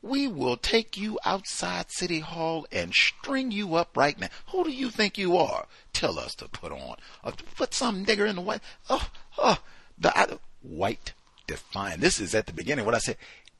[0.00, 4.28] We will take you outside City Hall and string you up right now.
[4.52, 5.66] Who do you think you are?
[5.92, 6.96] Tell us to put on.
[7.24, 8.60] Uh, put some nigger in the white.
[8.88, 9.58] Oh, oh,
[9.98, 11.14] the I, white
[11.46, 12.00] defiant.
[12.00, 12.84] This is at the beginning.
[12.84, 13.16] What I said,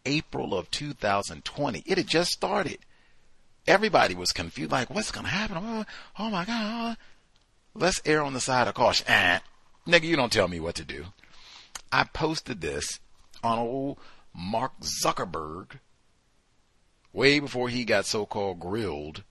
[0.06, 1.82] April of 2020.
[1.86, 2.78] It had just started.
[3.66, 4.72] Everybody was confused.
[4.72, 5.56] Like, what's going to happen?
[5.58, 5.84] Oh,
[6.18, 6.96] oh, my God.
[7.74, 9.06] Let's err on the side of caution.
[9.08, 9.38] Eh,
[9.86, 11.06] nigga, you don't tell me what to do.
[11.90, 13.00] I posted this
[13.42, 13.98] on old
[14.34, 15.78] Mark Zuckerberg
[17.14, 19.22] way before he got so called grilled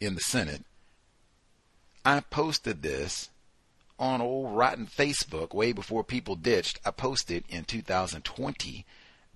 [0.00, 0.64] in the Senate,
[2.04, 3.30] I posted this
[3.98, 6.78] on old rotten Facebook way before people ditched.
[6.84, 8.86] I posted in 2020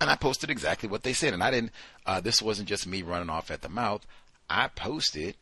[0.01, 1.35] and I posted exactly what they said.
[1.35, 1.73] And I didn't,
[2.07, 4.07] uh, this wasn't just me running off at the mouth.
[4.49, 5.37] I posted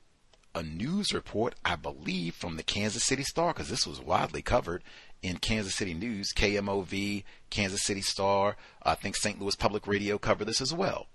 [0.55, 4.83] a news report, I believe, from the Kansas City Star, because this was widely covered
[5.23, 8.57] in Kansas City News, KMOV, Kansas City Star.
[8.83, 9.41] I think St.
[9.41, 11.07] Louis Public Radio covered this as well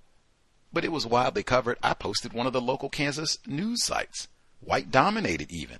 [0.74, 1.78] but it was widely covered.
[1.84, 4.28] I posted one of the local Kansas news sites,
[4.60, 5.80] white dominated even,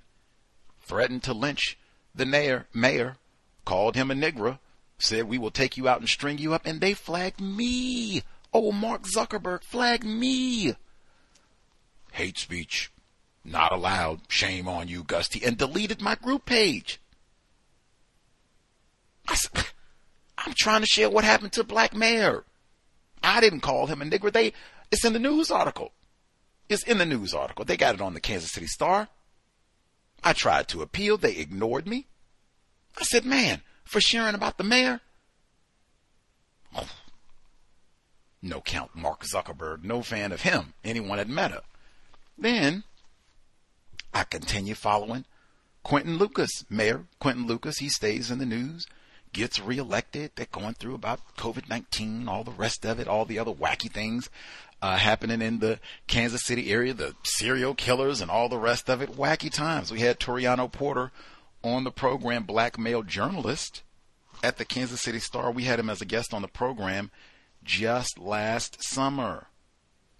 [0.80, 1.78] threatened to lynch
[2.14, 3.16] the mayor, mayor,
[3.64, 4.58] called him a nigger,
[5.02, 8.22] said we will take you out and string you up, and they flagged me.
[8.54, 10.74] Oh, Mark Zuckerberg flagged me.
[12.12, 12.92] Hate speech,
[13.44, 14.20] not allowed.
[14.28, 17.00] Shame on you, Gusty, and deleted my group page.
[19.26, 19.66] I said,
[20.38, 22.44] I'm trying to share what happened to Black Mayor.
[23.22, 24.32] I didn't call him a nigger.
[24.32, 24.52] They
[24.90, 25.92] it's in the news article.
[26.68, 27.64] It's in the news article.
[27.64, 29.08] They got it on the Kansas City Star.
[30.22, 31.16] I tried to appeal.
[31.16, 32.06] They ignored me.
[32.98, 35.00] I said, man, for sharing about the mayor.
[36.74, 36.88] Oh,
[38.40, 41.62] No count Mark Zuckerberg, no fan of him, anyone at Meta.
[42.36, 42.84] Then
[44.14, 45.24] I continue following
[45.82, 47.78] Quinton Lucas, Mayor Quinton Lucas.
[47.78, 48.86] He stays in the news,
[49.32, 50.32] gets reelected.
[50.34, 53.90] They're going through about COVID 19, all the rest of it, all the other wacky
[53.90, 54.30] things
[54.80, 59.00] uh, happening in the Kansas City area, the serial killers and all the rest of
[59.00, 59.12] it.
[59.12, 59.92] Wacky times.
[59.92, 61.12] We had Toriano Porter
[61.62, 63.82] on the program, black male journalist
[64.42, 65.50] at the Kansas City Star.
[65.50, 67.10] We had him as a guest on the program
[67.62, 69.46] just last summer,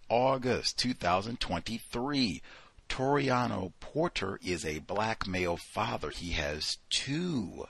[0.09, 2.43] August 2023.
[2.89, 6.11] Toriano Porter is a black male father.
[6.11, 7.65] He has two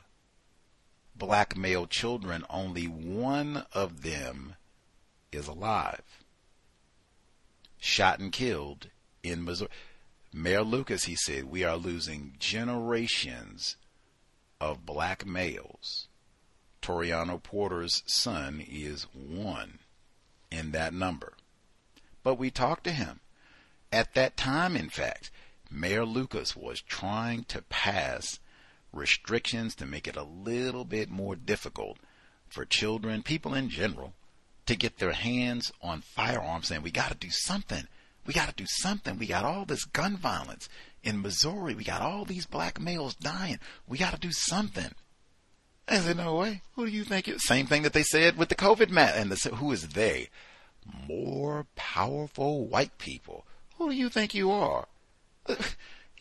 [1.14, 2.44] black male children.
[2.50, 4.56] Only one of them
[5.30, 6.02] is alive.
[7.78, 8.88] Shot and killed
[9.22, 9.70] in Missouri.
[10.32, 13.76] Mayor Lucas, he said, we are losing generations
[14.60, 16.08] of black males
[16.82, 19.78] Toriano Porter's son is one
[20.50, 21.34] in that number.
[22.22, 23.20] But we talked to him.
[23.92, 25.30] At that time, in fact,
[25.70, 28.40] Mayor Lucas was trying to pass
[28.92, 31.98] restrictions to make it a little bit more difficult
[32.48, 34.12] for children, people in general,
[34.66, 37.86] to get their hands on firearms saying, we got to do something.
[38.26, 39.18] We got to do something.
[39.18, 40.68] We got all this gun violence
[41.02, 41.74] in Missouri.
[41.74, 43.58] We got all these black males dying.
[43.88, 44.92] We got to do something.
[45.88, 46.62] I said, no way.
[46.76, 47.26] Who do you think?
[47.26, 49.14] It, same thing that they said with the COVID mat.
[49.16, 50.28] And the, who is they?
[51.08, 53.44] More powerful white people.
[53.78, 54.86] Who do you think you are?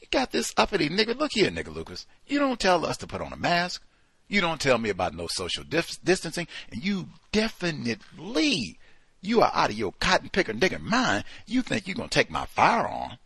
[0.02, 1.15] You got this uppity nigga.
[1.18, 2.07] Look here, nigga Lucas.
[2.26, 3.84] You don't tell us to put on a mask.
[4.28, 6.48] You don't tell me about no social dif- distancing.
[6.72, 8.80] And you definitely,
[9.22, 11.23] you are out of your cotton picker nigga mind.
[11.45, 13.18] You think you're going to take my firearm.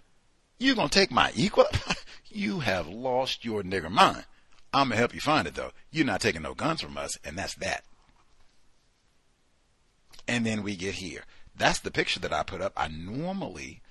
[0.60, 1.66] You're going to take my equal.
[2.30, 4.26] you have lost your nigger mind.
[4.76, 5.72] I'm gonna help you find it though.
[5.90, 7.86] You're not taking no guns from us, and that's that.
[10.28, 11.24] And then we get here.
[11.56, 12.74] That's the picture that I put up.
[12.76, 13.82] I normally,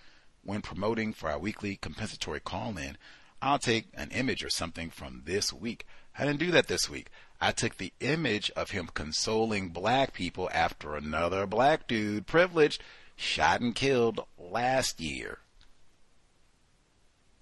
[0.42, 2.98] when promoting for our weekly compensatory call in,
[3.40, 5.86] I'll take an image or something from this week.
[6.18, 7.08] I didn't do that this week.
[7.44, 12.82] I took the image of him consoling black people after another black dude, privileged,
[13.16, 15.40] shot and killed last year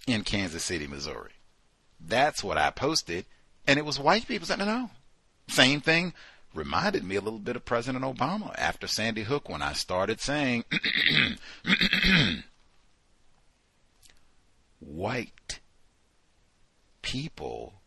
[0.08, 1.30] in Kansas City, Missouri.
[2.00, 3.26] That's what I posted.
[3.64, 4.90] And it was white people saying, no, no.
[5.46, 6.14] Same thing
[6.52, 10.64] reminded me a little bit of President Obama after Sandy Hook when I started saying,
[14.80, 15.60] white
[17.02, 17.81] people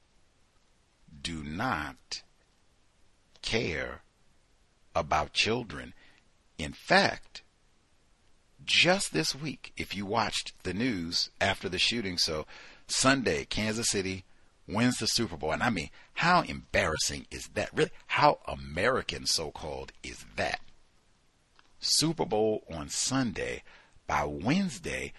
[1.25, 2.21] do not
[3.41, 4.03] care
[4.95, 5.95] about children.
[6.59, 7.41] In fact,
[8.63, 12.45] just this week, if you watched the news after the shooting, so
[12.87, 14.23] Sunday, Kansas City
[14.67, 15.51] wins the Super Bowl.
[15.51, 17.71] And I mean, how embarrassing is that?
[17.73, 20.59] Really, how American so called is that?
[21.79, 23.63] Super Bowl on Sunday.
[24.05, 25.13] By Wednesday,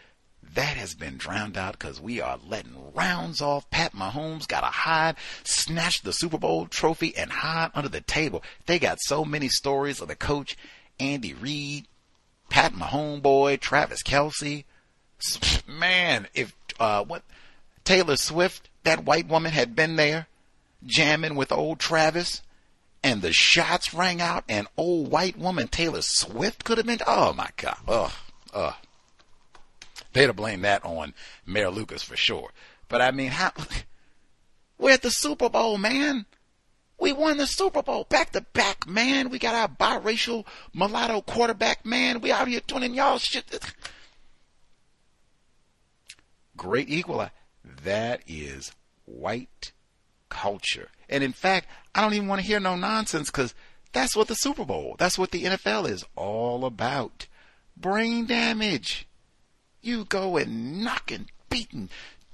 [0.54, 3.68] that has been drowned out because we are letting rounds off.
[3.70, 8.42] Pat Mahomes got to hide, snatch the Super Bowl trophy, and hide under the table.
[8.66, 10.56] They got so many stories of the coach,
[10.98, 11.86] Andy Reid,
[12.48, 14.64] Pat Mahomes boy, Travis Kelce.
[15.66, 17.22] Man, if uh, what
[17.84, 20.28] Taylor Swift, that white woman had been there
[20.84, 22.42] jamming with old Travis
[23.02, 27.32] and the shots rang out and old white woman Taylor Swift could have been oh
[27.32, 28.12] my god ugh
[28.52, 28.74] ugh
[30.16, 31.14] they'd that on
[31.44, 32.50] Mayor Lucas for sure
[32.88, 33.52] but I mean how
[34.78, 36.26] we're at the Super Bowl man
[36.98, 41.84] we won the Super Bowl back to back man we got our biracial mulatto quarterback
[41.84, 43.44] man we out here doing y'all shit
[46.56, 47.32] great equalizer
[47.84, 48.72] that is
[49.04, 49.72] white
[50.28, 50.90] culture.
[51.08, 53.54] And in fact, I don't even want to hear no nonsense because
[53.92, 57.26] that's what the Super Bowl, that's what the NFL is all about.
[57.76, 59.08] Brain damage.
[59.86, 61.88] You go and knock and beat and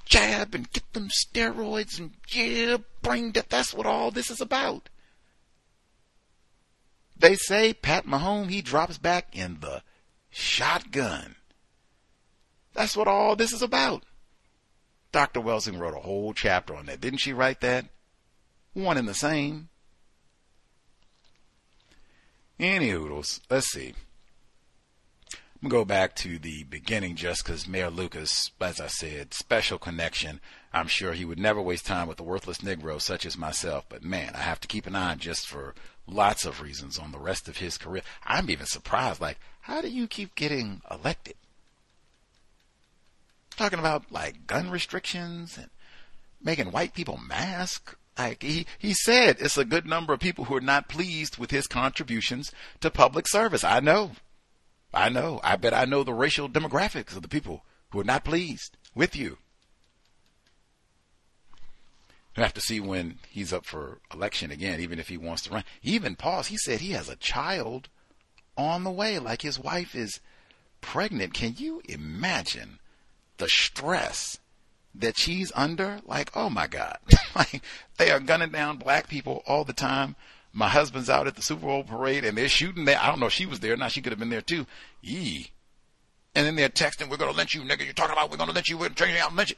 [0.07, 3.51] jab and get them steroids and yeah, brain death.
[3.51, 4.89] That's what all this is about.
[7.15, 9.83] They say Pat Mahomes, he drops back in the
[10.31, 11.37] shotgun.
[12.73, 14.05] That's what all this is about.
[15.12, 15.41] Dr.
[15.41, 17.03] Welsing wrote a whole chapter on that.
[17.03, 17.85] Didn't she write that?
[18.73, 19.69] One and the same.
[22.59, 23.43] Any oodles.
[23.51, 23.93] Let's see.
[25.62, 29.32] I'm going to go back to the beginning just because Mayor Lucas, as I said,
[29.32, 30.40] special connection.
[30.72, 34.02] I'm sure he would never waste time with a worthless Negro such as myself, but
[34.02, 35.74] man, I have to keep an eye just for
[36.06, 38.02] lots of reasons on the rest of his career.
[38.24, 41.34] I'm even surprised, like, how do you keep getting elected?
[43.56, 45.70] talking about like gun restrictions and
[46.43, 47.97] making white people mask.
[48.18, 51.51] Like he, he said, it's a good number of people who are not pleased with
[51.51, 53.64] his contributions to public service.
[53.64, 54.12] I know
[54.94, 55.40] I know.
[55.43, 59.16] I bet I know the racial demographics of the people who are not pleased with
[59.16, 59.39] you.
[62.36, 65.51] You have to see when he's up for election again, even if he wants to
[65.51, 65.64] run.
[65.82, 66.48] Even paused.
[66.48, 67.89] He said he has a child
[68.56, 70.20] on the way, like his wife is
[70.81, 71.35] pregnant.
[71.35, 72.78] Can you imagine
[73.36, 74.39] the stress
[74.94, 76.01] that she's under?
[76.06, 76.98] Like, oh my God.
[77.35, 77.62] like,
[77.98, 80.16] they are gunning down black people all the time.
[80.53, 82.99] My husband's out at the Super Bowl parade and they're shooting there.
[83.01, 83.77] I don't know if she was there.
[83.77, 84.66] Now she could have been there too.
[85.01, 85.51] Yee.
[86.35, 87.85] And then they're texting, we're going to lynch you, nigga.
[87.85, 88.79] You're talking about we're going to lynch you.
[88.79, 89.57] We're out and lynch you.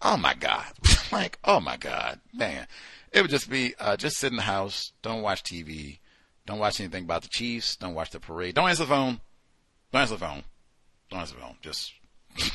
[0.00, 0.66] Oh my God.
[1.12, 2.20] like, oh my God.
[2.32, 2.66] Man.
[3.12, 4.92] It would just be, uh, just sit in the house.
[5.02, 5.98] Don't watch TV.
[6.46, 7.76] Don't watch anything about the Chiefs.
[7.76, 8.54] Don't watch the parade.
[8.54, 9.20] Don't answer the phone.
[9.92, 10.42] Don't answer the phone.
[11.10, 11.56] Don't answer the phone.
[11.60, 11.92] Just,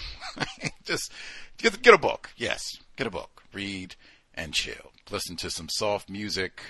[0.83, 1.11] just
[1.57, 2.31] get, get a book.
[2.35, 2.79] Yes.
[2.97, 3.43] Get a book.
[3.53, 3.95] Read
[4.33, 4.91] and chill.
[5.09, 6.61] Listen to some soft music,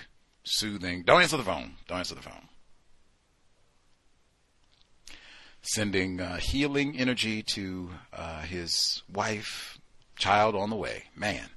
[0.48, 1.02] soothing.
[1.02, 1.74] Don't answer the phone.
[1.86, 2.48] Don't answer the phone.
[5.62, 9.78] Sending uh, healing energy to uh, his wife,
[10.16, 11.04] child on the way.
[11.14, 11.50] Man.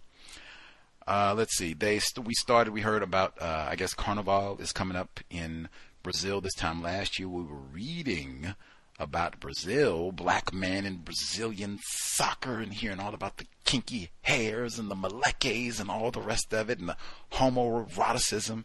[1.08, 1.74] Uh, let's see.
[1.74, 2.74] They st- we started.
[2.74, 3.42] We heard about.
[3.42, 5.68] Uh, I guess Carnival is coming up in
[6.04, 7.28] Brazil this time last year.
[7.28, 8.56] We were reading
[9.02, 14.90] about Brazil, black men in Brazilian soccer, and hearing all about the kinky hairs and
[14.90, 16.98] the moleques and all the rest of it, and the
[17.34, 18.64] homoeroticism.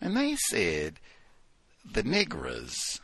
[0.00, 1.00] And they said
[1.90, 3.00] the Negras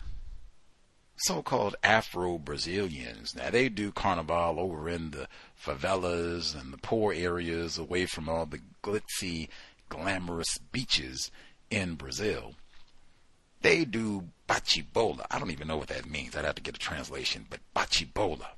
[1.17, 3.35] so-called Afro-Brazilians.
[3.35, 8.47] Now they do carnival over in the favelas and the poor areas away from all
[8.47, 9.49] the glitzy,
[9.89, 11.31] glamorous beaches
[11.71, 12.55] in Brazil.
[13.63, 15.27] They do Bate-Bola.
[15.31, 16.37] I don't even know what that means.
[16.37, 18.51] I'd have to get a translation, but Bate-Bola.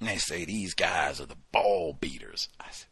[0.00, 2.48] And they say these guys are the ball beaters.
[2.60, 2.88] I said,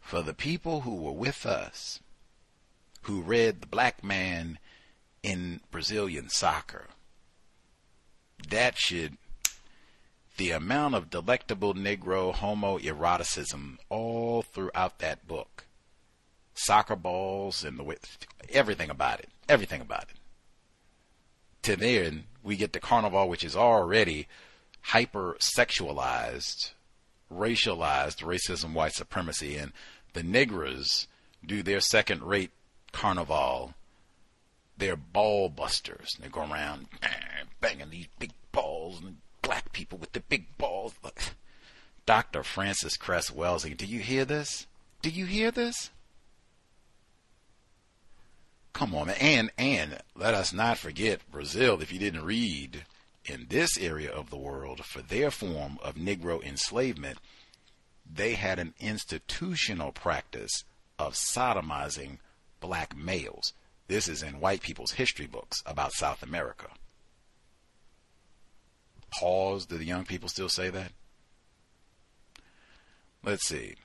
[0.00, 2.00] for the people who were with us,
[3.02, 4.58] who read The Black Man
[5.22, 6.86] in Brazilian soccer.
[8.48, 9.16] That should
[10.36, 15.65] the amount of delectable Negro homoeroticism all throughout that book.
[16.56, 17.96] Soccer balls and the way,
[18.48, 19.28] everything about it.
[19.48, 20.16] Everything about it.
[21.62, 24.26] To then we get the carnival, which is already
[24.80, 26.70] hyper sexualized,
[27.32, 29.72] racialized racism, white supremacy, and
[30.12, 31.06] the Negras
[31.44, 32.50] do their second rate
[32.92, 33.74] carnival
[34.78, 36.16] they're ball busters.
[36.20, 36.88] They go around
[37.60, 40.94] banging these big balls and black people with the big balls.
[42.04, 42.42] Dr.
[42.42, 44.66] Frances Cress Welsing, do you hear this?
[45.02, 45.90] Do you hear this?
[48.76, 49.16] Come on, man.
[49.18, 52.84] And, and let us not forget Brazil, if you didn't read
[53.24, 57.16] in this area of the world, for their form of Negro enslavement,
[58.04, 60.64] they had an institutional practice
[60.98, 62.18] of sodomizing
[62.60, 63.54] black males.
[63.88, 66.66] This is in white people's history books about South America.
[69.10, 69.64] Pause.
[69.64, 70.92] Do the young people still say that?
[73.24, 73.76] Let's see.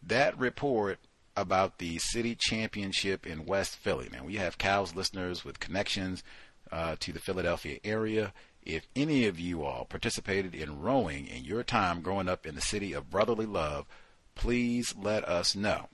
[0.00, 1.00] That report
[1.36, 4.08] about the city championship in West Philly.
[4.10, 6.22] Man, we have cows listeners with connections
[6.70, 8.32] uh, to the Philadelphia area.
[8.62, 12.60] If any of you all participated in rowing in your time growing up in the
[12.60, 13.86] city of brotherly love,
[14.34, 15.88] please let us know.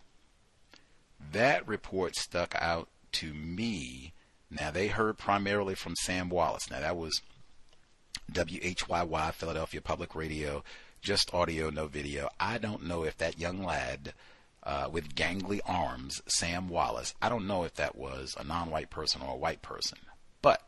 [1.33, 4.13] That report stuck out to me.
[4.51, 6.71] Now, they heard primarily from Sam Wallace.
[6.71, 7.21] Now, that was
[8.33, 10.65] WHYY, Philadelphia Public Radio,
[11.01, 12.29] just audio, no video.
[12.39, 14.13] I don't know if that young lad
[14.63, 18.91] uh, with gangly arms, Sam Wallace, I don't know if that was a non white
[18.91, 19.99] person or a white person.
[20.43, 20.63] But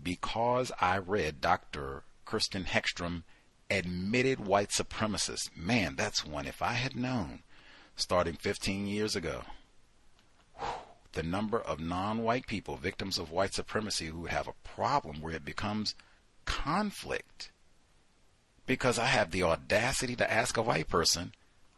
[0.00, 2.02] because I read Dr.
[2.24, 3.22] Kirsten Hextrum,
[3.70, 7.42] admitted white supremacist, man, that's one if I had known
[7.96, 9.42] starting 15 years ago.
[11.12, 15.34] The number of non white people, victims of white supremacy, who have a problem where
[15.34, 15.94] it becomes
[16.44, 17.50] conflict.
[18.66, 21.32] Because I have the audacity to ask a white person,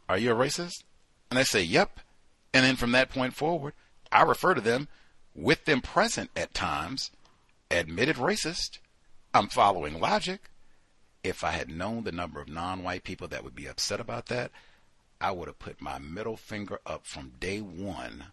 [0.08, 0.84] Are you a racist?
[1.30, 2.00] And they say, Yep.
[2.52, 3.74] And then from that point forward,
[4.10, 4.88] I refer to them
[5.34, 7.10] with them present at times,
[7.70, 8.78] admitted racist.
[9.34, 10.50] I'm following logic.
[11.22, 14.26] If I had known the number of non white people that would be upset about
[14.26, 14.50] that,
[15.20, 18.26] I would have put my middle finger up from day one.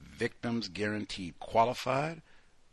[0.00, 2.22] Victims guaranteed qualified.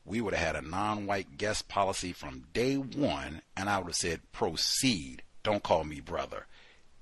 [0.06, 3.88] We would have had a non white guest policy from day one, and I would
[3.88, 5.22] have said, proceed.
[5.44, 6.48] Don't call me brother.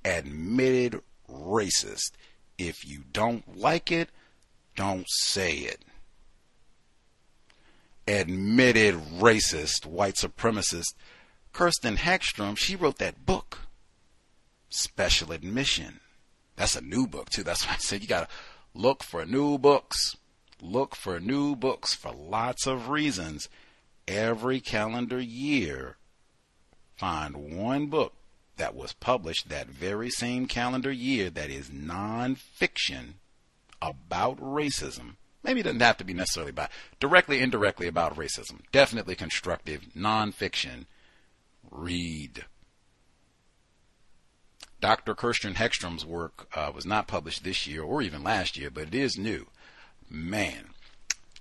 [0.04, 2.12] Admitted racist.
[2.58, 4.10] If you don't like it,
[4.76, 5.82] don't say it.
[8.08, 10.94] Admitted racist, white supremacist.
[11.54, 13.60] Kirsten Hextrum, she wrote that book,
[14.70, 16.00] Special Admission.
[16.56, 17.44] That's a new book too.
[17.44, 18.28] That's why I said you gotta
[18.74, 20.16] look for new books
[20.62, 23.50] look for new books for lots of reasons
[24.08, 25.98] every calendar year.
[26.96, 28.14] Find one book
[28.58, 33.14] that was published that very same calendar year that is nonfiction
[33.82, 35.16] about racism.
[35.44, 36.70] Maybe it doesn't have to be necessarily about
[37.00, 38.62] directly, indirectly about racism.
[38.72, 40.86] Definitely constructive nonfiction.
[41.70, 42.46] Read.
[44.80, 45.16] Dr.
[45.16, 48.96] Kirsten Hextrum's work uh, was not published this year or even last year, but it
[48.96, 49.48] is new.
[50.10, 50.70] Man,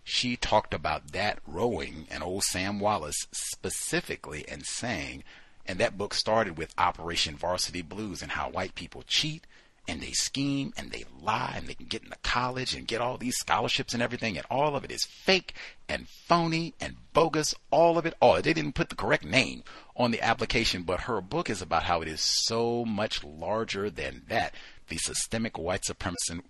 [0.04, 5.24] she talked about that rowing and old Sam Wallace specifically and saying,
[5.66, 9.46] and that book started with Operation Varsity Blues and how white people cheat
[9.88, 13.16] and they scheme and they lie and they can get into college and get all
[13.16, 14.36] these scholarships and everything.
[14.36, 15.54] And all of it is fake
[15.88, 17.54] and phony and bogus.
[17.70, 18.14] All of it.
[18.20, 19.62] All they didn't put the correct name
[19.96, 24.22] on the application but her book is about how it is so much larger than
[24.28, 24.54] that.
[24.88, 26.40] The systemic white supremacy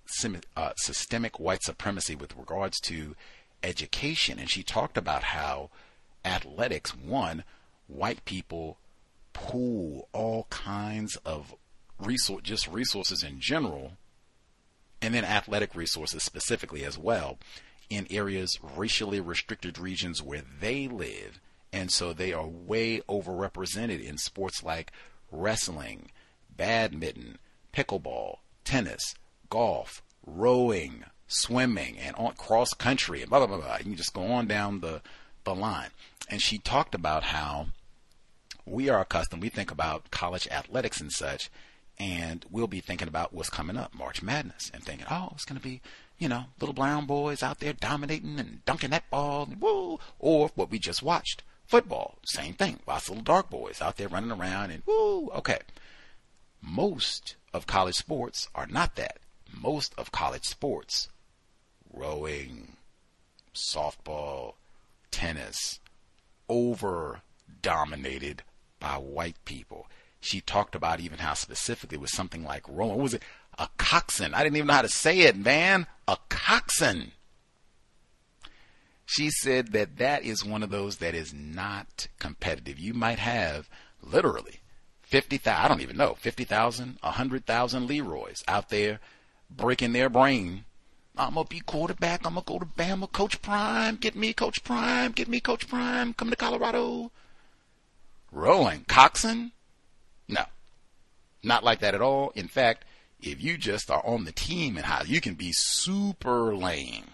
[0.56, 3.14] uh, systemic white supremacy with regards to
[3.62, 4.38] education.
[4.38, 5.70] And she talked about how
[6.24, 7.44] athletics one
[7.86, 8.78] white people
[9.36, 11.54] pool all kinds of
[11.98, 13.92] resource, just resources in general,
[15.02, 17.38] and then athletic resources specifically as well,
[17.90, 21.38] in areas racially restricted regions where they live,
[21.70, 24.90] and so they are way overrepresented in sports like
[25.30, 26.10] wrestling,
[26.56, 27.36] badminton,
[27.74, 29.14] pickleball, tennis,
[29.50, 33.58] golf, rowing, swimming, and on cross country, and blah blah blah.
[33.58, 33.76] blah.
[33.76, 35.02] You can just go on down the
[35.44, 35.90] the line.
[36.30, 37.66] And she talked about how
[38.66, 41.50] we are accustomed, we think about college athletics and such,
[41.98, 45.58] and we'll be thinking about what's coming up, March Madness, and thinking, oh, it's going
[45.58, 45.80] to be,
[46.18, 50.70] you know, little brown boys out there dominating and dunking that ball, woo, or what
[50.70, 54.70] we just watched, football, same thing, lots of little dark boys out there running around
[54.70, 55.60] and woo, okay.
[56.60, 59.18] Most of college sports are not that.
[59.54, 61.08] Most of college sports,
[61.92, 62.76] rowing,
[63.54, 64.54] softball,
[65.10, 65.80] tennis,
[66.48, 67.22] over
[67.62, 68.42] dominated
[68.86, 69.88] by white people
[70.20, 72.96] she talked about even how specifically was something like rowing.
[72.96, 73.22] What was it?
[73.58, 74.34] A coxswain.
[74.34, 75.86] I didn't even know how to say it, man.
[76.08, 77.12] A coxswain.
[79.04, 82.78] She said that that is one of those that is not competitive.
[82.78, 83.68] You might have
[84.02, 84.60] literally
[85.02, 88.98] 50,000, I don't even know, 50,000, 100,000 Leroys out there
[89.48, 90.64] breaking their brain.
[91.16, 92.26] I'm going to be quarterback.
[92.26, 93.10] I'm going to go to Bama.
[93.10, 93.96] Coach Prime.
[93.96, 95.12] Get me Coach Prime.
[95.12, 96.12] Get me Coach Prime.
[96.14, 97.12] Come to Colorado.
[98.36, 98.84] Rowing.
[98.86, 99.52] Coxswain?
[100.28, 100.44] No,
[101.42, 102.32] not like that at all.
[102.34, 102.84] In fact,
[103.18, 107.06] if you just are on the team and how you can be super lame,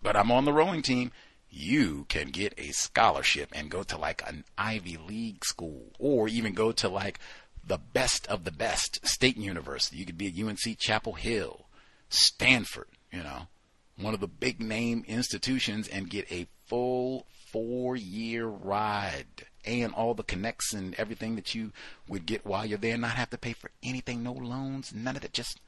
[0.00, 1.10] but I'm on the rowing team,
[1.50, 6.54] you can get a scholarship and go to like an Ivy League school or even
[6.54, 7.18] go to like
[7.66, 9.96] the best of the best state university.
[9.96, 11.66] You could be at UNC Chapel Hill,
[12.10, 13.48] Stanford, you know,
[13.96, 20.14] one of the big name institutions and get a full four year ride and all
[20.14, 21.72] the connects and everything that you
[22.08, 25.22] would get while you're there, not have to pay for anything, no loans, none of
[25.22, 25.60] that, just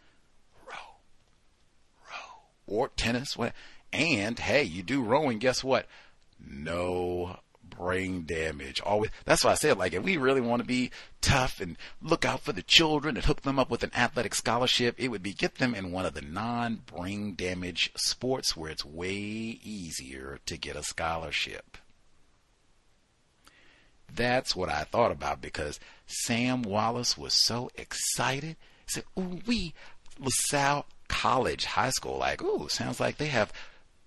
[0.67, 0.97] row,
[2.09, 3.53] row, or tennis, what?
[3.93, 5.87] And hey, you do rowing, guess what?
[6.39, 7.39] No
[7.71, 8.81] brain damage.
[8.81, 9.11] Always.
[9.25, 10.91] That's why I said, like, if we really want to be
[11.21, 14.97] tough and look out for the children and hook them up with an athletic scholarship,
[14.99, 19.13] it would be get them in one of the non-brain damage sports where it's way
[19.13, 21.77] easier to get a scholarship.
[24.15, 28.57] That's what I thought about because Sam Wallace was so excited.
[28.87, 29.75] He said, Ooh, we,
[30.19, 32.19] LaSalle College High School.
[32.19, 33.53] Like, ooh, sounds like they have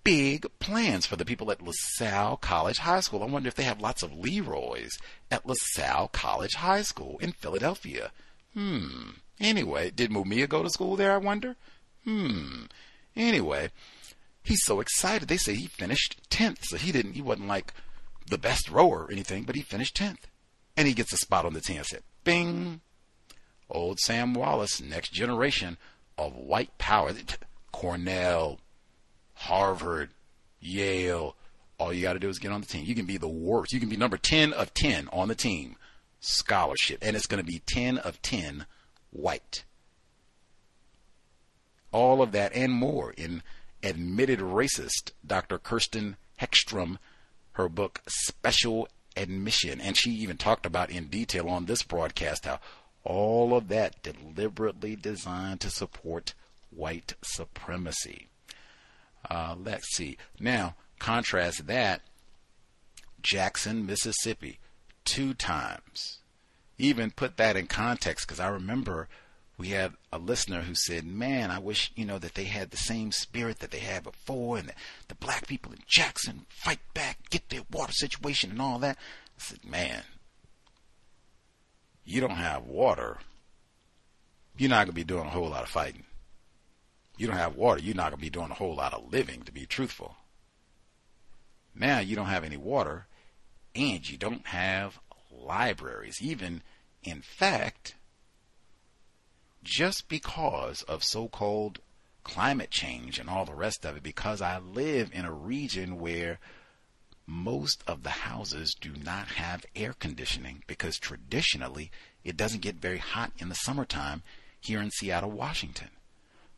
[0.04, 3.22] big plans for the people at LaSalle College High School.
[3.22, 4.98] I wonder if they have lots of Leroy's
[5.30, 8.12] at LaSalle College High School in Philadelphia.
[8.52, 9.10] Hmm.
[9.40, 11.56] Anyway, did Mumia go to school there, I wonder?
[12.04, 12.64] Hmm.
[13.16, 13.70] Anyway,
[14.42, 15.28] he's so excited.
[15.28, 17.72] They say he finished 10th, so he didn't, he wasn't like
[18.26, 20.24] the best rower or anything, but he finished 10th.
[20.76, 21.82] And he gets a spot on the team.
[21.84, 22.80] Said, bing.
[23.70, 25.78] Old Sam Wallace, next generation
[26.18, 27.12] of white power.
[27.72, 28.60] Cornell,
[29.34, 30.10] Harvard,
[30.60, 31.36] Yale.
[31.78, 32.84] All you got to do is get on the team.
[32.84, 33.72] You can be the worst.
[33.72, 35.76] You can be number 10 of 10 on the team.
[36.20, 36.98] Scholarship.
[37.02, 38.66] And it's going to be 10 of 10
[39.10, 39.64] white.
[41.90, 43.42] All of that and more in
[43.82, 45.58] admitted racist Dr.
[45.58, 46.98] Kirsten Hextrum
[47.54, 49.80] her book Special Admission.
[49.80, 52.60] And she even talked about in detail on this broadcast how
[53.04, 56.34] all of that deliberately designed to support
[56.70, 58.28] white supremacy.
[59.28, 60.16] Uh, let's see.
[60.40, 62.02] Now, contrast that
[63.22, 64.58] Jackson, Mississippi,
[65.04, 66.18] two times.
[66.76, 69.08] Even put that in context because I remember
[69.56, 72.76] we had a listener who said, "Man, I wish you know that they had the
[72.76, 74.76] same spirit that they had before, and that
[75.08, 79.40] the black people in Jackson fight back, get their water situation, and all that." I
[79.40, 80.02] said, "Man,
[82.04, 83.20] you don't have water.
[84.56, 86.04] You're not gonna be doing a whole lot of fighting.
[87.16, 87.80] You don't have water.
[87.80, 90.16] You're not gonna be doing a whole lot of living, to be truthful.
[91.74, 93.06] Now you don't have any water,
[93.74, 94.98] and you don't have
[95.30, 96.20] libraries.
[96.20, 96.62] Even,
[97.04, 97.94] in fact."
[99.64, 101.80] Just because of so called
[102.22, 106.38] climate change and all the rest of it, because I live in a region where
[107.26, 111.90] most of the houses do not have air conditioning because traditionally
[112.22, 114.22] it doesn't get very hot in the summertime
[114.60, 115.88] here in Seattle, Washington.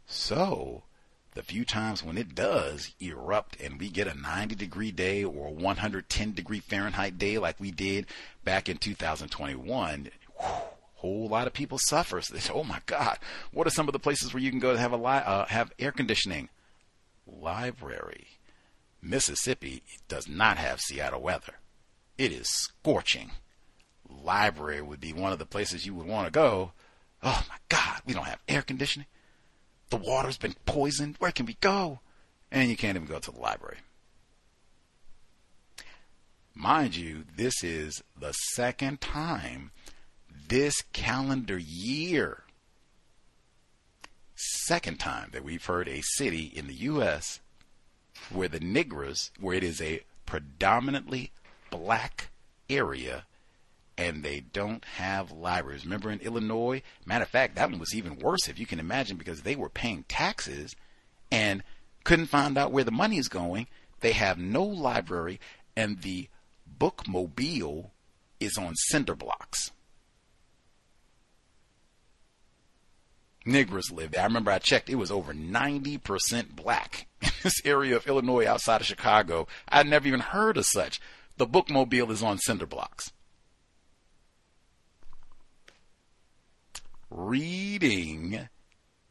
[0.06, 0.82] So,
[1.34, 5.48] the few times when it does erupt and we get a 90 degree day or
[5.48, 8.06] a 110 degree Fahrenheit day like we did
[8.44, 10.48] back in 2021, whew,
[11.06, 12.20] whole lot of people suffer.
[12.20, 13.18] So say, "Oh my God,
[13.52, 15.46] what are some of the places where you can go to have a li- uh,
[15.46, 16.48] have air conditioning?"
[17.26, 18.26] Library.
[19.02, 21.54] Mississippi does not have Seattle weather.
[22.18, 23.32] It is scorching.
[24.08, 26.72] Library would be one of the places you would want to go.
[27.22, 29.06] Oh my God, we don't have air conditioning.
[29.90, 31.16] The water's been poisoned.
[31.18, 32.00] Where can we go?
[32.50, 33.78] And you can't even go to the library.
[36.54, 39.70] Mind you, this is the second time
[40.48, 42.44] this calendar year.
[44.34, 47.40] Second time that we've heard a city in the U.S.
[48.30, 51.30] where the Negroes, where it is a predominantly
[51.70, 52.28] black
[52.68, 53.24] area,
[53.96, 55.84] and they don't have libraries.
[55.84, 56.82] Remember in Illinois?
[57.06, 59.70] Matter of fact, that one was even worse, if you can imagine, because they were
[59.70, 60.76] paying taxes
[61.30, 61.62] and
[62.04, 63.66] couldn't find out where the money is going.
[64.00, 65.40] They have no library,
[65.74, 66.28] and the
[66.78, 67.90] bookmobile
[68.38, 69.70] is on cinder blocks.
[73.46, 74.22] Negroes live there.
[74.22, 78.80] I remember I checked, it was over 90% black in this area of Illinois outside
[78.80, 79.46] of Chicago.
[79.68, 81.00] I'd never even heard of such.
[81.36, 83.12] The bookmobile is on cinder blocks.
[87.08, 88.48] Reading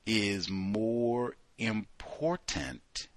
[0.06, 3.08] is more important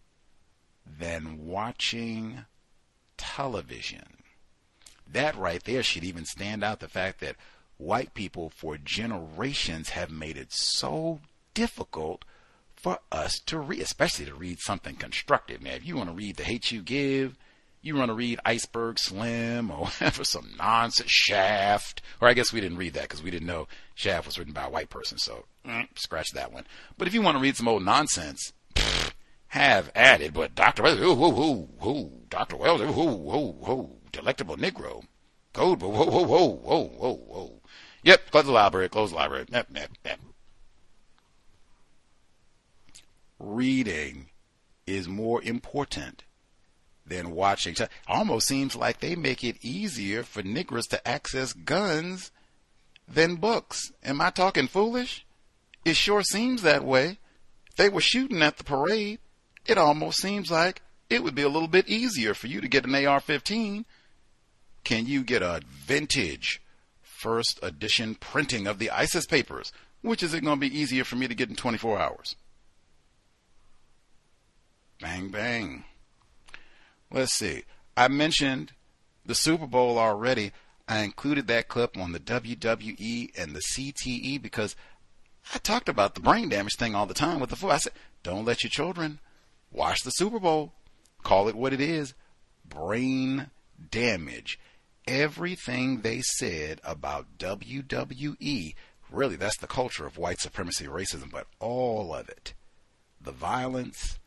[0.87, 2.45] than watching
[3.17, 4.19] television.
[5.11, 7.37] That right there should even stand out the fact that
[7.79, 11.21] white people for generations have made it so
[11.55, 12.25] difficult
[12.75, 15.63] for us to read, especially to read something constructive.
[15.63, 17.37] Now, if you want to read The Hate U Give,
[17.81, 22.61] you want to read Iceberg Slim or for some nonsense Shaft, or I guess we
[22.61, 25.47] didn't read that because we didn't know Shaft was written by a white person, so
[25.67, 26.67] mm, scratch that one.
[26.97, 29.13] But if you want to read some old nonsense, pfft,
[29.49, 30.35] have at it.
[30.35, 30.83] But Dr.
[30.83, 32.57] Wells, ooh, ooh, ooh, ooh, Dr.
[32.57, 35.05] Wells, ooh, ooh, ooh, delectable Negro,
[35.53, 37.58] code, whoa, whoa, whoa, whoa, whoa, whoa.
[38.03, 39.47] Yep, close the library, close the library.
[39.51, 40.21] Yep, yep, yep.
[43.39, 44.31] Reading
[44.87, 46.25] is more important
[47.07, 47.75] than watching.
[48.07, 52.31] Almost seems like they make it easier for niggers to access guns
[53.07, 53.93] than books.
[54.05, 55.25] Am I talking foolish?
[55.85, 57.19] It sure seems that way.
[57.71, 59.21] If they were shooting at the parade,
[59.67, 62.85] it almost seems like it would be a little bit easier for you to get
[62.85, 63.85] an AR 15.
[64.85, 66.61] Can you get a vintage
[67.19, 69.73] first edition printing of the Isis papers?
[70.03, 72.37] Which is it going to be easier for me to get in 24 hours?
[75.01, 75.85] Bang, bang.
[77.11, 77.65] Let's see.
[77.97, 78.73] I mentioned
[79.27, 80.53] the Super Bowl already.
[80.87, 84.77] I included that clip on the WWE and the CTE because
[85.55, 87.73] I talked about the brain damage thing all the time with the foot.
[87.73, 87.93] I said,
[88.23, 89.19] don't let your children
[89.71, 90.73] watch the Super Bowl.
[91.23, 92.15] Call it what it is
[92.69, 93.51] brain
[93.91, 94.59] damage.
[95.09, 98.75] Everything they said about WWE,
[99.11, 102.53] really, that's the culture of white supremacy racism, but all of it
[103.21, 104.19] the violence,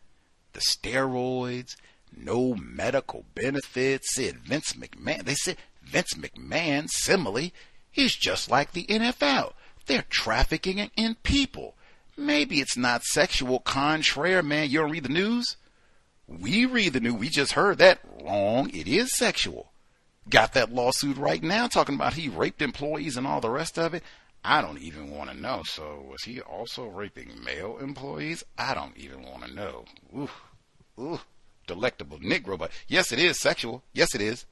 [0.54, 1.76] the steroids,
[2.16, 4.16] no medical benefits.
[4.16, 5.24] Said Vince McMahon.
[5.24, 7.52] They said Vince McMahon simile
[7.92, 9.54] he's just like the NFL.
[9.86, 11.76] They're trafficking in people.
[12.18, 13.60] Maybe it's not sexual.
[13.60, 14.70] Contraire, man.
[14.70, 15.58] You don't read the news?
[16.28, 17.14] We read the news.
[17.14, 18.70] We just heard that wrong.
[18.70, 19.71] It is sexual.
[20.30, 23.94] Got that lawsuit right now talking about he raped employees and all the rest of
[23.94, 24.04] it.
[24.44, 25.64] I don't even want to know.
[25.66, 28.44] So was he also raping male employees?
[28.58, 29.86] I don't even want to know.
[30.16, 30.30] Ooh,
[31.00, 31.20] ooh
[31.68, 33.84] delectable Negro, but yes, it is sexual.
[33.94, 34.46] Yes, it is.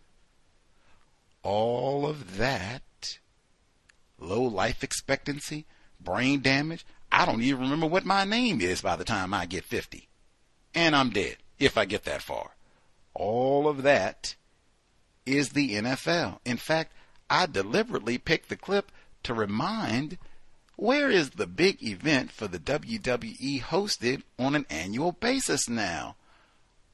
[1.44, 3.20] All of that,
[4.18, 5.66] low life expectancy,
[6.00, 6.86] brain damage.
[7.12, 10.08] I don't even remember what my name is by the time I get 50.
[10.76, 12.52] And I'm dead, if I get that far.
[13.14, 14.36] All of that
[15.26, 16.40] is the NFL.
[16.46, 16.94] In fact,
[17.30, 18.92] I deliberately picked the clip
[19.24, 20.18] to remind
[20.76, 26.16] Where is the big event for the WWE hosted on an annual basis now?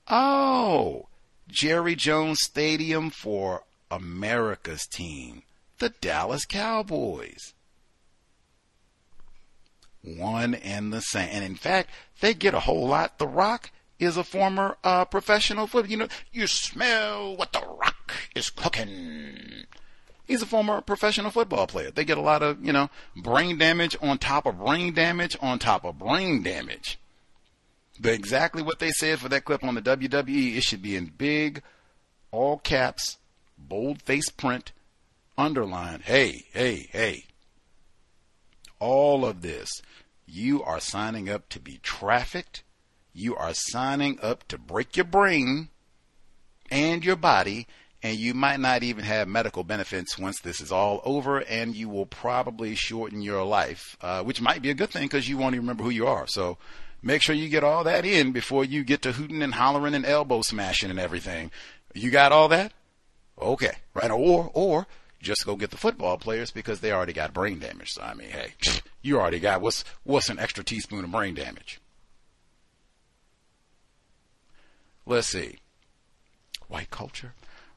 [0.07, 1.07] Oh,
[1.47, 5.43] Jerry Jones Stadium for America's team,
[5.77, 7.53] the Dallas Cowboys.
[10.03, 11.29] One and the same.
[11.31, 11.89] And in fact,
[12.21, 13.17] they get a whole lot.
[13.17, 15.91] The Rock is a former uh, professional football.
[15.91, 19.65] You know, you smell what the Rock is cooking.
[20.25, 21.91] He's a former professional football player.
[21.91, 25.59] They get a lot of, you know, brain damage on top of brain damage on
[25.59, 26.99] top of brain damage.
[27.99, 31.13] But exactly what they said for that clip on the WWE, it should be in
[31.17, 31.61] big,
[32.31, 33.17] all caps,
[33.57, 34.71] bold face print,
[35.37, 36.01] underline.
[36.01, 37.25] Hey, hey, hey.
[38.79, 39.69] All of this,
[40.25, 42.63] you are signing up to be trafficked.
[43.15, 45.69] You are signing up to break your brain
[46.69, 47.65] and your body
[48.05, 51.89] and you might not even have medical benefits once this is all over, and you
[51.89, 55.55] will probably shorten your life, uh, which might be a good thing because you won't
[55.55, 56.27] even remember who you are.
[56.27, 56.59] So
[57.01, 60.05] make sure you get all that in before you get to hooting and hollering and
[60.05, 61.49] elbow smashing and everything.
[61.95, 62.73] You got all that?
[63.41, 64.11] Okay, right?
[64.11, 64.85] Or or
[65.19, 67.93] just go get the football players because they already got brain damage.
[67.93, 68.53] So I mean, hey,
[69.01, 71.81] you already got what's what's an extra teaspoon of brain damage?
[75.05, 75.57] Let's see.
[76.67, 77.33] White culture.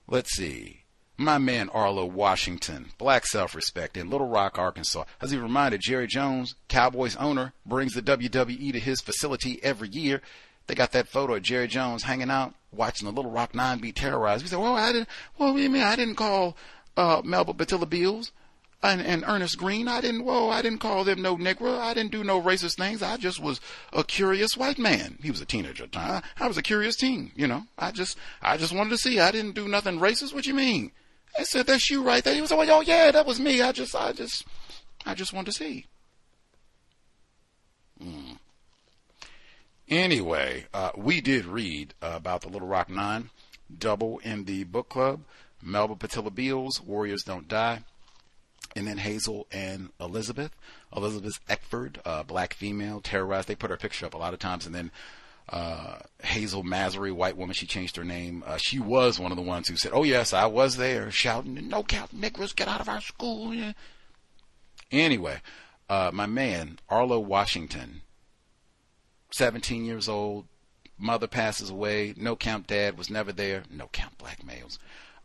[0.07, 0.85] Let's see.
[1.17, 5.05] My man Arlo Washington, black self-respect in Little Rock, Arkansas.
[5.21, 10.23] As he reminded, Jerry Jones, Cowboys owner, brings the WWE to his facility every year.
[10.69, 13.91] They got that photo of Jerry Jones hanging out, watching the Little Rock Nine be
[13.91, 14.45] terrorized.
[14.45, 15.09] We said, "Well, I didn't.
[15.39, 15.83] Well, you mean?
[15.83, 16.57] I didn't call
[16.97, 18.31] uh, Melba Pattillo Beals
[18.83, 19.89] and, and Ernest Green.
[19.89, 20.25] I didn't.
[20.25, 21.79] Whoa, I didn't call them no Negro.
[21.79, 23.03] I didn't do no racist things.
[23.03, 23.61] I just was
[23.93, 25.19] a curious white man.
[25.23, 26.23] He was a teenager at the time.
[26.39, 27.33] I was a curious teen.
[27.35, 27.65] You know.
[27.77, 29.21] I just, I just wanted to see.
[29.21, 30.35] I didn't do nothing racist.
[30.35, 30.93] What you mean?
[31.39, 33.63] I said, "That's you right there." He was like, "Oh yeah, that was me.
[33.63, 34.47] I just, I just,
[35.05, 35.87] I just wanted to see."
[38.01, 38.33] Hmm.
[39.89, 43.31] Anyway, uh, we did read uh, about the Little Rock Nine,
[43.77, 45.23] double in the book club.
[45.61, 47.83] Melba Pattillo Beals, Warriors Don't Die
[48.79, 50.53] and then Hazel and Elizabeth.
[50.97, 53.49] Elizabeth Eckford, uh, black female, terrorized.
[53.49, 54.93] They put her picture up a lot of times, and then
[55.49, 58.45] uh, Hazel Massery, white woman, she changed her name.
[58.47, 61.69] Uh, she was one of the ones who said, "Oh yes, I was there, shouting,
[61.69, 63.73] no count Negroes, get out of our school." Yeah.
[64.93, 65.41] Anyway,
[65.91, 68.03] uh, my man Arlo Washington,
[69.33, 70.47] 17 years old,
[70.97, 72.15] mother passes away.
[72.17, 73.65] No count dad was never there.
[73.69, 74.79] No count black males.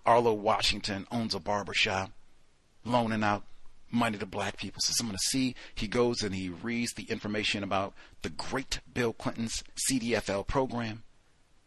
[0.08, 2.10] Arlo Washington owns a barber shop
[2.86, 3.44] loaning out
[3.92, 4.82] money to black people.
[4.82, 5.56] So I'm going to see.
[5.76, 7.94] He goes and he reads the information about
[8.24, 11.04] the great Bill Clinton's CDFI program.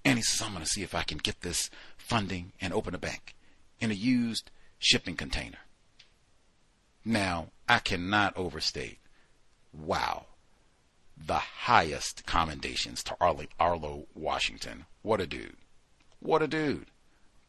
[0.05, 2.95] And he says, I'm going to see if I can get this funding and open
[2.95, 3.35] a bank
[3.81, 5.59] in a used shipping container.
[7.05, 8.99] Now, I cannot overstate,
[9.73, 10.27] wow,
[11.17, 14.87] the highest commendations to Arlo, Arlo Washington.
[15.03, 15.57] What a dude.
[16.21, 16.87] What a dude.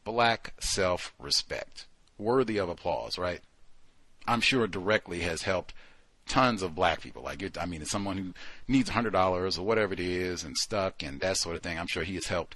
[0.04, 1.86] Black self respect.
[2.18, 3.40] Worthy of applause, right?
[4.28, 5.74] I'm sure directly has helped
[6.28, 7.22] tons of black people.
[7.22, 8.34] Like, it, I mean, it's someone who
[8.68, 11.78] needs hundred dollars or whatever it is and stuck and that sort of thing.
[11.78, 12.54] I'm sure he has helped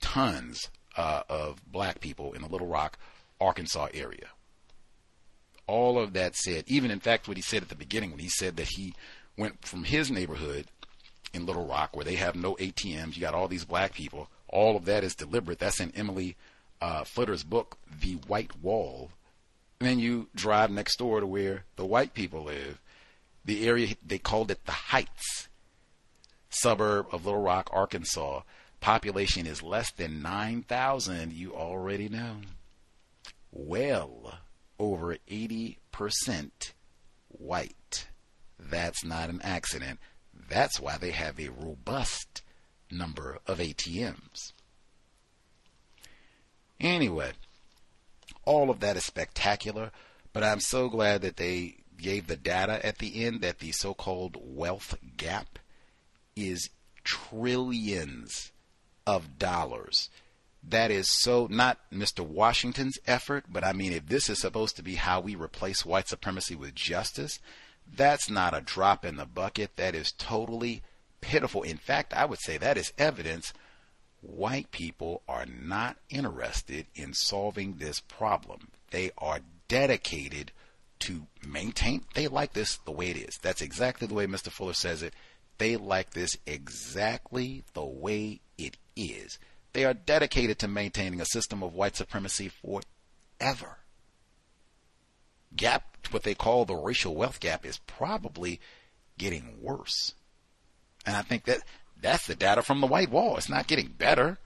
[0.00, 2.98] tons uh, of black people in the Little Rock,
[3.40, 4.28] Arkansas area.
[5.66, 8.28] All of that said, even in fact, what he said at the beginning when he
[8.28, 8.94] said that he
[9.36, 10.66] went from his neighborhood
[11.32, 14.28] in Little Rock where they have no ATMs, you got all these black people.
[14.48, 15.60] All of that is deliberate.
[15.60, 16.36] That's in Emily
[16.80, 19.10] uh, Flitter's book, The White Wall
[19.80, 22.78] and then you drive next door to where the white people live.
[23.44, 25.48] The area, they called it the Heights,
[26.50, 28.42] suburb of Little Rock, Arkansas.
[28.80, 32.36] Population is less than 9,000, you already know.
[33.50, 34.38] Well
[34.78, 35.76] over 80%
[37.28, 38.06] white.
[38.58, 39.98] That's not an accident.
[40.48, 42.42] That's why they have a robust
[42.90, 44.52] number of ATMs.
[46.78, 47.32] Anyway,
[48.44, 49.90] all of that is spectacular,
[50.32, 53.94] but I'm so glad that they gave the data at the end that the so
[53.94, 55.58] called wealth gap
[56.34, 56.70] is
[57.04, 58.52] trillions
[59.06, 60.08] of dollars.
[60.62, 62.20] That is so not Mr.
[62.20, 66.08] Washington's effort, but I mean, if this is supposed to be how we replace white
[66.08, 67.38] supremacy with justice,
[67.92, 69.76] that's not a drop in the bucket.
[69.76, 70.82] That is totally
[71.20, 71.62] pitiful.
[71.62, 73.52] In fact, I would say that is evidence
[74.20, 78.68] white people are not interested in solving this problem.
[78.90, 80.52] They are dedicated
[81.00, 83.38] to maintain, they like this the way it is.
[83.38, 84.50] That's exactly the way Mr.
[84.50, 85.14] Fuller says it.
[85.58, 89.38] They like this exactly the way it is.
[89.72, 93.78] They are dedicated to maintaining a system of white supremacy forever.
[95.56, 98.60] Gap what they call the racial wealth gap is probably
[99.18, 100.14] getting worse.
[101.06, 101.62] And I think that
[102.00, 103.36] that's the data from the white wall.
[103.36, 104.38] It's not getting better.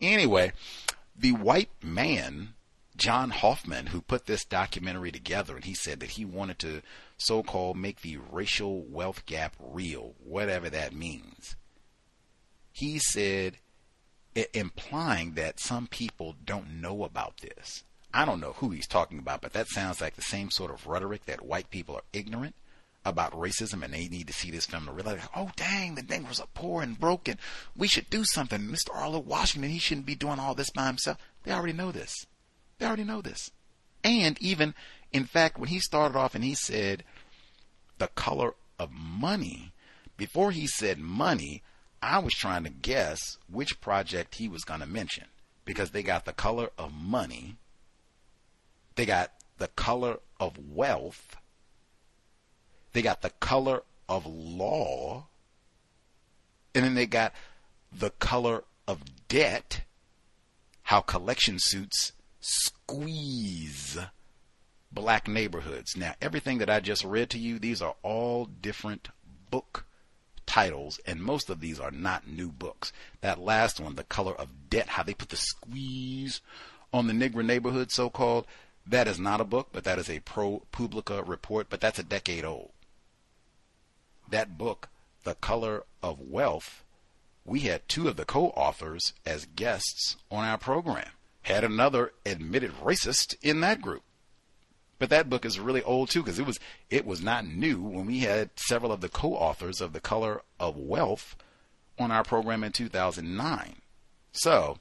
[0.00, 0.52] Anyway,
[1.16, 2.54] the white man,
[2.96, 6.82] John Hoffman, who put this documentary together, and he said that he wanted to
[7.16, 11.56] so called make the racial wealth gap real, whatever that means.
[12.72, 13.58] He said,
[14.54, 17.84] implying that some people don't know about this.
[18.14, 20.86] I don't know who he's talking about, but that sounds like the same sort of
[20.86, 22.54] rhetoric that white people are ignorant
[23.04, 26.40] about racism and they need to see this film to realize, oh dang, the Negroes
[26.40, 27.38] are poor and broken.
[27.76, 28.60] We should do something.
[28.60, 28.94] Mr.
[28.94, 31.18] Arlo Washington, he shouldn't be doing all this by himself.
[31.42, 32.26] They already know this.
[32.78, 33.50] They already know this.
[34.04, 34.74] And even,
[35.12, 37.04] in fact, when he started off and he said
[37.98, 39.72] the color of money,
[40.16, 41.62] before he said money,
[42.00, 45.26] I was trying to guess which project he was going to mention
[45.64, 47.56] because they got the color of money,
[48.96, 51.36] they got the color of wealth,
[52.92, 55.26] they got the color of law,
[56.74, 57.32] and then they got
[57.92, 59.82] the color of debt,
[60.82, 63.98] how collection suits squeeze
[64.90, 65.96] black neighborhoods.
[65.96, 69.08] Now, everything that I just read to you, these are all different
[69.50, 69.86] book
[70.44, 72.92] titles, and most of these are not new books.
[73.20, 76.40] That last one, The Color of Debt, how they put the squeeze
[76.92, 78.46] on the Negro neighborhood, so called,
[78.86, 82.44] that is not a book, but that is a ProPublica report, but that's a decade
[82.44, 82.72] old.
[84.30, 84.88] That book,
[85.24, 86.82] The Color of Wealth,
[87.44, 91.10] we had two of the co authors as guests on our program.
[91.42, 94.02] Had another admitted racist in that group.
[94.98, 98.06] But that book is really old too because it was it was not new when
[98.06, 101.34] we had several of the co-authors of The Color of Wealth
[101.98, 103.76] on our program in 2009.
[104.30, 104.78] So,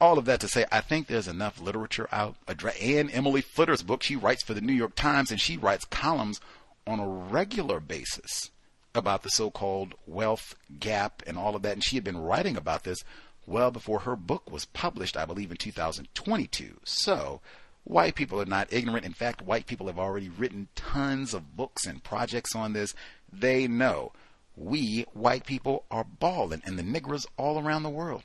[0.00, 2.36] all of that to say, I think there's enough literature out.
[2.46, 6.40] And Emily Flitter's book, she writes for the New York Times and she writes columns
[6.88, 8.50] on a regular basis
[8.94, 11.74] about the so-called wealth gap and all of that.
[11.74, 12.98] And she had been writing about this
[13.46, 16.80] well before her book was published, I believe, in 2022.
[16.84, 17.40] So
[17.88, 19.06] White people are not ignorant.
[19.06, 22.94] In fact, white people have already written tons of books and projects on this.
[23.32, 24.12] They know
[24.54, 28.24] we, white people, are balling, and the niggers all around the world.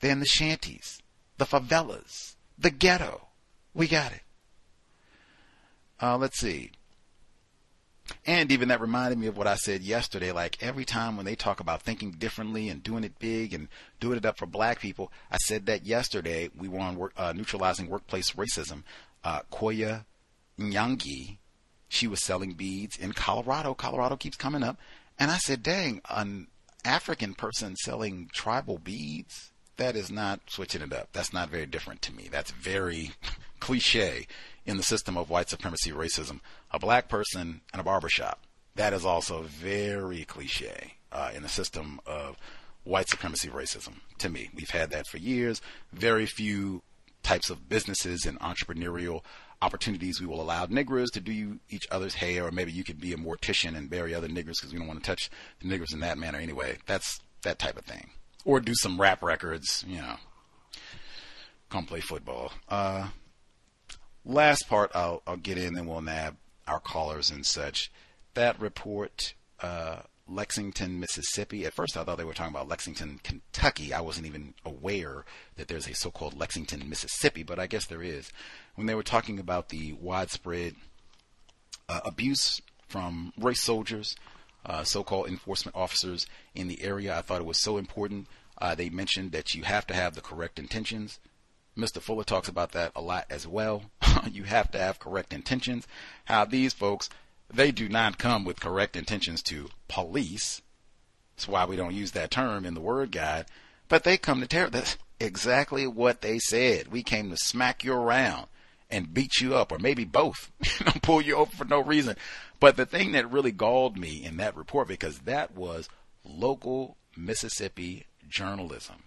[0.00, 1.00] They're in the shanties,
[1.38, 3.28] the favelas, the ghetto.
[3.72, 4.20] We got it.
[6.02, 6.72] Uh, let's see.
[8.26, 10.32] And even that reminded me of what I said yesterday.
[10.32, 13.68] Like every time when they talk about thinking differently and doing it big and
[14.00, 16.50] doing it up for black people, I said that yesterday.
[16.56, 18.82] We were on work, uh, neutralizing workplace racism.
[19.24, 20.04] Uh, Koya
[20.58, 21.38] Nyangi,
[21.88, 23.74] she was selling beads in Colorado.
[23.74, 24.78] Colorado keeps coming up.
[25.18, 26.48] And I said, dang, an
[26.84, 31.08] African person selling tribal beads, that is not switching it up.
[31.12, 32.28] That's not very different to me.
[32.30, 33.12] That's very
[33.60, 34.26] cliche
[34.68, 36.40] in the system of white supremacy racism.
[36.70, 38.40] A black person in a barbershop.
[38.76, 42.36] That is also very cliche uh, in the system of
[42.84, 44.50] white supremacy racism to me.
[44.54, 45.62] We've had that for years.
[45.92, 46.82] Very few
[47.22, 49.22] types of businesses and entrepreneurial
[49.60, 53.12] opportunities we will allow niggers to do each other's hair, or maybe you could be
[53.12, 55.30] a mortician and bury other niggers because we don't want to touch
[55.60, 56.76] the niggers in that manner anyway.
[56.86, 58.10] That's that type of thing.
[58.44, 60.16] Or do some rap records, you know.
[61.70, 62.52] Come play football.
[62.68, 63.08] Uh,
[64.28, 66.36] last part I'll, I'll get in, then we'll nab
[66.68, 67.90] our callers and such.
[68.34, 71.64] That report, uh, Lexington, Mississippi.
[71.64, 73.92] At first, I thought they were talking about Lexington, Kentucky.
[73.92, 75.24] I wasn't even aware
[75.56, 78.30] that there's a so called Lexington, Mississippi, but I guess there is.
[78.74, 80.74] When they were talking about the widespread
[81.88, 84.14] uh, abuse from race soldiers,
[84.66, 88.26] uh, so called enforcement officers in the area, I thought it was so important.
[88.60, 91.18] Uh, they mentioned that you have to have the correct intentions.
[91.76, 92.02] Mr.
[92.02, 93.84] Fuller talks about that a lot as well.
[94.32, 95.86] you have to have correct intentions.
[96.24, 97.08] How these folks,
[97.52, 100.62] they do not come with correct intentions to police.
[101.36, 103.46] That's why we don't use that term in the word guide.
[103.88, 104.70] But they come to terror.
[104.70, 106.88] That's exactly what they said.
[106.88, 108.46] We came to smack you around
[108.90, 110.50] and beat you up, or maybe both,
[111.02, 112.16] pull you over for no reason.
[112.60, 115.88] But the thing that really galled me in that report, because that was
[116.24, 119.02] local Mississippi journalism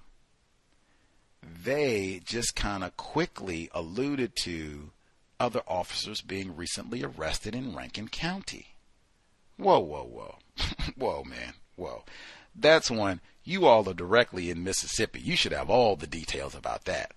[1.64, 4.92] they just kind of quickly alluded to
[5.42, 8.76] other officers being recently arrested in Rankin County.
[9.58, 10.36] Whoa, whoa, whoa.
[10.96, 11.54] whoa, man.
[11.76, 12.04] Whoa.
[12.56, 13.22] That's one.
[13.44, 15.20] You all are directly in Mississippi.
[15.20, 17.14] You should have all the details about that.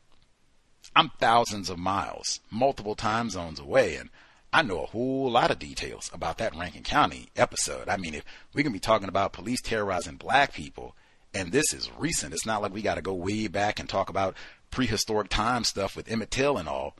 [0.97, 4.09] I'm thousands of miles, multiple time zones away, and
[4.53, 7.89] I know a whole lot of details about that Rankin County episode.
[7.89, 8.25] I mean, if
[8.55, 10.95] we can be talking about police terrorizing black people,
[11.35, 12.33] and this is recent.
[12.33, 14.37] It's not like we got to go way back and talk about
[14.71, 16.97] prehistoric time stuff with Emmett Till and all.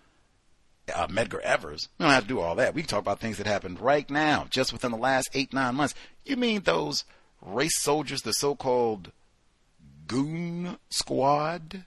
[0.93, 1.89] Uh, Medgar Evers.
[1.99, 2.75] We don't have to do all that.
[2.75, 5.75] We can talk about things that happened right now, just within the last eight, nine
[5.77, 5.95] months.
[6.25, 7.05] You mean those
[7.41, 9.13] race soldiers, the so-called
[10.07, 11.85] goon squad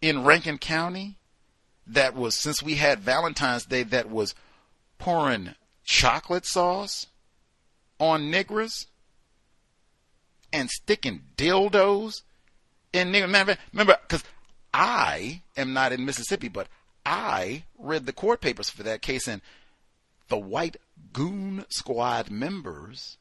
[0.00, 1.16] in Rankin County
[1.86, 4.34] that was, since we had Valentine's Day, that was
[4.98, 5.54] pouring
[5.84, 7.06] chocolate sauce
[7.98, 8.86] on niggers
[10.52, 12.22] and sticking dildos
[12.92, 13.58] in niggers.
[13.72, 14.24] Remember, because
[14.72, 16.68] I am not in Mississippi, but
[17.04, 19.42] I read the court papers for that case, and
[20.28, 20.76] the white
[21.12, 23.18] goon squad members,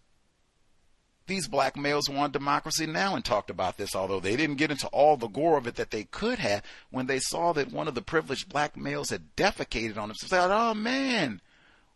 [1.27, 4.87] these black males want democracy now and talked about this, although they didn't get into
[4.87, 7.95] all the gore of it that they could have when they saw that one of
[7.95, 10.13] the privileged black males had defecated on.
[10.15, 11.41] So they said, oh man,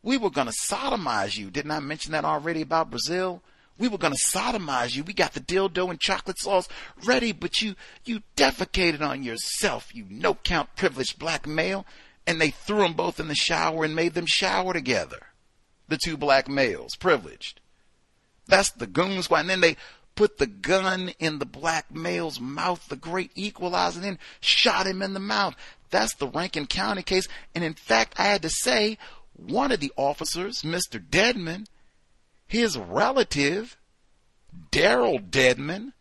[0.01, 1.49] we were going to sodomize you.
[1.49, 3.41] Didn't I mention that already about Brazil?
[3.77, 5.03] We were to sodomize you.
[5.03, 6.67] We got the dildo and chocolate sauce
[7.05, 7.75] ready, but you,
[8.05, 11.85] you defecated on yourself, you no count privileged black male.
[12.25, 15.27] And they threw them both in the shower and made them shower together.
[15.89, 17.59] The two black males, privileged.
[18.47, 19.41] That's the goon squad.
[19.41, 19.75] And then they
[20.15, 25.01] put the gun in the black male's mouth, the great equalizer, and then shot him
[25.01, 25.55] in the mouth.
[25.89, 27.27] That's the Rankin County case.
[27.53, 28.97] And in fact, I had to say,
[29.35, 31.03] one of the officers, Mr.
[31.03, 31.65] Dedmon,
[32.53, 33.77] his relative,
[34.71, 35.93] Deryl Dedmon,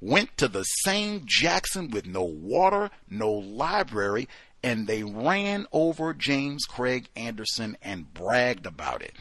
[0.00, 4.26] went to the same Jackson with no water, no library,
[4.62, 9.12] and they ran over James Craig Anderson and bragged about it.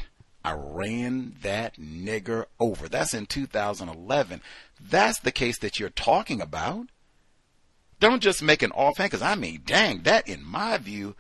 [0.46, 2.88] I ran that nigger over.
[2.88, 4.42] That's in 2011.
[4.80, 6.88] That's the case that you're talking about.
[8.00, 11.16] Don't just make an offhand, because I mean, dang, that in my view,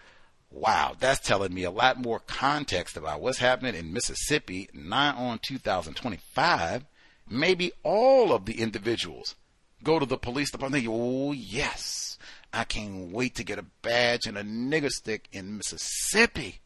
[0.51, 5.39] wow, that's telling me a lot more context about what's happening in Mississippi, nigh on
[5.39, 6.85] 2025.
[7.29, 9.35] Maybe all of the individuals
[9.83, 12.17] go to the police department oh, yes,
[12.53, 16.59] I can't wait to get a badge and a nigger stick in Mississippi.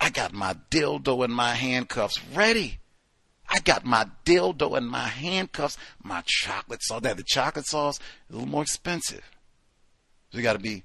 [0.00, 2.78] I got my dildo and my handcuffs ready.
[3.48, 7.02] I got my dildo and my handcuffs, my chocolate sauce.
[7.02, 8.00] Now, the chocolate sauce is
[8.30, 9.22] a little more expensive.
[10.30, 10.82] So you got to be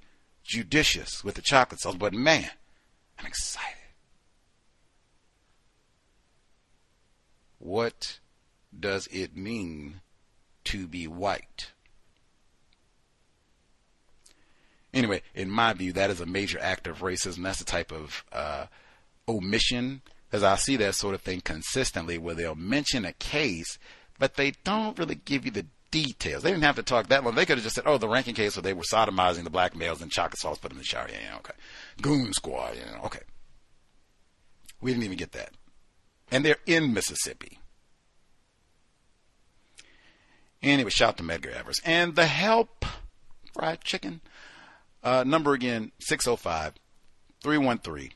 [0.51, 1.95] judicious with the chocolate sauce.
[1.95, 2.49] But man,
[3.17, 3.77] I'm excited.
[7.57, 8.19] What
[8.77, 10.01] does it mean
[10.65, 11.71] to be white?
[14.93, 17.43] Anyway, in my view, that is a major act of racism.
[17.43, 18.65] That's the type of uh,
[19.29, 20.01] omission,
[20.33, 23.79] as I see that sort of thing consistently, where they'll mention a case,
[24.19, 26.43] but they don't really give you the details.
[26.43, 27.35] They didn't have to talk that long.
[27.35, 29.75] They could have just said, "Oh, the Rankin case where they were sodomizing the black
[29.75, 31.53] males and chocolate sauce, put them in the shower." Yeah, yeah, okay.
[32.01, 33.21] Goon squad, know, okay.
[34.79, 35.51] We didn't even get that,
[36.31, 37.59] and they're in Mississippi.
[40.63, 42.85] Anyway, shout to Medgar Evers and the help
[43.53, 44.21] fried chicken.
[45.03, 46.75] Uh, number again 605
[47.41, 48.11] 313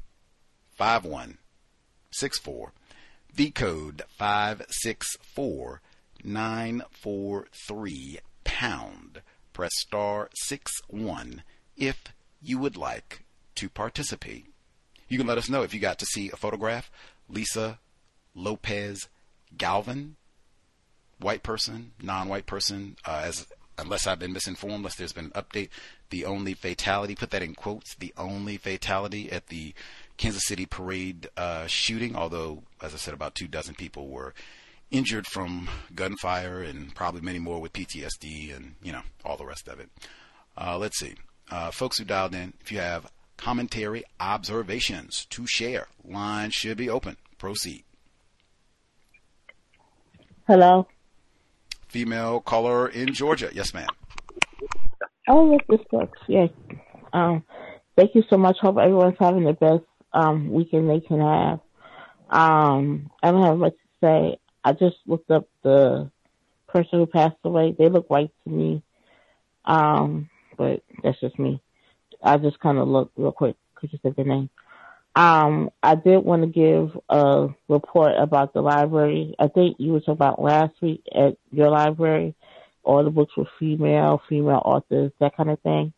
[0.78, 2.74] 5164.
[3.34, 5.82] The code 564
[6.26, 9.22] 943 pound.
[9.54, 11.44] Press star 6 1
[11.78, 12.04] if
[12.42, 13.24] you would like
[13.56, 14.48] to participate.
[15.08, 16.92] You can let us know if you got to see a photograph.
[17.30, 17.80] Lisa
[18.34, 19.08] Lopez
[19.58, 20.18] Galvan,
[21.20, 23.48] white person, non-white person, uh, as
[23.78, 25.70] unless I've been misinformed, unless there's been an update,
[26.10, 29.74] the only fatality, put that in quotes, the only fatality at the
[30.18, 34.34] Kansas City parade uh, shooting, although, as I said, about two dozen people were
[34.96, 39.68] injured from gunfire and probably many more with PTSD and, you know, all the rest
[39.68, 39.90] of it.
[40.58, 41.16] Uh, let's see.
[41.52, 46.90] Uh, folks who dialed in, if you have commentary, observations to share, line should be
[46.90, 47.18] open.
[47.38, 47.84] Proceed.
[50.48, 50.88] Hello.
[51.88, 53.50] Female caller in Georgia.
[53.54, 53.90] Yes, ma'am.
[55.28, 56.20] Oh, yes, this works.
[56.28, 56.50] Yes.
[57.14, 57.44] Um,
[57.98, 58.58] thank you so much.
[58.62, 61.60] Hope everyone's having the best um, weekend they can have.
[62.30, 64.38] Um, I don't have much to say.
[64.66, 66.10] I just looked up the
[66.68, 67.76] person who passed away.
[67.78, 68.82] They look white to me.
[69.64, 71.62] Um, but that's just me.
[72.22, 74.50] I just kind of looked real quick because you said their name.
[75.16, 79.36] Um, I did want to give a report about the library.
[79.38, 82.34] I think you were talking about last week at your library.
[82.84, 85.94] All the books were female, female authors, that kind of thing.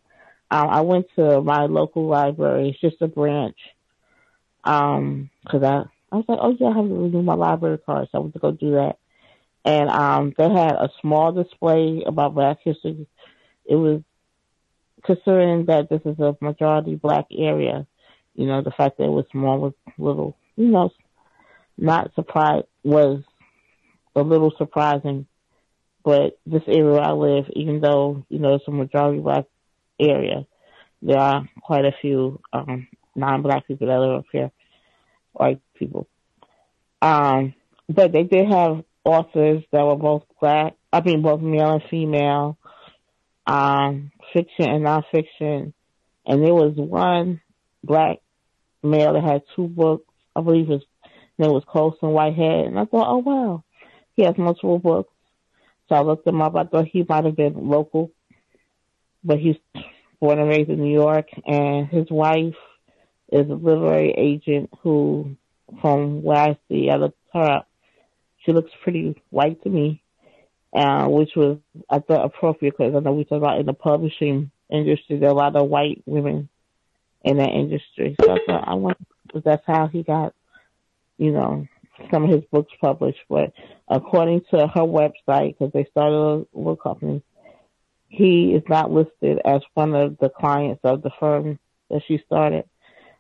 [0.52, 2.70] Um, I went to my local library.
[2.70, 3.58] It's just a branch.
[4.64, 8.08] Um, cause I, I was like, oh yeah, I have to renew my library card.
[8.12, 8.98] So I went to go do that.
[9.66, 13.08] And, um, they had a small display about black history.
[13.66, 14.02] It was
[15.04, 17.86] considering that this is a majority black area,
[18.34, 20.92] you know, the fact that it was small was little, you know,
[21.78, 23.24] not surprised, was
[24.16, 25.28] a little surprising.
[26.04, 29.46] But this area where I live, even though, you know, it's a majority black
[30.00, 30.46] area,
[31.02, 34.52] there are quite a few um, non-black people that live up here,
[35.34, 36.08] white people.
[37.02, 37.54] Um,
[37.88, 42.58] but they did have authors that were both black, I mean both male and female,
[43.46, 45.74] um, fiction and nonfiction.
[46.26, 47.42] And there was one
[47.84, 48.18] black
[48.84, 50.04] male that had two books.
[50.36, 50.84] I believe his
[51.38, 52.66] name was Colson Whitehead.
[52.66, 53.64] And I thought, oh wow,
[54.16, 55.14] he has multiple books.
[55.88, 56.56] So I looked him up.
[56.56, 58.12] I thought he might have been local,
[59.24, 59.56] but he's
[60.20, 61.28] born and raised in New York.
[61.46, 62.56] And his wife
[63.32, 65.38] is a literary agent who,
[65.82, 67.68] from where I see, I looked her up.
[68.46, 70.02] She looks pretty white to me,
[70.74, 71.58] uh, which was
[71.90, 75.32] I thought appropriate because I know we talk about in the publishing industry there are
[75.32, 76.50] a lot of white women
[77.24, 78.16] in that industry.
[78.22, 79.00] So I thought I wonder
[79.34, 80.34] if that's how he got,
[81.18, 81.68] you know,
[82.12, 83.20] some of his books published.
[83.30, 83.54] But
[83.88, 87.22] according to her website, because they started a book company,
[88.10, 92.66] he is not listed as one of the clients of the firm that she started.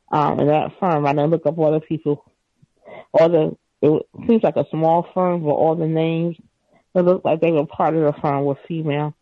[0.09, 2.31] Um, and that firm, I didn't look up the people,
[3.13, 6.37] all the, it seems like a small firm, but all the names,
[6.95, 9.13] it looked like they were part of the firm were female,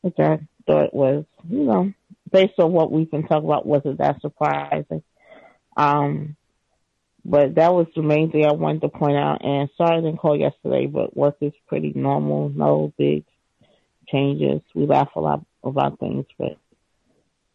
[0.00, 1.92] which I thought was, you know,
[2.30, 5.02] based on what we've been talking about, wasn't that surprising.
[5.76, 6.36] Um,
[7.24, 9.44] but that was the main thing I wanted to point out.
[9.44, 12.50] And sorry I didn't call yesterday, but work is pretty normal.
[12.50, 13.24] No big
[14.08, 14.60] changes.
[14.74, 16.58] We laugh a lot about things, but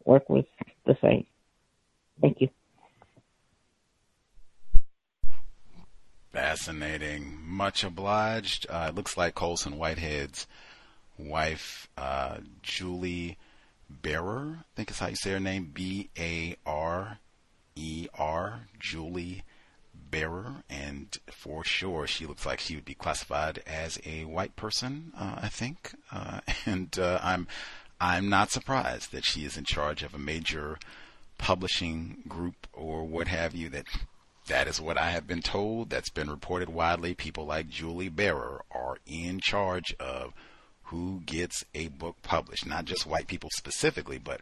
[0.04, 0.44] work was
[0.86, 1.26] the same.
[2.20, 2.48] Thank you.
[6.32, 7.38] Fascinating.
[7.44, 8.66] Much obliged.
[8.68, 10.46] Uh, it looks like Colson Whitehead's
[11.18, 13.36] wife, uh, Julie
[13.88, 17.18] Barer, I think is how you say her name, B A R
[17.74, 19.42] E R, Julie
[20.10, 25.12] Barer, and for sure she looks like she would be classified as a white person,
[25.18, 27.48] uh, I think, uh, and uh, I'm
[28.00, 30.78] I'm not surprised that she is in charge of a major
[31.38, 33.68] publishing group or what have you.
[33.68, 33.86] That
[34.50, 35.90] that is what I have been told.
[35.90, 37.14] That's been reported widely.
[37.14, 40.34] People like Julie Barer are in charge of
[40.84, 42.66] who gets a book published.
[42.66, 44.40] Not just white people specifically, but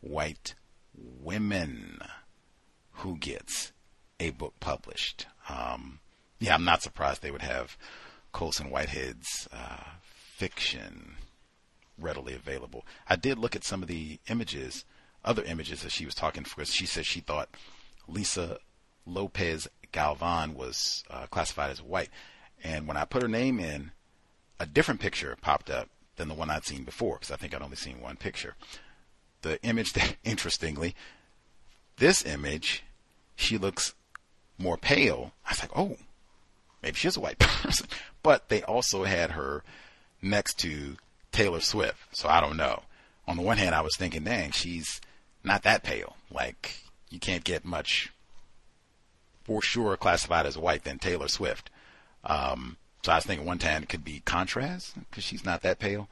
[0.00, 0.54] white
[0.94, 1.98] women
[2.92, 3.72] who gets
[4.20, 5.26] a book published.
[5.48, 5.98] Um,
[6.38, 7.76] yeah, I'm not surprised they would have
[8.30, 9.82] Colson Whitehead's uh,
[10.36, 11.16] fiction
[11.98, 12.86] readily available.
[13.08, 14.84] I did look at some of the images,
[15.24, 17.48] other images that she was talking because she said she thought
[18.06, 18.58] Lisa
[19.08, 22.10] Lopez Galvan was uh, classified as white.
[22.62, 23.92] And when I put her name in,
[24.60, 27.62] a different picture popped up than the one I'd seen before because I think I'd
[27.62, 28.54] only seen one picture.
[29.42, 30.94] The image that, interestingly,
[31.96, 32.84] this image,
[33.36, 33.94] she looks
[34.58, 35.32] more pale.
[35.46, 35.96] I was like, oh,
[36.82, 37.86] maybe she's a white person.
[38.22, 39.62] But they also had her
[40.20, 40.96] next to
[41.32, 41.98] Taylor Swift.
[42.12, 42.82] So I don't know.
[43.26, 45.00] On the one hand, I was thinking, dang, she's
[45.44, 46.16] not that pale.
[46.30, 48.10] Like, you can't get much
[49.48, 51.70] for sure classified as white than Taylor Swift.
[52.22, 55.78] Um, so I was thinking one time it could be contrast because she's not that
[55.78, 56.10] pale.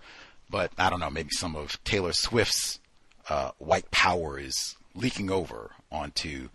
[0.49, 2.81] But I don't know, maybe some of Taylor Swift's
[3.29, 6.49] uh, white power is leaking over onto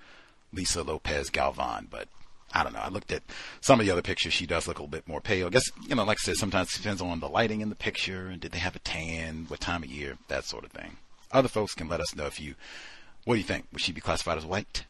[0.51, 1.87] Lisa Lopez Galvan.
[1.91, 2.07] But
[2.51, 2.79] I don't know.
[2.79, 3.21] I looked at
[3.59, 4.33] some of the other pictures.
[4.33, 5.45] She does look a little bit more pale.
[5.45, 7.75] I guess, you know, like I said, sometimes it depends on the lighting in the
[7.75, 10.97] picture and did they have a tan, what time of year, that sort of thing.
[11.31, 12.55] Other folks can let us know if you,
[13.25, 13.65] what do you think?
[13.71, 14.85] Would she be classified as white?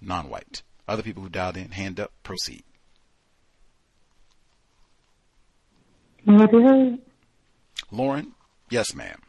[0.00, 0.62] Non white?
[0.86, 2.64] Other people who dialed in, hand up, proceed.
[7.90, 8.32] Lauren?
[8.70, 9.20] Yes, ma'am.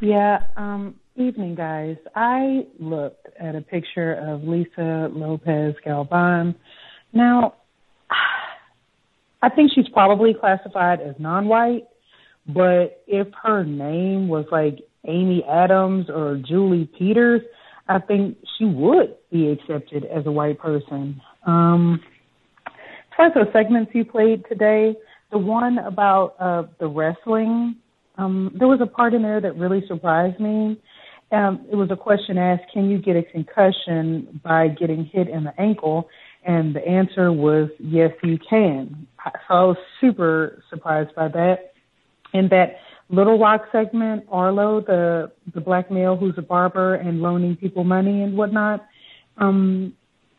[0.00, 1.96] Yeah, um, evening, guys.
[2.14, 6.54] I looked at a picture of Lisa Lopez Galvan.
[7.12, 7.54] Now,
[9.42, 11.86] I think she's probably classified as non white,
[12.46, 17.42] but if her name was like Amy Adams or Julie Peters,
[17.88, 21.20] I think she would be accepted as a white person.
[21.46, 22.00] Um,
[22.66, 22.72] as
[23.16, 24.94] far as the segments you played today,
[25.30, 27.76] the one about uh, the wrestling,
[28.18, 30.80] um, there was a part in there that really surprised me.
[31.32, 35.44] Um, it was a question asked, can you get a concussion by getting hit in
[35.44, 36.08] the ankle?
[36.44, 39.06] And the answer was, yes, you can.
[39.24, 41.72] So I was super surprised by that.
[42.32, 42.76] And that
[43.08, 48.22] Little Rock segment, Arlo, the the black male who's a barber and loaning people money
[48.22, 48.84] and whatnot.
[49.36, 49.94] Um,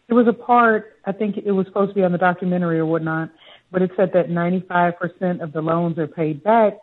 [0.07, 2.85] there was a part, I think it was supposed to be on the documentary or
[2.85, 3.29] whatnot,
[3.71, 6.77] but it said that 95% of the loans are paid back.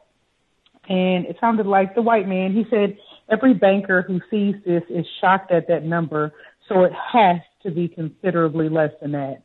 [0.88, 2.98] And it sounded like the white man, he said
[3.30, 6.32] every banker who sees this is shocked at that number,
[6.68, 9.42] so it has to be considerably less than that.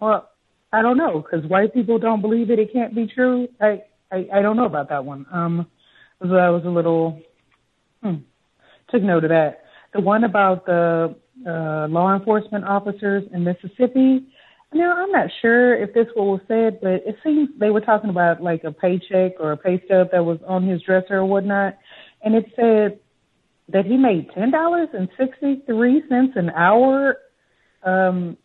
[0.00, 0.30] Well,
[0.72, 2.58] I don't know, because white people don't believe it.
[2.58, 3.48] It can't be true.
[3.60, 3.82] I,
[4.12, 5.26] I, I don't know about that one.
[5.32, 5.66] Um,
[6.20, 7.20] so that was a little,
[8.02, 8.16] hmm,
[8.90, 9.64] took note of that.
[9.94, 11.16] The one about the
[11.46, 14.26] uh, law enforcement officers in Mississippi.
[14.72, 18.10] Now, I'm not sure if this what was said, but it seems they were talking
[18.10, 21.76] about like a paycheck or a pay stub that was on his dresser or whatnot,
[22.22, 23.00] and it said
[23.68, 27.16] that he made ten dollars and sixty three cents an hour
[27.82, 28.36] um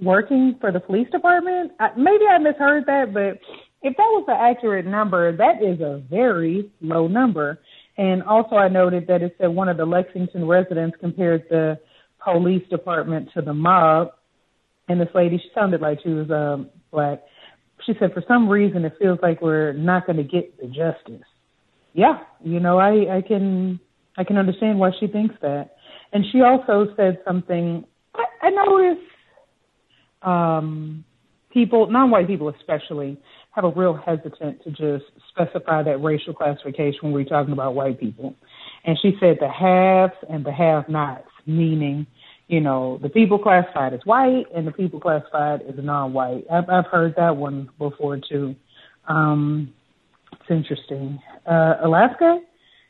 [0.00, 1.72] working for the police department.
[1.80, 3.38] I, maybe I misheard that, but
[3.84, 7.60] if that was an accurate number, that is a very low number.
[7.98, 11.78] And also, I noted that it said one of the Lexington residents compared the
[12.24, 14.08] police department to the mob.
[14.88, 17.22] And this lady, she sounded like she was um, black.
[17.86, 21.26] She said, for some reason, it feels like we're not going to get the justice.
[21.92, 23.78] Yeah, you know, I, I can
[24.16, 25.76] I can understand why she thinks that.
[26.12, 27.84] And she also said something.
[28.14, 29.06] I, I noticed
[30.22, 31.04] um,
[31.52, 33.18] people, non-white people especially,
[33.54, 38.00] have a real hesitant to just specify that racial classification when we're talking about white
[38.00, 38.34] people.
[38.84, 42.06] And she said the haves and the have-nots, meaning,
[42.48, 46.44] you know, the people classified as white and the people classified as non-white.
[46.52, 48.56] I've, I've heard that one before too.
[49.06, 49.72] Um,
[50.32, 51.20] it's interesting.
[51.46, 52.40] Uh, Alaska,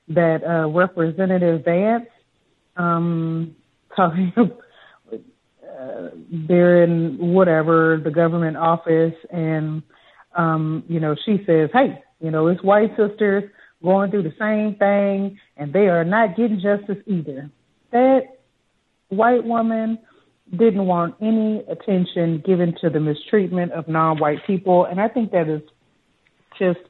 [0.09, 2.09] that uh, Representative Vance
[2.77, 3.55] um,
[3.95, 6.09] talking uh,
[6.49, 9.83] they're in whatever the government office and
[10.35, 13.45] um you know she says hey you know it's white sisters
[13.83, 17.51] going through the same thing and they are not getting justice either
[17.93, 18.39] that
[19.09, 19.99] white woman
[20.51, 25.49] didn't want any attention given to the mistreatment of non-white people and i think that
[25.49, 25.63] is
[26.59, 26.81] just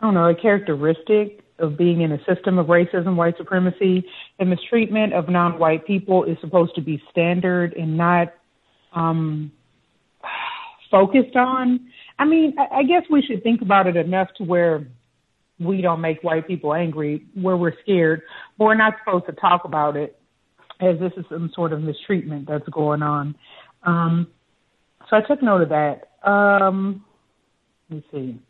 [0.00, 4.06] i don't know a characteristic of being in a system of racism, white supremacy,
[4.38, 8.34] the mistreatment of non-white people is supposed to be standard and not
[8.92, 9.50] um,
[10.90, 11.88] focused on.
[12.18, 14.86] I mean, I, guess we should think about it enough to where
[15.60, 18.22] we don't make white people angry, where we're scared,
[18.56, 20.18] but we're not supposed to talk about it
[20.80, 23.34] as this is some sort of mistreatment that's going on.
[23.82, 24.28] Um,
[25.08, 26.08] so I took note of that.
[26.28, 27.04] Um,
[27.90, 28.40] let me see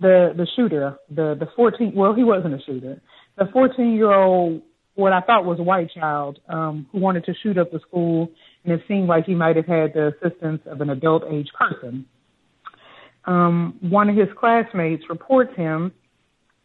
[0.00, 3.00] the the shooter, the the 14 well he wasn't a shooter.
[3.36, 4.62] The 14 year old
[4.94, 8.30] what I thought was a white child um who wanted to shoot up the school
[8.64, 12.06] and it seemed like he might have had the assistance of an adult age person.
[13.28, 15.92] Um one of his classmates reports him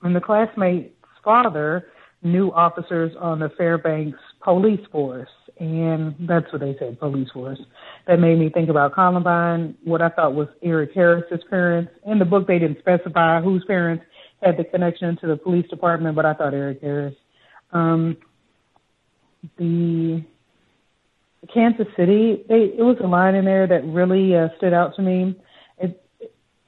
[0.02, 1.88] and the classmate's father
[2.24, 5.30] knew officers on the Fairbanks police force
[5.60, 7.60] and that's what they said, police force.
[8.08, 11.92] That made me think about Columbine, what I thought was Eric Harris's parents.
[12.06, 14.04] In the book, they didn't specify whose parents
[14.42, 17.16] had the connection to the police department, but I thought Eric Harris.
[17.72, 18.18] Um,
[19.58, 20.24] the
[21.54, 25.02] Kansas City, they, it was a line in there that really uh, stood out to
[25.02, 25.36] me.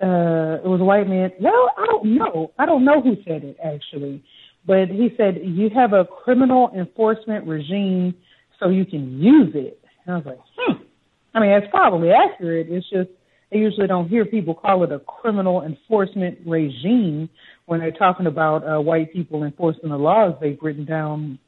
[0.02, 1.32] Uh, it was a white man.
[1.40, 2.52] Well, I don't know.
[2.60, 4.24] I don't know who said it actually,
[4.66, 8.14] but he said you have a criminal enforcement regime
[8.60, 9.80] so you can use it.
[10.06, 10.84] And I was like, hmm.
[11.34, 12.68] I mean, that's probably accurate.
[12.70, 13.10] It's just
[13.54, 17.30] I usually don't hear people call it a criminal enforcement regime
[17.68, 21.40] when they're talking about uh, white people enforcing the laws they've written down.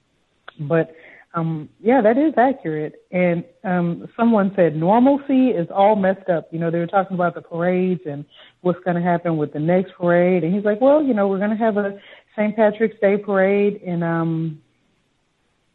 [0.60, 0.96] But
[1.38, 2.96] um, yeah, that is accurate.
[3.12, 6.48] And um, someone said normalcy is all messed up.
[6.52, 8.26] You know, they were talking about the parades and
[8.62, 10.44] what's going to happen with the next parade.
[10.44, 12.00] And he's like, well, you know, we're going to have a
[12.36, 12.56] St.
[12.56, 14.62] Patrick's Day parade, and um,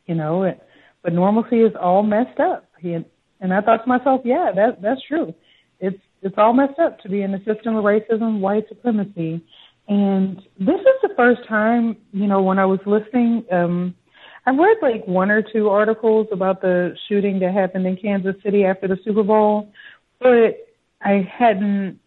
[0.07, 0.61] you know, it,
[1.03, 2.69] but normalcy is all messed up.
[2.79, 5.35] He, and I thought to myself, yeah, that that's true.
[5.81, 9.45] It's it's all messed up to be in a system of racism, white supremacy.
[9.89, 13.97] And this is the first time, you know, when I was listening, um,
[14.45, 18.65] I've read like one or two articles about the shooting that happened in Kansas City
[18.65, 19.73] after the Super Bowl,
[20.19, 20.67] but
[21.01, 22.01] I hadn't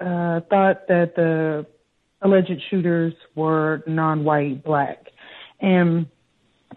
[0.00, 1.66] uh, thought that the
[2.22, 5.06] alleged shooters were non-white black.
[5.60, 6.06] And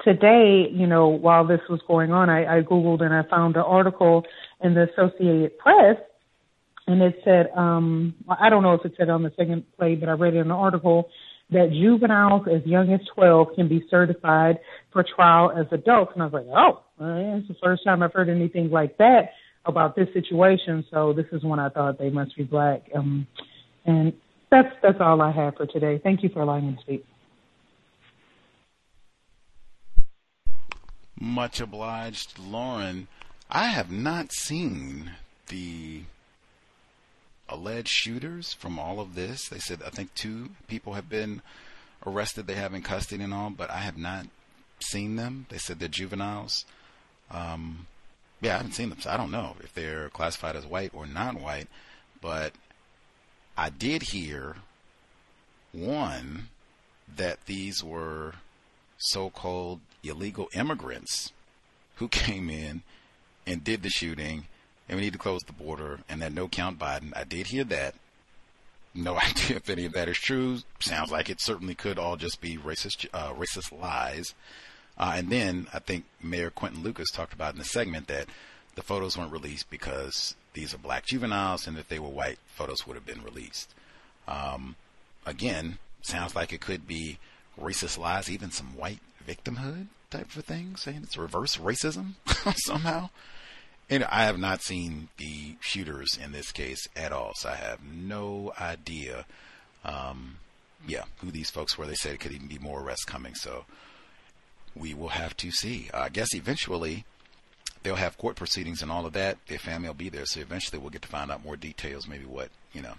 [0.04, 3.64] today, you know, while this was going on, I, I Googled and I found an
[3.64, 4.26] article
[4.62, 5.98] in the Associated Press,
[6.86, 10.08] and it said, um, I don't know if it said on the second play, but
[10.08, 11.10] I read it in an article
[11.50, 14.60] that juveniles as young as 12 can be certified
[14.92, 16.12] for trial as adults.
[16.14, 19.32] And I was like, oh, it's the first time I've heard anything like that
[19.66, 20.86] about this situation.
[20.92, 22.90] So this is when I thought they must be black.
[22.94, 23.28] Um,
[23.86, 24.14] and
[24.50, 26.00] that's that's all I have for today.
[26.04, 27.06] Thank you for allowing me to speak.
[31.20, 33.08] Much obliged, Lauren.
[33.50, 35.12] I have not seen
[35.48, 36.04] the
[37.50, 39.48] alleged shooters from all of this.
[39.50, 41.42] They said I think two people have been
[42.06, 42.48] arrested.
[42.48, 44.28] They have in custody and all, but I have not
[44.80, 45.46] seen them.
[45.50, 46.66] They said they're juveniles.
[47.32, 47.88] Um,
[48.42, 51.08] yeah, I haven't seen them, so I don't know if they're classified as white or
[51.08, 51.68] non-white.
[52.22, 52.54] But
[53.58, 54.58] I did hear
[55.72, 56.50] one
[57.16, 58.36] that these were
[58.98, 61.32] so-called illegal immigrants
[61.96, 62.84] who came in
[63.46, 64.46] and did the shooting,
[64.88, 67.12] and we need to close the border, and that no count Biden.
[67.16, 67.96] I did hear that.
[68.94, 70.60] No idea if any of that is true.
[70.80, 74.34] Sounds like it certainly could all just be racist, uh, racist lies.
[74.98, 78.28] Uh, and then I think Mayor Quinton Lucas talked about in the segment that
[78.76, 82.88] the photos weren't released because these are black juveniles, and if they were white, photos
[82.88, 83.74] would have been released.
[84.28, 84.76] Um,
[85.26, 87.20] again, sounds like it could be
[87.60, 92.14] racist lies, even some white victimhood type of thing, saying it's reverse racism
[92.56, 93.10] somehow.
[93.90, 97.80] And I have not seen the shooters in this case at all, so I have
[97.84, 99.26] no idea,
[99.86, 100.38] um,
[100.86, 101.86] yeah, who these folks were.
[101.86, 103.66] They said it could even be more arrests coming, so
[104.76, 105.90] we will have to see.
[105.94, 107.06] I guess eventually
[107.84, 109.38] they'll have court proceedings and all of that.
[109.48, 112.26] Their family will be there, so eventually we'll get to find out more details, maybe
[112.26, 112.96] what you know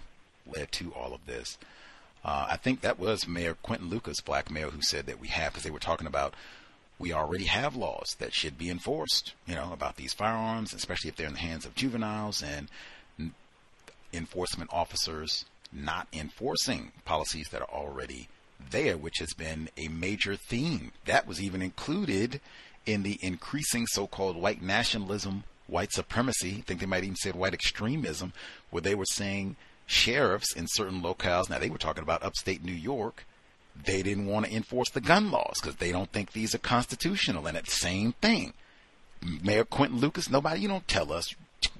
[0.55, 1.57] led to all of this.
[2.23, 5.53] Uh, I think that was Mayor Quinton Lucas, black mayor, who said that we have
[5.53, 6.33] because they were talking about
[6.99, 11.15] we already have laws that should be enforced, you know, about these firearms, especially if
[11.15, 12.69] they're in the hands of juveniles and
[14.11, 18.27] enforcement officers not enforcing policies that are already
[18.71, 20.91] there, which has been a major theme.
[21.05, 22.41] That was even included
[22.85, 26.57] in the increasing so-called white nationalism, white supremacy.
[26.57, 28.33] I think they might even say white extremism,
[28.71, 29.55] where they were saying
[29.85, 31.49] sheriffs in certain locales.
[31.49, 33.25] Now they were talking about upstate New York
[33.85, 37.47] they didn't want to enforce the gun laws because they don't think these are constitutional.
[37.47, 38.53] And it's the same thing.
[39.43, 41.35] Mayor Quinton Lucas, nobody, you don't tell us,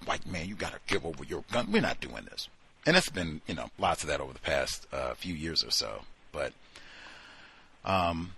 [0.05, 1.71] white man, you got to give over your gun.
[1.71, 2.49] We're not doing this.
[2.85, 5.71] And it's been, you know, lots of that over the past uh, few years or
[5.71, 6.01] so.
[6.31, 6.53] But
[7.85, 8.33] um,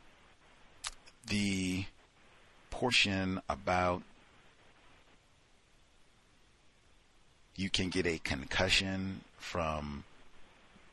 [1.28, 1.86] the
[2.70, 4.02] portion about
[7.56, 10.04] you can get a concussion from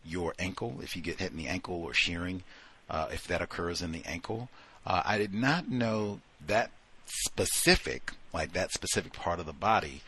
[0.09, 2.43] your ankle if you get hit in the ankle or shearing,
[2.89, 4.49] uh, if that occurs in the ankle.
[4.87, 6.71] Uh, I did not know that
[7.07, 10.03] specific, like that specific part of the body,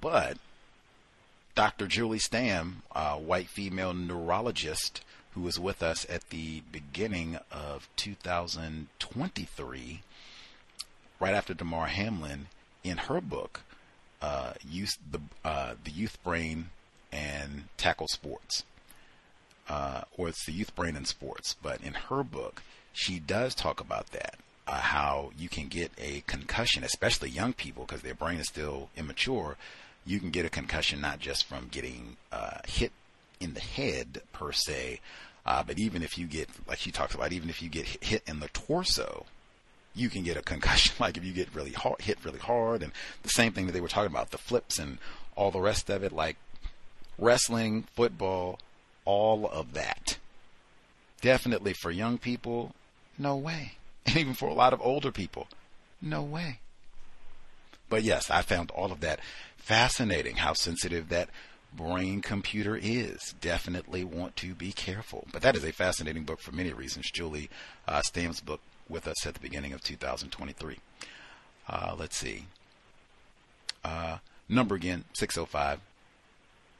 [0.00, 0.38] but
[1.54, 1.86] Dr.
[1.86, 5.02] Julie Stamm, a white female neurologist
[5.34, 10.00] who was with us at the beginning of 2023,
[11.20, 12.46] right after Damar Hamlin,
[12.82, 13.62] in her book,
[14.22, 16.70] uh, youth, the, uh, the Youth Brain
[17.12, 18.64] and Tackle Sports
[19.68, 21.56] uh, or it's the youth brain in sports.
[21.62, 22.62] But in her book,
[22.92, 24.36] she does talk about that.
[24.66, 28.88] Uh, how you can get a concussion, especially young people, because their brain is still
[28.96, 29.56] immature.
[30.06, 32.92] You can get a concussion not just from getting uh, hit
[33.40, 35.00] in the head per se,
[35.44, 38.22] uh, but even if you get, like she talks about, even if you get hit
[38.26, 39.26] in the torso,
[39.94, 40.94] you can get a concussion.
[40.98, 43.80] like if you get really hard, hit really hard, and the same thing that they
[43.82, 44.98] were talking about, the flips and
[45.36, 46.36] all the rest of it, like
[47.18, 48.58] wrestling, football,
[49.04, 50.18] all of that.
[51.20, 52.74] Definitely for young people,
[53.18, 53.72] no way.
[54.06, 55.48] And even for a lot of older people,
[56.02, 56.58] no way.
[57.88, 59.20] But yes, I found all of that
[59.56, 61.30] fascinating how sensitive that
[61.74, 63.34] brain computer is.
[63.40, 65.26] Definitely want to be careful.
[65.32, 67.10] But that is a fascinating book for many reasons.
[67.10, 67.48] Julie
[67.88, 70.78] uh, Stamm's book with us at the beginning of 2023.
[71.68, 72.44] Uh, let's see.
[73.82, 74.18] Uh,
[74.48, 75.80] number again 605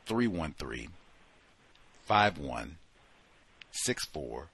[0.07, 0.89] 313
[2.07, 4.49] 5164,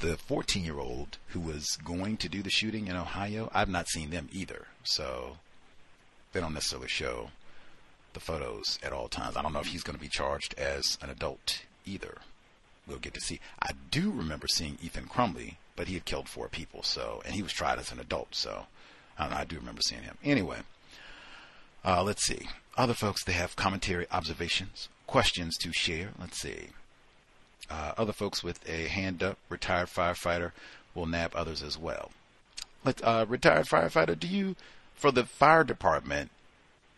[0.00, 3.88] The 14 year old who was going to do the shooting in Ohio, I've not
[3.88, 4.66] seen them either.
[4.82, 5.38] So
[6.32, 7.30] they don't necessarily show
[8.14, 9.36] the photos at all times.
[9.36, 12.18] I don't know if he's going to be charged as an adult either.
[12.86, 13.40] We'll get to see.
[13.62, 17.42] I do remember seeing Ethan Crumbley, but he had killed four people, so and he
[17.42, 18.34] was tried as an adult.
[18.34, 18.66] So
[19.18, 19.36] I know.
[19.36, 20.18] I do remember seeing him.
[20.24, 20.58] Anyway,
[21.84, 22.48] uh, let's see.
[22.76, 26.10] Other folks they have commentary, observations, questions to share.
[26.18, 26.68] Let's see.
[27.70, 30.52] Uh, other folks with a hand up, retired firefighter,
[30.94, 32.10] will nab others as well.
[32.84, 34.56] Let uh, retired firefighter, do you
[34.94, 36.30] for the fire department?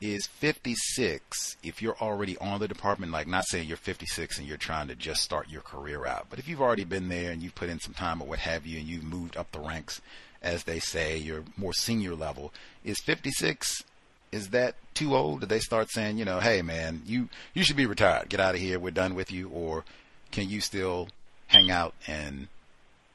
[0.02, 3.12] Is 56 if you're already on the department.
[3.12, 6.38] Like not saying you're 56 and you're trying to just start your career out but
[6.38, 8.78] if you've already been there and you've put in some time or what have you
[8.78, 10.00] and you've moved up the ranks
[10.42, 12.52] as they say you're more senior level
[12.84, 13.84] is 56
[14.32, 15.40] is that too old?
[15.40, 18.28] Did they start saying you know hey man you you should be retired.
[18.28, 18.78] Get out of here.
[18.78, 19.48] We're done with you.
[19.48, 19.84] Or
[20.30, 21.08] can you still
[21.48, 22.48] hang out and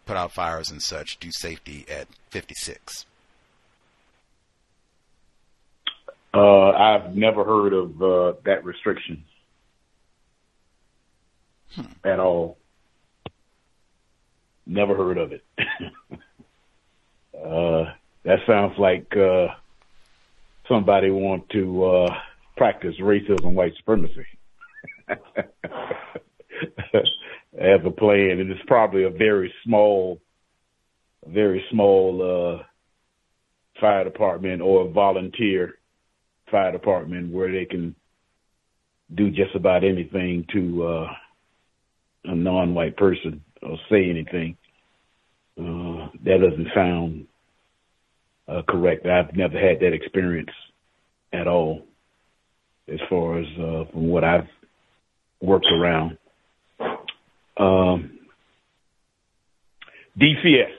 [0.05, 3.05] put out fires and such do safety at 56
[6.33, 9.23] Uh, I've never heard of uh, that restriction
[11.73, 11.83] hmm.
[12.03, 12.57] at all.
[14.65, 15.43] Never heard of it.
[17.33, 19.47] uh, that sounds like uh,
[20.67, 22.15] somebody want to uh,
[22.57, 24.25] practice racism, white supremacy.
[27.59, 30.19] As a plan, and it's probably a very small,
[31.25, 32.63] very small uh,
[33.79, 35.76] fire department or volunteer
[36.49, 37.95] fire department where they can
[39.13, 41.07] do just about anything to uh,
[42.25, 44.57] a non-white person or say anything.
[45.59, 47.27] Uh, that doesn't sound
[48.47, 49.05] uh, correct.
[49.05, 50.51] I've never had that experience
[51.33, 51.83] at all,
[52.91, 54.47] as far as uh, from what I've
[55.41, 56.17] worked around.
[57.57, 58.19] Um,
[60.19, 60.71] DCS.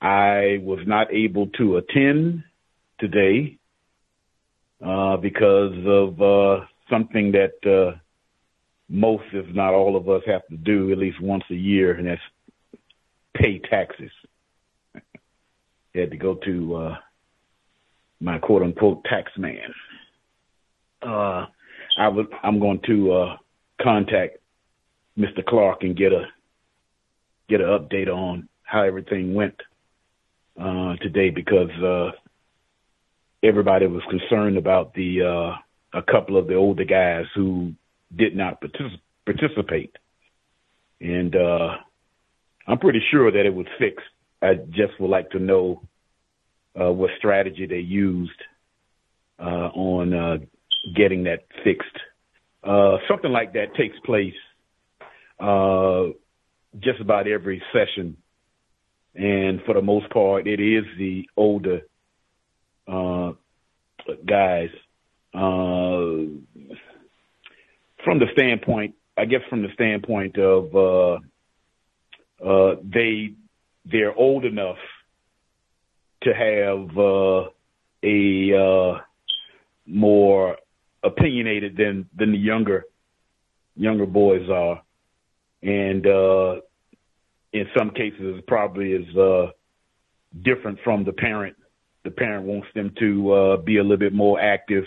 [0.00, 2.44] I was not able to attend
[3.00, 3.58] today
[4.84, 7.96] uh, because of uh, something that uh,
[8.88, 12.06] most, if not all of us, have to do at least once a year, and
[12.06, 12.20] that's
[13.34, 14.10] pay taxes.
[14.94, 15.00] I
[15.94, 16.96] had to go to uh,
[18.20, 19.72] my quote unquote tax man.
[21.02, 21.46] Uh,
[21.96, 23.36] I'm going to uh,
[23.80, 24.38] contact
[25.18, 25.44] Mr.
[25.44, 26.24] Clark and get a
[27.48, 29.54] get an update on how everything went
[30.60, 32.10] uh, today because uh,
[33.44, 37.72] everybody was concerned about the uh, a couple of the older guys who
[38.16, 39.94] did not partic- participate,
[41.00, 41.76] and uh,
[42.66, 44.06] I'm pretty sure that it was fixed.
[44.42, 45.82] I just would like to know
[46.80, 48.30] uh, what strategy they used
[49.38, 50.36] uh, on uh,
[50.96, 51.96] getting that fixed.
[52.62, 54.34] Uh, something like that takes place
[55.38, 56.04] uh,
[56.80, 58.16] just about every session,
[59.14, 61.82] and for the most part, it is the older
[62.86, 63.32] uh,
[64.26, 64.70] guys.
[65.32, 66.30] Uh,
[68.04, 71.18] from the standpoint, I guess, from the standpoint of uh,
[72.44, 73.34] uh, they
[73.84, 74.76] they're old enough
[76.22, 77.48] to have uh,
[78.02, 79.00] a uh,
[79.86, 80.56] more
[81.02, 82.84] opinionated than than the younger
[83.76, 84.82] younger boys are,
[85.62, 86.56] and uh,
[87.52, 89.46] in some cases probably is uh,
[90.42, 91.56] different from the parent.
[92.04, 94.84] The parent wants them to uh, be a little bit more active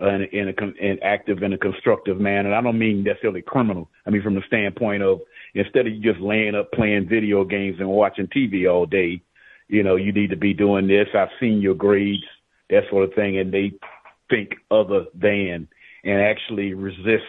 [0.00, 2.48] and in a and active in a constructive manner.
[2.48, 3.90] And I don't mean necessarily criminal.
[4.06, 5.20] I mean from the standpoint of
[5.54, 9.22] instead of you just laying up playing video games and watching TV all day,
[9.68, 11.08] you know, you need to be doing this.
[11.14, 12.24] I've seen your grades,
[12.70, 13.72] that sort of thing, and they
[14.30, 15.68] think other than
[16.04, 17.24] and actually resist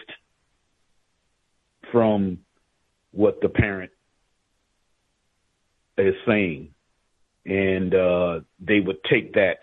[1.90, 2.38] from
[3.12, 3.90] what the parent
[5.98, 6.72] is saying.
[7.46, 9.58] And uh they would take that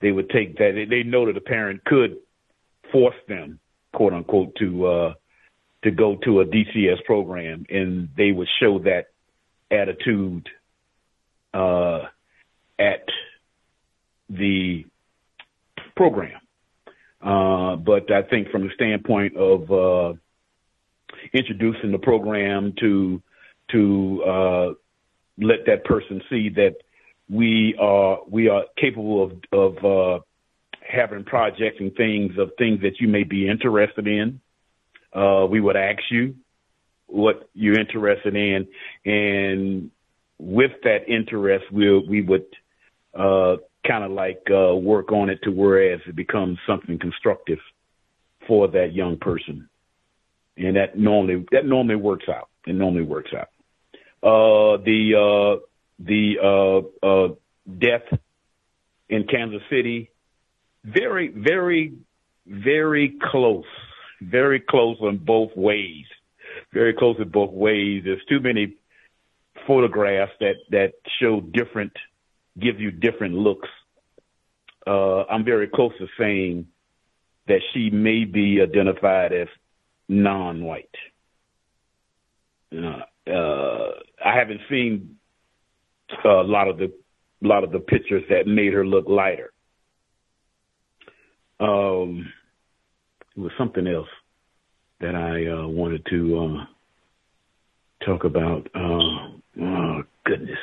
[0.00, 2.16] they would take that they know that the parent could
[2.92, 3.58] force them,
[3.92, 5.14] quote unquote, to uh
[5.84, 9.08] to go to a DCS program and they would show that
[9.70, 10.48] attitude
[11.52, 12.04] uh
[12.78, 13.06] at
[14.28, 14.84] the
[15.96, 16.40] program.
[17.22, 20.14] Uh, but I think from the standpoint of uh,
[21.32, 23.22] introducing the program to
[23.72, 24.74] to uh,
[25.38, 26.76] let that person see that
[27.28, 30.22] we are we are capable of of uh,
[30.88, 34.40] having projects and things of things that you may be interested in.
[35.12, 36.34] Uh, we would ask you
[37.06, 38.66] what you're interested in,
[39.04, 39.90] and
[40.38, 42.46] with that interest, we we would
[43.14, 43.56] uh,
[43.86, 47.58] kind of like uh, work on it to whereas it becomes something constructive
[48.46, 49.68] for that young person,
[50.56, 52.48] and that normally that normally works out.
[52.66, 53.48] It normally works out.
[54.22, 55.65] Uh, the uh,
[55.98, 57.28] the uh, uh,
[57.78, 58.18] death
[59.08, 60.10] in Kansas City,
[60.84, 61.94] very very
[62.46, 63.64] very close,
[64.20, 66.04] very close on both ways,
[66.72, 68.02] very close in both ways.
[68.04, 68.74] There's too many
[69.66, 71.92] photographs that that show different
[72.58, 73.68] give you different looks.
[74.86, 76.68] Uh, I'm very close to saying
[77.48, 79.48] that she may be identified as
[80.08, 80.94] non-white.
[82.72, 83.90] Uh, uh,
[84.24, 85.16] I haven't seen
[86.24, 86.92] a lot of the
[87.44, 89.52] a lot of the pictures that made her look lighter.
[91.60, 92.32] Um,
[93.36, 94.08] it was something else
[95.00, 98.68] that I uh, wanted to uh, talk about.
[98.74, 100.58] Uh, oh goodness,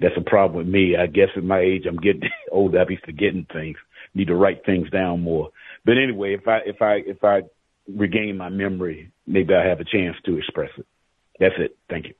[0.00, 0.96] that's a problem with me.
[0.96, 2.22] I guess at my age, I'm getting
[2.52, 2.80] older.
[2.80, 3.76] I be forgetting things.
[4.14, 5.50] Need to write things down more.
[5.84, 7.42] But anyway, if I if I if I
[7.88, 10.86] regain my memory, maybe I have a chance to express it.
[11.38, 11.76] That's it.
[11.88, 12.14] Thank you.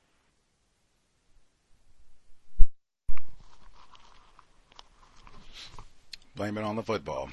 [6.35, 7.29] Blame it on the football.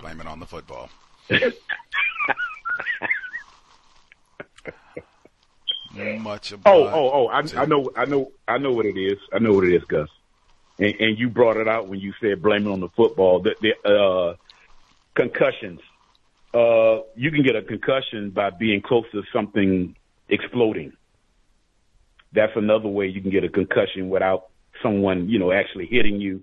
[0.00, 0.88] Blame it on the football.
[6.20, 6.66] Much obliged.
[6.66, 7.26] Oh, oh, oh!
[7.26, 9.18] I, I know, I know, I know what it is.
[9.32, 10.08] I know what it is, Gus.
[10.78, 13.40] And, and you brought it out when you said blame it on the football.
[13.40, 14.36] The, the uh,
[15.14, 15.80] concussions.
[16.54, 19.96] Uh, you can get a concussion by being close to something
[20.28, 20.92] exploding.
[22.32, 24.46] That's another way you can get a concussion without
[24.82, 26.42] someone, you know, actually hitting you.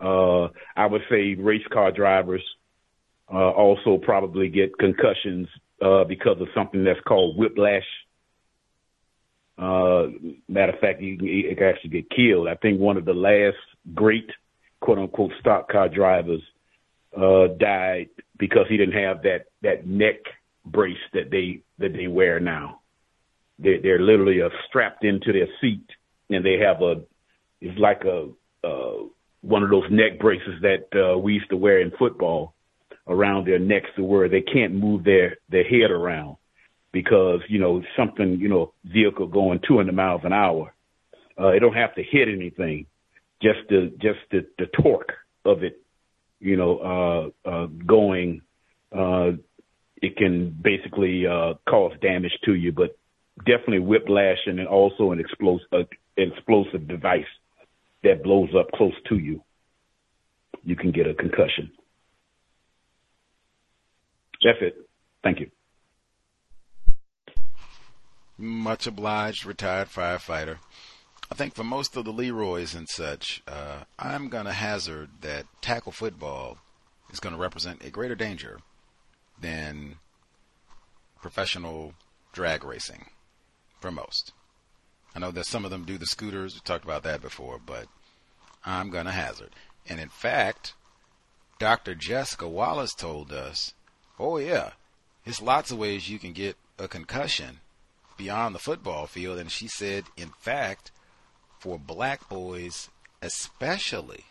[0.00, 2.42] Uh, I would say race car drivers
[3.32, 5.48] uh, also probably get concussions
[5.82, 7.86] uh, because of something that's called whiplash.
[9.58, 10.06] Uh,
[10.48, 12.46] matter of fact, you can, you can actually get killed.
[12.48, 13.56] I think one of the last
[13.94, 14.30] great
[14.80, 16.42] quote unquote stock car drivers
[17.16, 20.16] uh, died because he didn't have that that neck
[20.64, 22.80] brace that they that they wear now.
[23.58, 25.86] They, they're literally uh, strapped into their seat,
[26.30, 27.02] and they have a
[27.60, 28.28] it's like a
[28.64, 29.04] uh,
[29.42, 32.54] one of those neck braces that uh, we used to wear in football
[33.06, 36.36] around their necks to where they can't move their their head around
[36.92, 40.74] because you know something you know vehicle going 200 miles an hour.
[41.40, 42.86] Uh, it don't have to hit anything,
[43.40, 45.12] just the just the, the torque
[45.44, 45.80] of it,
[46.40, 48.42] you know, uh, uh, going.
[48.92, 49.32] Uh,
[50.00, 52.96] it can basically uh, cause damage to you, but
[53.38, 55.82] definitely whiplash and also an explosive uh,
[56.16, 57.24] explosive device
[58.04, 59.42] that blows up close to you.
[60.64, 61.70] You can get a concussion.
[64.42, 64.88] That's it.
[65.22, 65.50] Thank you.
[68.36, 70.58] Much obliged, retired firefighter.
[71.30, 75.46] I think for most of the Leroys and such, uh, I'm going to hazard that
[75.60, 76.58] tackle football
[77.10, 78.60] is going to represent a greater danger
[79.40, 79.96] than
[81.20, 81.94] professional
[82.32, 83.06] drag racing
[83.80, 84.32] for most.
[85.14, 86.54] I know that some of them do the scooters.
[86.54, 87.86] We talked about that before, but
[88.64, 89.50] I'm going to hazard.
[89.88, 90.74] And in fact,
[91.58, 91.94] Dr.
[91.94, 93.74] Jessica Wallace told us,
[94.18, 94.72] oh, yeah,
[95.24, 97.60] there's lots of ways you can get a concussion
[98.16, 99.38] beyond the football field.
[99.38, 100.92] And she said, in fact,
[101.58, 102.88] for black boys
[103.20, 104.24] especially,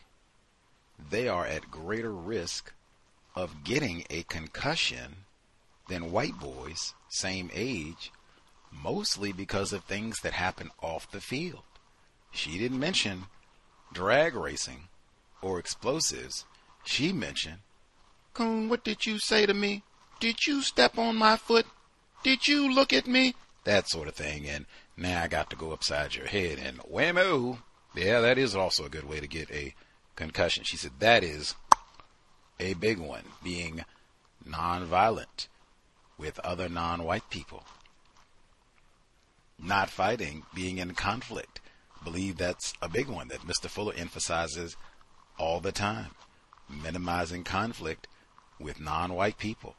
[1.10, 2.74] they are at greater risk
[3.36, 5.18] of getting a concussion
[5.90, 8.12] than white boys, same age,
[8.82, 11.64] mostly because of things that happen off the field.
[12.32, 13.26] She didn't mention
[13.94, 14.88] drag racing
[15.42, 16.46] or explosives.
[16.86, 17.60] She mentioned,
[18.34, 19.84] Coon, what did you say to me?
[20.20, 21.66] Did you step on my foot?
[22.24, 23.36] Did you look at me?
[23.64, 24.48] That sort of thing.
[24.48, 24.66] And
[24.96, 27.60] now I got to go upside your head and whammo.
[27.96, 29.74] Yeah, that is also a good way to get a
[30.16, 30.64] concussion.
[30.64, 31.56] She said that is
[32.60, 33.84] a big one, being
[34.48, 35.48] nonviolent
[36.18, 37.64] with other non-white people.
[39.60, 41.62] Not fighting, being in conflict.
[42.04, 43.70] Believe that's a big one that Mr.
[43.70, 44.78] Fuller emphasizes
[45.40, 46.12] all the time.
[46.70, 48.08] Minimizing conflict
[48.60, 49.76] with non-white people.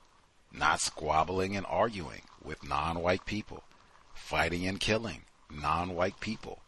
[0.52, 3.62] Not squabbling and arguing with non-white people.
[4.14, 6.60] Fighting and killing non-white people.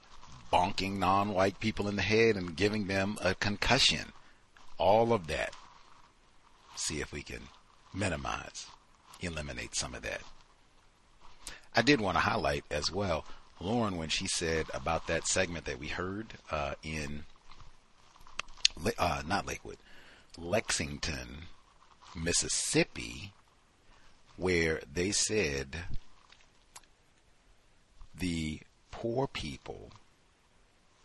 [0.52, 4.12] Bonking non-white people in the head and giving them a concussion.
[4.78, 5.54] All of that.
[6.76, 7.42] See if we can
[7.92, 8.66] minimize
[9.22, 10.22] eliminate some of that.
[11.74, 13.24] I did want to highlight as well
[13.60, 17.24] Lauren when she said about that segment that we heard uh, in
[18.98, 19.76] uh, not Lakewood,
[20.38, 21.42] Lexington,
[22.14, 23.32] Mississippi,
[24.36, 25.76] where they said
[28.18, 29.90] the poor people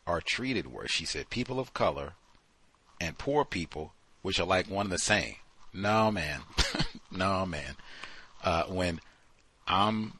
[0.08, 0.92] are treated worse.
[0.92, 2.14] She said people of color
[3.02, 5.36] and poor people, which are like one and the same.
[5.74, 6.42] No, man.
[7.12, 7.76] no, man
[8.46, 9.02] uh, when
[9.68, 10.20] I'm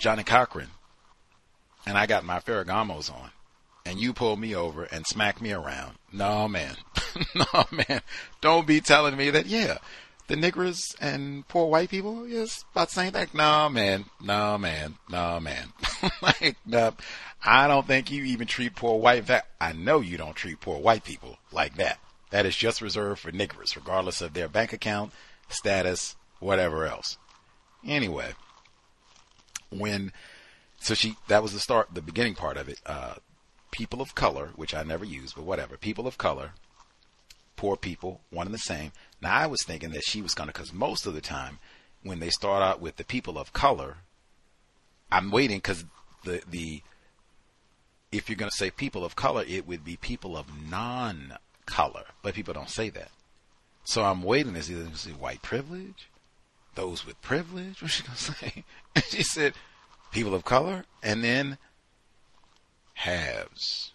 [0.00, 0.68] Johnnie Cochran
[1.86, 3.30] and I got my Ferragamos on
[3.84, 5.96] and you pull me over and smack me around.
[6.12, 6.76] No, man.
[7.34, 8.00] no, man.
[8.40, 9.78] Don't be telling me that, yeah,
[10.26, 13.28] the niggers and poor white people is about the same thing.
[13.34, 14.06] No, man.
[14.22, 14.96] No, man.
[15.10, 15.72] No, man.
[16.22, 16.94] like, no,
[17.44, 19.18] I don't think you even treat poor white.
[19.18, 21.98] In fact, I know you don't treat poor white people like that.
[22.30, 25.12] That is just reserved for niggers, regardless of their bank account,
[25.48, 27.18] status, whatever else.
[27.84, 28.34] Anyway,
[29.70, 30.12] when
[30.80, 32.80] so she that was the start, the beginning part of it.
[32.86, 33.14] Uh,
[33.70, 35.76] people of color, which I never use, but whatever.
[35.76, 36.52] People of color,
[37.56, 38.92] poor people, one and the same.
[39.20, 41.58] Now I was thinking that she was gonna, because most of the time
[42.02, 43.98] when they start out with the people of color,
[45.12, 45.84] I'm waiting because
[46.24, 46.82] the the
[48.12, 52.34] if you're going to say people of color, it would be people of non-color, but
[52.34, 53.10] people don't say that.
[53.84, 56.08] So I'm waiting to to see white privilege,
[56.80, 57.82] those with privilege.
[57.82, 58.64] What's she gonna say?
[59.08, 59.54] She said,
[60.10, 61.58] people of color, and then
[62.94, 63.92] haves.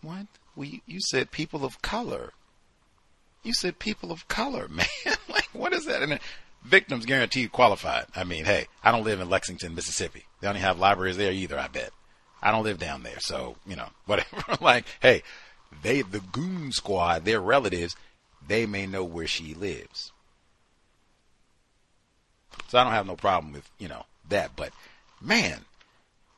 [0.00, 0.26] What?
[0.56, 2.32] We you said people of color.
[3.42, 4.86] You said people of color, man.
[5.28, 6.02] like what is that?
[6.02, 6.18] And
[6.64, 8.06] victims guaranteed qualified.
[8.14, 10.24] I mean, hey, I don't live in Lexington, Mississippi.
[10.40, 11.90] They don't have libraries there either, I bet.
[12.42, 14.56] I don't live down there, so, you know, whatever.
[14.60, 15.22] like, hey,
[15.82, 17.96] they, the goon squad, their relatives,
[18.46, 20.11] they may know where she lives.
[22.72, 24.56] So I don't have no problem with, you know, that.
[24.56, 24.72] But
[25.20, 25.66] man,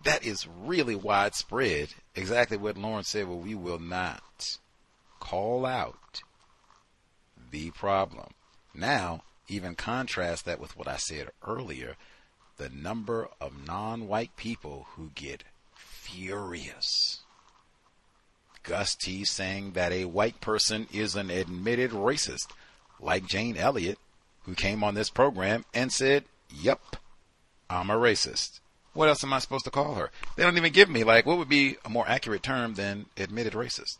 [0.03, 1.91] that is really widespread.
[2.17, 4.59] Exactly what Lauren said, well, we will not
[5.21, 6.23] call out
[7.53, 8.33] the problem.
[8.75, 11.95] Now, even contrast that with what I said earlier
[12.57, 15.45] the number of non white people who get
[15.77, 17.21] furious.
[18.65, 22.49] Gus T saying that a white person is an admitted racist,
[22.99, 23.99] like Jane Elliott,
[24.45, 26.97] who came on this program and said, Yep,
[27.69, 28.61] I'm a racist.
[28.93, 30.11] What else am I supposed to call her?
[30.37, 33.55] They don't even give me, like, what would be a more accurate term than admitted
[33.55, 33.99] racist?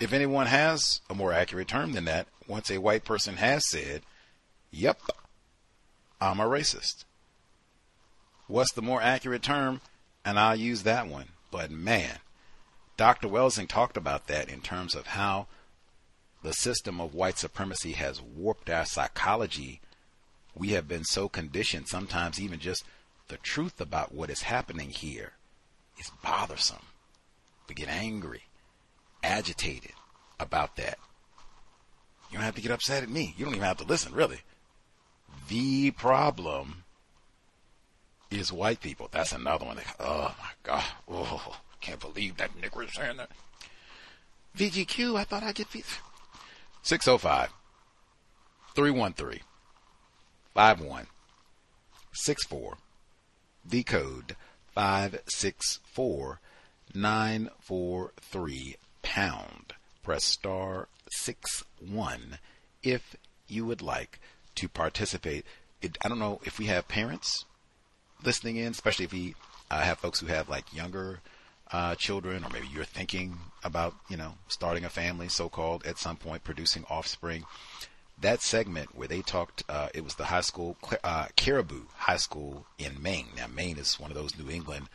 [0.00, 4.02] If anyone has a more accurate term than that, once a white person has said,
[4.70, 5.00] Yep,
[6.20, 7.04] I'm a racist.
[8.46, 9.80] What's the more accurate term?
[10.24, 11.28] And I'll use that one.
[11.50, 12.18] But man,
[12.96, 13.28] Dr.
[13.28, 15.46] Welsing talked about that in terms of how
[16.48, 19.82] the system of white supremacy has warped our psychology.
[20.54, 22.84] We have been so conditioned, sometimes even just
[23.28, 25.32] the truth about what is happening here
[25.98, 26.86] is bothersome.
[27.68, 28.44] We get angry,
[29.22, 29.92] agitated
[30.40, 30.98] about that.
[32.30, 33.34] You don't have to get upset at me.
[33.36, 34.40] You don't even have to listen, really.
[35.50, 36.84] The problem
[38.30, 39.08] is white people.
[39.10, 39.80] That's another one.
[40.00, 40.84] oh my God.
[41.10, 43.32] Oh, can't believe that nigger is saying that.
[44.56, 45.68] VGQ, I thought I'd get
[46.88, 47.52] 605
[48.74, 49.40] 313
[50.54, 52.78] 5164.
[53.62, 54.36] The code
[54.74, 56.40] 564
[56.94, 59.74] 943 pound.
[60.02, 62.38] Press star 6 1
[62.82, 63.16] if
[63.48, 64.18] you would like
[64.54, 65.44] to participate.
[65.82, 67.44] It, I don't know if we have parents
[68.24, 69.34] listening in, especially if we
[69.70, 71.20] uh, have folks who have like younger
[71.72, 76.16] uh, children, or maybe you're thinking about, you know, starting a family, so-called, at some
[76.16, 77.44] point, producing offspring.
[78.20, 82.66] That segment where they talked, uh, it was the high school, uh, Caribou High School
[82.78, 83.28] in Maine.
[83.36, 84.88] Now, Maine is one of those New England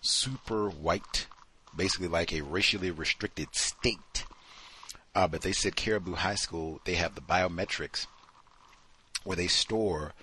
[0.00, 1.26] super white,
[1.76, 4.24] basically like a racially restricted state.
[5.14, 8.06] Uh, but they said Caribou High School, they have the biometrics
[9.24, 10.14] where they store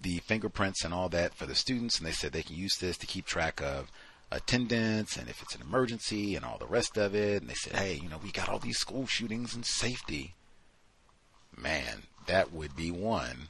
[0.00, 2.96] the fingerprints and all that for the students, and they said they can use this
[2.98, 3.90] to keep track of
[4.30, 7.42] attendance and if it's an emergency and all the rest of it.
[7.42, 10.34] And they said, hey, you know, we got all these school shootings and safety.
[11.56, 13.48] Man, that would be one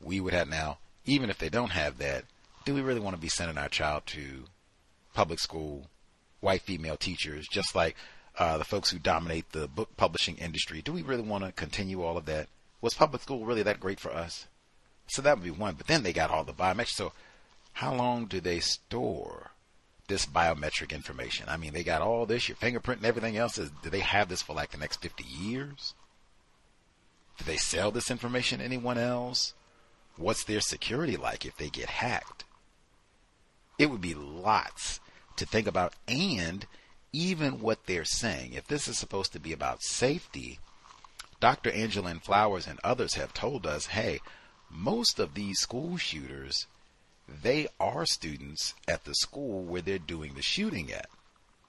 [0.00, 0.78] we would have now.
[1.04, 2.24] Even if they don't have that,
[2.64, 4.44] do we really want to be sending our child to
[5.14, 5.86] public school,
[6.40, 7.96] white female teachers, just like
[8.38, 10.82] uh, the folks who dominate the book publishing industry?
[10.82, 12.48] Do we really want to continue all of that?
[12.80, 14.46] Was public school really that great for us?
[15.06, 15.74] So that would be one.
[15.74, 16.88] But then they got all the biometrics.
[16.88, 17.12] So
[17.74, 19.52] how long do they store
[20.08, 21.46] this biometric information?
[21.48, 23.58] I mean, they got all this, your fingerprint and everything else.
[23.58, 25.94] Is, do they have this for like the next 50 years?
[27.38, 29.54] Do they sell this information to anyone else?
[30.16, 32.44] What's their security like if they get hacked?
[33.78, 35.00] It would be lots
[35.36, 36.66] to think about and
[37.12, 38.54] even what they're saying.
[38.54, 40.58] If this is supposed to be about safety,
[41.40, 41.70] Dr.
[41.70, 44.20] Angeline Flowers and others have told us, hey,
[44.70, 46.66] most of these school shooters,
[47.28, 51.08] they are students at the school where they're doing the shooting at.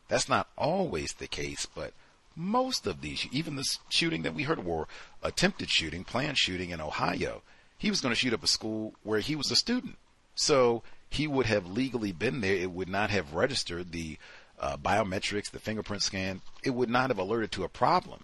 [0.08, 1.94] That's not always the case, but
[2.36, 4.88] most of these, even the shooting that we heard were
[5.24, 7.42] attempted shooting, planned shooting in Ohio,
[7.77, 9.98] he was going to shoot up a school where he was a student.
[10.36, 12.53] So he would have legally been there.
[12.56, 14.18] It would not have registered the
[14.60, 16.42] uh, biometrics, the fingerprint scan.
[16.64, 18.24] It would not have alerted to a problem.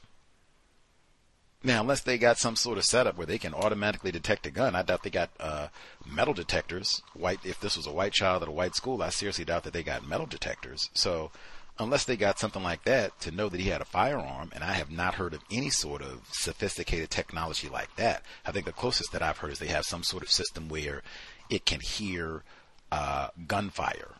[1.65, 4.75] Now, unless they got some sort of setup where they can automatically detect a gun,
[4.75, 5.67] I doubt they got uh,
[6.05, 7.01] metal detectors.
[7.13, 9.71] White, if this was a white child at a white school, I seriously doubt that
[9.71, 10.89] they got metal detectors.
[10.93, 11.31] So,
[11.79, 14.73] unless they got something like that to know that he had a firearm, and I
[14.73, 18.23] have not heard of any sort of sophisticated technology like that.
[18.45, 21.01] I think the closest that I've heard is they have some sort of system where
[21.49, 22.43] it can hear
[22.91, 24.15] uh, gunfire,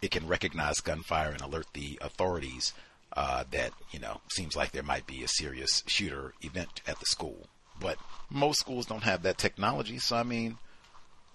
[0.00, 2.72] it can recognize gunfire and alert the authorities
[3.12, 7.06] uh, that you know seems like there might be a serious shooter event at the
[7.06, 7.46] school.
[7.80, 7.98] But
[8.30, 10.58] most schools don't have that technology, so I mean,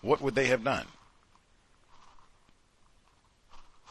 [0.02, 0.85] what would they have done?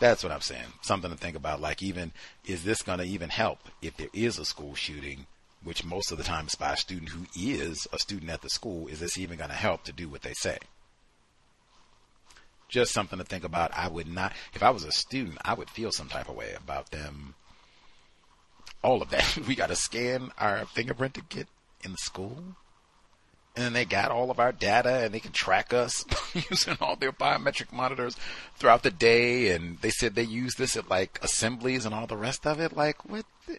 [0.01, 0.67] That's what I'm saying.
[0.83, 1.61] Something to think about.
[1.61, 2.13] Like, even
[2.45, 5.27] is this going to even help if there is a school shooting,
[5.63, 8.51] which most of the time is by a student who is a student at the
[8.51, 8.89] school?
[8.89, 10.59] Is this even going to help to do what they say?
[12.69, 13.71] Just something to think about.
[13.75, 16.55] I would not, if I was a student, I would feel some type of way
[16.57, 17.35] about them
[18.83, 19.39] all of that.
[19.47, 21.47] We got to scan our fingerprint to get
[21.85, 22.57] in the school.
[23.57, 26.05] and they got all of our data and they can track us
[26.51, 28.17] using all their biometric monitors
[28.57, 29.51] throughout the day.
[29.51, 32.77] And they said they use this at like assemblies and all the rest of it.
[32.77, 33.27] Like, what?
[33.47, 33.59] The...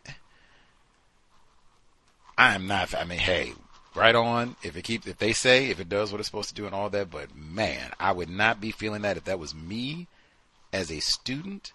[2.38, 2.96] I'm not.
[2.96, 3.54] I mean, hey,
[3.96, 4.56] right on.
[4.64, 6.74] If it keeps, if they say if it does what it's supposed to do and
[6.74, 10.08] all that, but man, I would not be feeling that if that was me
[10.72, 11.72] as a student.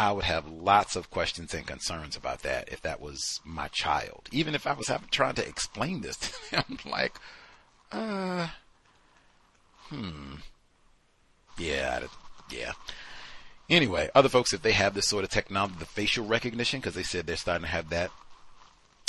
[0.00, 4.30] I would have lots of questions and concerns about that if that was my child.
[4.32, 7.12] Even if I was having, trying to explain this to them, like,
[7.92, 8.48] uh,
[9.90, 10.36] hmm,
[11.58, 12.00] yeah,
[12.50, 12.72] yeah.
[13.68, 17.02] Anyway, other folks, if they have this sort of technology, the facial recognition, because they
[17.02, 18.10] said they're starting to have that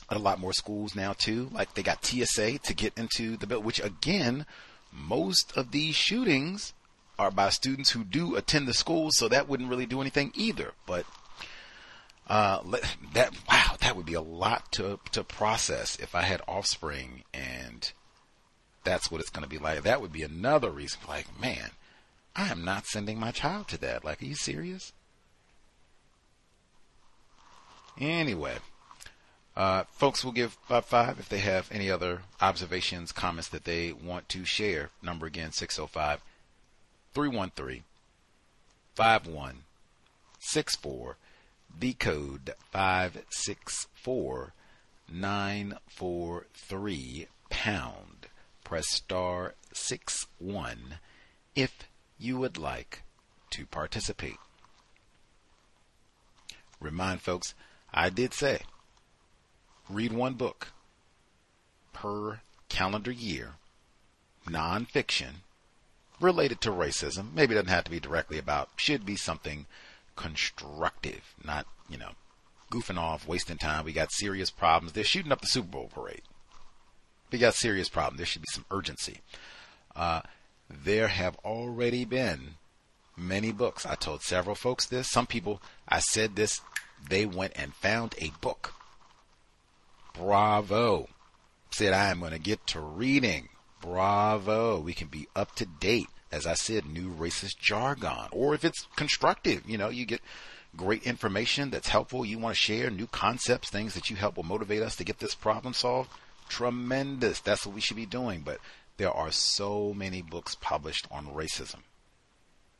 [0.09, 1.49] at a lot more schools now too.
[1.53, 4.45] Like they got TSA to get into the bill, which again,
[4.91, 6.73] most of these shootings
[7.21, 10.71] are by students who do attend the schools, so that wouldn't really do anything either.
[10.87, 11.05] But
[12.27, 12.63] uh,
[13.13, 17.91] that wow, that would be a lot to to process if I had offspring, and
[18.83, 19.83] that's what it's going to be like.
[19.83, 20.99] That would be another reason.
[21.07, 21.69] Like, man,
[22.35, 24.03] I am not sending my child to that.
[24.03, 24.93] Like, are you serious?
[27.99, 28.55] Anyway,
[29.55, 33.91] uh, folks will give five five if they have any other observations, comments that they
[33.91, 34.89] want to share.
[35.03, 36.21] Number again, 605
[37.13, 37.83] 313
[38.95, 41.17] 5164.
[41.79, 44.53] The code 564
[45.11, 48.27] 943 pound.
[48.63, 50.99] Press star 6 1
[51.55, 53.03] if you would like
[53.49, 54.37] to participate.
[56.79, 57.53] Remind folks,
[57.93, 58.61] I did say
[59.89, 60.71] read one book
[61.93, 63.55] per calendar year,
[64.47, 65.41] nonfiction,
[66.21, 67.33] related to racism.
[67.33, 69.65] Maybe it doesn't have to be directly about, should be something
[70.15, 72.11] constructive, not, you know,
[72.71, 73.85] goofing off, wasting time.
[73.85, 74.93] We got serious problems.
[74.93, 76.21] They're shooting up the Super Bowl parade.
[77.31, 78.17] We got serious problems.
[78.17, 79.19] There should be some urgency.
[79.95, 80.21] Uh,
[80.69, 82.55] there have already been
[83.17, 83.85] many books.
[83.85, 85.09] I told several folks this.
[85.09, 86.61] Some people, I said this,
[87.09, 88.73] they went and found a book.
[90.13, 91.09] Bravo.
[91.71, 93.49] Said, I am going to get to reading.
[93.81, 94.79] Bravo.
[94.79, 96.07] We can be up to date.
[96.31, 98.29] As I said, new racist jargon.
[98.31, 100.21] Or if it's constructive, you know, you get
[100.77, 102.25] great information that's helpful.
[102.25, 105.19] You want to share new concepts, things that you help will motivate us to get
[105.19, 106.09] this problem solved.
[106.47, 107.41] Tremendous.
[107.41, 108.43] That's what we should be doing.
[108.45, 108.59] But
[108.95, 111.79] there are so many books published on racism.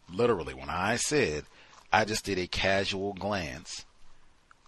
[0.10, 1.46] Literally, when I said
[1.94, 3.86] I just did a casual glance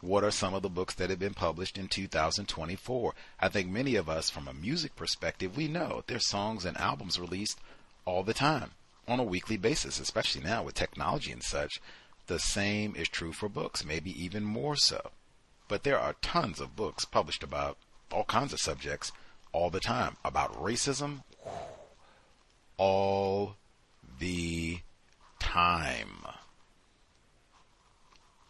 [0.04, 3.14] what are some of the books that have been published in 2024?
[3.40, 7.18] I think many of us, from a music perspective, we know there's songs and albums
[7.18, 7.58] released
[8.04, 8.72] all the time
[9.08, 11.80] on a weekly basis, especially now with technology and such.
[12.28, 15.12] The same is true for books, maybe even more so.
[15.70, 17.78] But there are tons of books published about
[18.12, 19.14] all kinds of subjects
[19.54, 21.24] all the time about racism
[22.78, 23.56] all
[24.20, 24.80] the
[25.40, 26.26] time.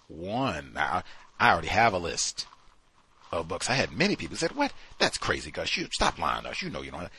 [0.08, 0.72] One.
[0.74, 1.04] Now,
[1.44, 2.48] I already have a list
[3.30, 3.70] of books.
[3.70, 4.72] I had many people said, "What?
[4.98, 5.76] That's crazy, Gus.
[5.76, 6.62] You stop lying to us.
[6.62, 7.10] You know you don't."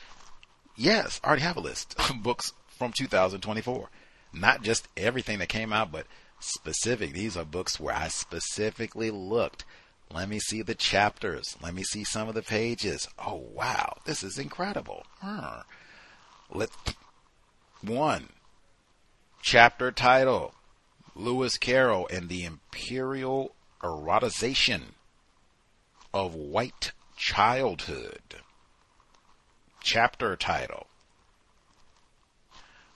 [0.75, 3.87] Yes, I already have a list of books from 2024.
[4.33, 6.07] Not just everything that came out, but
[6.39, 7.13] specific.
[7.13, 9.63] These are books where I specifically looked.
[10.11, 11.55] Let me see the chapters.
[11.61, 13.07] Let me see some of the pages.
[13.19, 15.05] Oh wow, this is incredible.
[16.49, 16.71] Let
[17.79, 18.29] one
[19.43, 20.55] chapter title:
[21.13, 24.93] Lewis Carroll and the Imperial erotization
[26.13, 28.41] of white childhood.
[29.81, 30.87] Chapter title.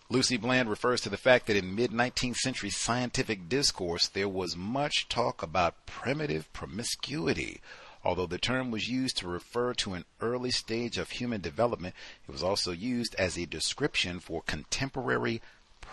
[0.09, 4.55] Lucy Bland refers to the fact that in mid 19th century scientific discourse there was
[4.55, 7.61] much talk about primitive promiscuity.
[8.03, 11.93] Although the term was used to refer to an early stage of human development,
[12.27, 15.41] it was also used as a description for contemporary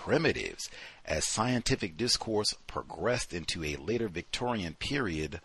[0.02, 0.68] primitives.
[1.04, 5.40] As scientific discourse progressed into a later Victorian period,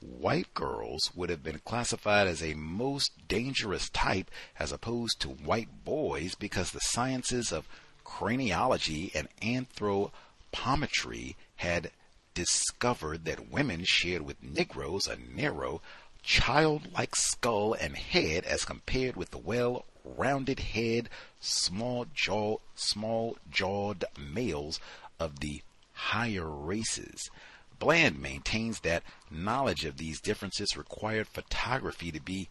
[0.00, 5.84] white girls would have been classified as a most dangerous type as opposed to white
[5.84, 7.68] boys because the sciences of
[8.04, 11.90] craniology and anthropometry had
[12.34, 15.80] discovered that women shared with Negroes a narrow,
[16.22, 19.84] childlike skull and head as compared with the well
[20.16, 21.08] rounded head,
[21.40, 24.80] small jaw, small jawed males
[25.18, 25.62] of the
[25.92, 27.30] higher races.
[27.78, 32.48] Bland maintains that knowledge of these differences required photography to be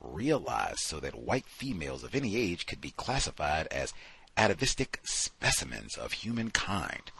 [0.00, 3.94] realized so that white females of any age could be classified as
[4.36, 7.10] atavistic specimens of humankind.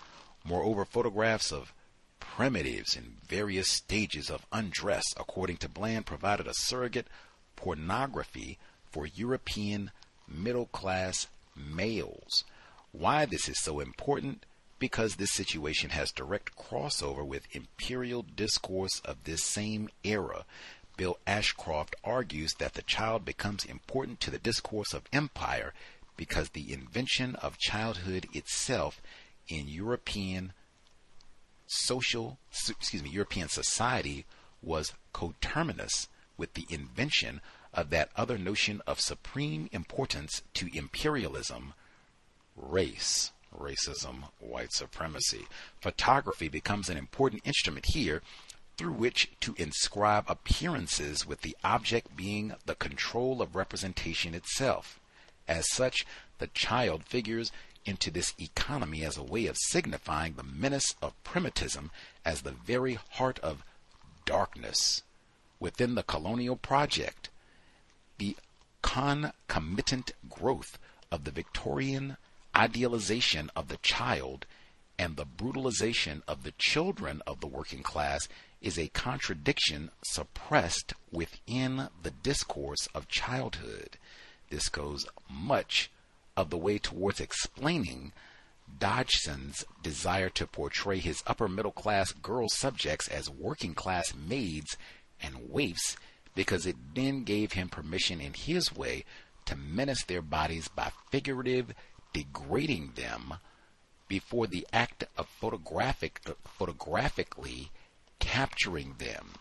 [0.44, 1.72] Moreover, photographs of
[2.20, 7.06] primitives in various stages of undress, according to Bland, provided a surrogate
[7.56, 8.58] pornography
[8.94, 9.90] for European
[10.28, 12.44] middle class males.
[12.92, 14.46] Why this is so important?
[14.78, 20.44] Because this situation has direct crossover with imperial discourse of this same era.
[20.96, 25.74] Bill Ashcroft argues that the child becomes important to the discourse of empire
[26.16, 29.02] because the invention of childhood itself
[29.48, 30.52] in European
[31.66, 34.24] social, excuse me, European society
[34.62, 36.06] was coterminous
[36.36, 37.40] with the invention
[37.74, 41.74] of that other notion of supreme importance to imperialism,
[42.56, 45.46] race, racism, white supremacy.
[45.80, 48.22] Photography becomes an important instrument here
[48.76, 54.98] through which to inscribe appearances with the object being the control of representation itself.
[55.46, 56.06] As such,
[56.38, 57.52] the child figures
[57.84, 61.90] into this economy as a way of signifying the menace of primitivism
[62.24, 63.62] as the very heart of
[64.24, 65.02] darkness
[65.60, 67.28] within the colonial project.
[68.18, 68.36] The
[68.82, 70.78] concomitant growth
[71.10, 72.16] of the Victorian
[72.54, 74.46] idealization of the child
[74.98, 78.28] and the brutalization of the children of the working class
[78.60, 83.98] is a contradiction suppressed within the discourse of childhood.
[84.50, 85.90] This goes much
[86.36, 88.12] of the way towards explaining
[88.78, 94.76] Dodgson's desire to portray his upper middle class girl subjects as working class maids
[95.20, 95.96] and waifs
[96.34, 99.04] because it then gave him permission in his way
[99.46, 101.74] to menace their bodies by figurative
[102.12, 103.34] degrading them
[104.08, 107.70] before the act of photographic uh, photographically
[108.18, 109.34] capturing them.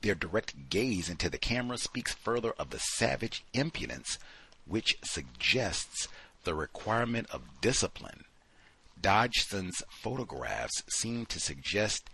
[0.00, 4.18] Their direct gaze into the camera speaks further of the savage impudence
[4.66, 6.08] which suggests
[6.44, 8.24] the requirement of discipline.
[9.00, 12.10] Dodgson's photographs seem to suggest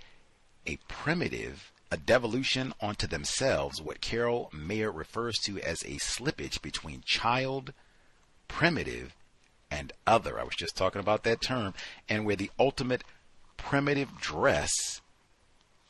[0.67, 7.05] a primitive, a devolution onto themselves, what Carol Mavor refers to as a slippage between
[7.07, 7.73] child,
[8.49, 9.15] primitive,
[9.71, 10.41] and other.
[10.41, 11.73] I was just talking about that term,
[12.09, 13.05] and where the ultimate
[13.57, 14.73] primitive dress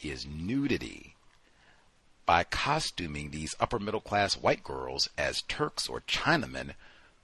[0.03, 1.15] is nudity.
[2.27, 6.75] By costuming these upper middle class white girls as Turks or Chinamen,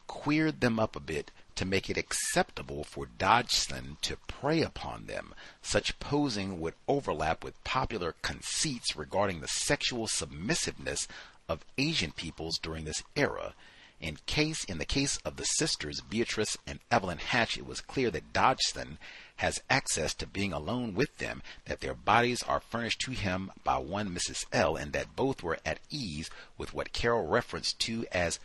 [0.07, 5.35] queered them up a bit to make it acceptable for Dodgson to prey upon them.
[5.63, 11.09] Such posing would overlap with popular conceits regarding the sexual submissiveness
[11.49, 13.55] of Asian peoples during this era.
[14.01, 18.11] In case in the case of the sisters Beatrice and Evelyn Hatch, it was clear
[18.13, 18.99] that Dodgson
[19.37, 23.77] has access to being alone with them, that their bodies are furnished to him by
[23.77, 24.47] one Mrs.
[24.53, 28.41] L, and that both were at ease with what Carroll referenced to as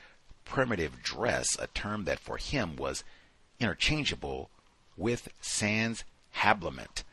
[0.45, 3.03] primitive dress, a term that for him was
[3.59, 4.49] interchangeable
[4.97, 6.03] with sans
[6.37, 7.03] habiliment.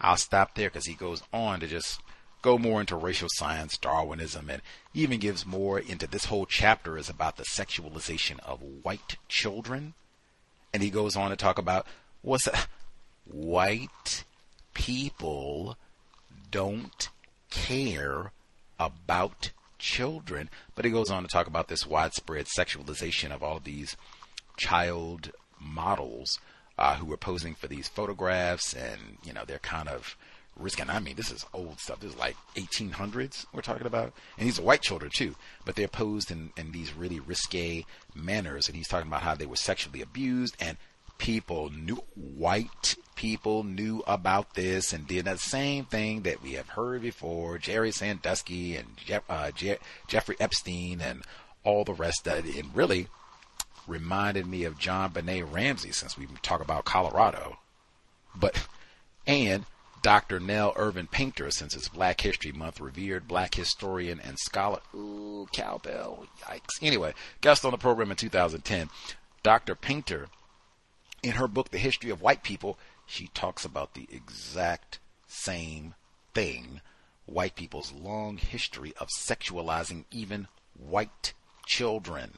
[0.00, 2.00] I'll stop there because he goes on to just
[2.42, 4.62] go more into racial science, Darwinism, and
[4.92, 9.94] even gives more into this whole chapter is about the sexualization of white children.
[10.74, 11.86] And he goes on to talk about
[12.22, 12.66] what's that?
[13.24, 14.24] white
[14.74, 15.76] people
[16.50, 17.08] don't
[17.50, 18.32] care
[18.78, 19.50] about
[19.82, 20.48] children.
[20.74, 23.96] But he goes on to talk about this widespread sexualization of all of these
[24.56, 26.38] child models
[26.78, 30.16] uh, who were posing for these photographs, and you know they're kind of
[30.56, 30.88] risking.
[30.88, 32.00] I mean, this is old stuff.
[32.00, 35.34] This is like 1800s we're talking about, and these are white children too.
[35.64, 39.46] But they're posed in, in these really risque manners, and he's talking about how they
[39.46, 40.78] were sexually abused and
[41.22, 46.70] people knew white people knew about this and did the same thing that we have
[46.70, 49.78] heard before Jerry Sandusky and Jeff, uh, Je-
[50.08, 51.22] Jeffrey Epstein and
[51.62, 52.56] all the rest of it.
[52.56, 53.06] It really
[53.86, 57.58] reminded me of JonBenét Ramsey since we talk about Colorado.
[58.34, 58.66] But,
[59.24, 59.64] and
[60.02, 60.40] Dr.
[60.40, 64.80] Nell Irvin Painter, since it's Black History Month, revered black historian and scholar.
[64.92, 66.26] Ooh, cowbell.
[66.40, 66.82] Yikes.
[66.82, 68.90] Anyway, guest on the program in 2010.
[69.44, 69.76] Dr.
[69.76, 70.26] Painter
[71.22, 75.94] in her book, The History of White People, she talks about the exact same
[76.34, 76.80] thing
[77.26, 81.32] white people's long history of sexualizing even white
[81.66, 82.32] children.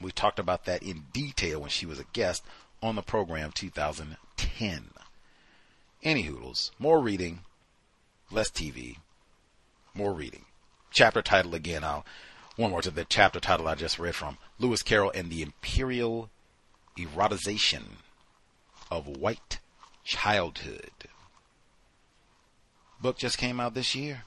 [0.00, 2.44] We talked about that in detail when she was a guest
[2.82, 4.90] on the program 2010.
[6.02, 7.40] Any hoodles, more reading,
[8.30, 8.98] less TV,
[9.94, 10.44] more reading.
[10.90, 12.04] Chapter title again, I'll
[12.56, 16.30] one more to the chapter title I just read from Lewis Carroll and the Imperial
[16.98, 17.84] eroticization
[18.90, 19.60] of white
[20.04, 20.90] childhood.
[23.00, 24.22] Book just came out this year.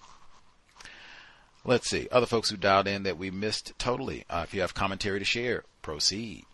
[1.65, 2.07] Let's see.
[2.11, 4.25] Other folks who dialed in that we missed totally.
[4.29, 6.45] Uh, if you have commentary to share, proceed.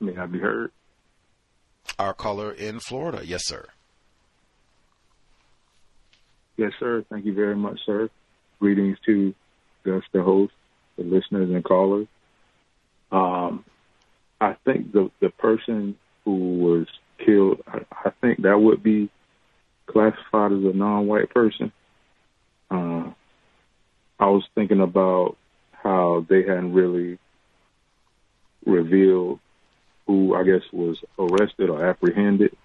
[0.00, 0.70] May I be heard?
[1.98, 3.22] Our caller in Florida.
[3.24, 3.66] Yes, sir.
[6.56, 7.04] Yes, sir.
[7.08, 8.10] Thank you very much, sir.
[8.60, 9.34] Greetings to
[9.84, 10.52] Gus, the host,
[10.98, 12.08] the listeners and callers.
[13.10, 13.64] Um,
[14.40, 16.86] I think the the person who was
[17.24, 19.08] killed, I, I think that would be
[19.86, 21.72] classified as a non-white person.
[22.70, 23.10] Uh,
[24.20, 25.36] I was thinking about
[25.72, 27.18] how they hadn't really
[28.66, 29.40] revealed
[30.06, 32.56] who I guess was arrested or apprehended.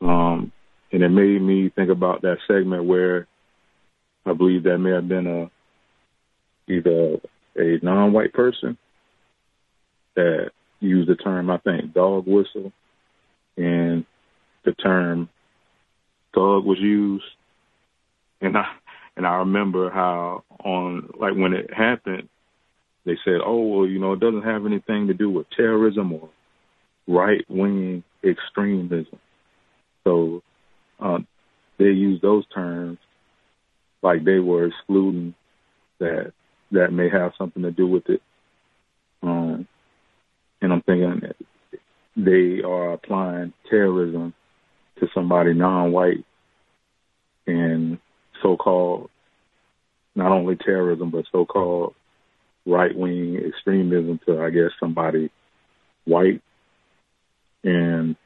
[0.00, 0.52] Um,
[0.92, 3.26] and it made me think about that segment where
[4.26, 5.50] I believe that may have been a
[6.68, 7.16] either
[7.56, 8.76] a non-white person
[10.16, 12.72] that used the term I think dog whistle,
[13.56, 14.04] and
[14.64, 15.28] the term
[16.34, 17.24] thug was used,
[18.40, 18.66] and I
[19.16, 22.28] and I remember how on like when it happened,
[23.04, 26.28] they said, oh well, you know, it doesn't have anything to do with terrorism or
[27.06, 29.18] right wing extremism.
[30.04, 30.42] So
[31.00, 31.18] uh,
[31.78, 32.98] they used those terms
[34.02, 35.34] like they were excluding
[35.98, 36.32] that
[36.74, 38.20] that may have something to do with it.
[39.22, 39.66] Um,
[40.60, 41.22] and I'm thinking
[42.16, 44.34] they are applying terrorism
[45.00, 46.24] to somebody non-white
[47.46, 47.98] and
[48.42, 49.10] so-called
[50.14, 51.94] not only terrorism but so-called
[52.66, 55.30] right-wing extremism to I guess somebody
[56.04, 56.40] white
[57.62, 58.16] and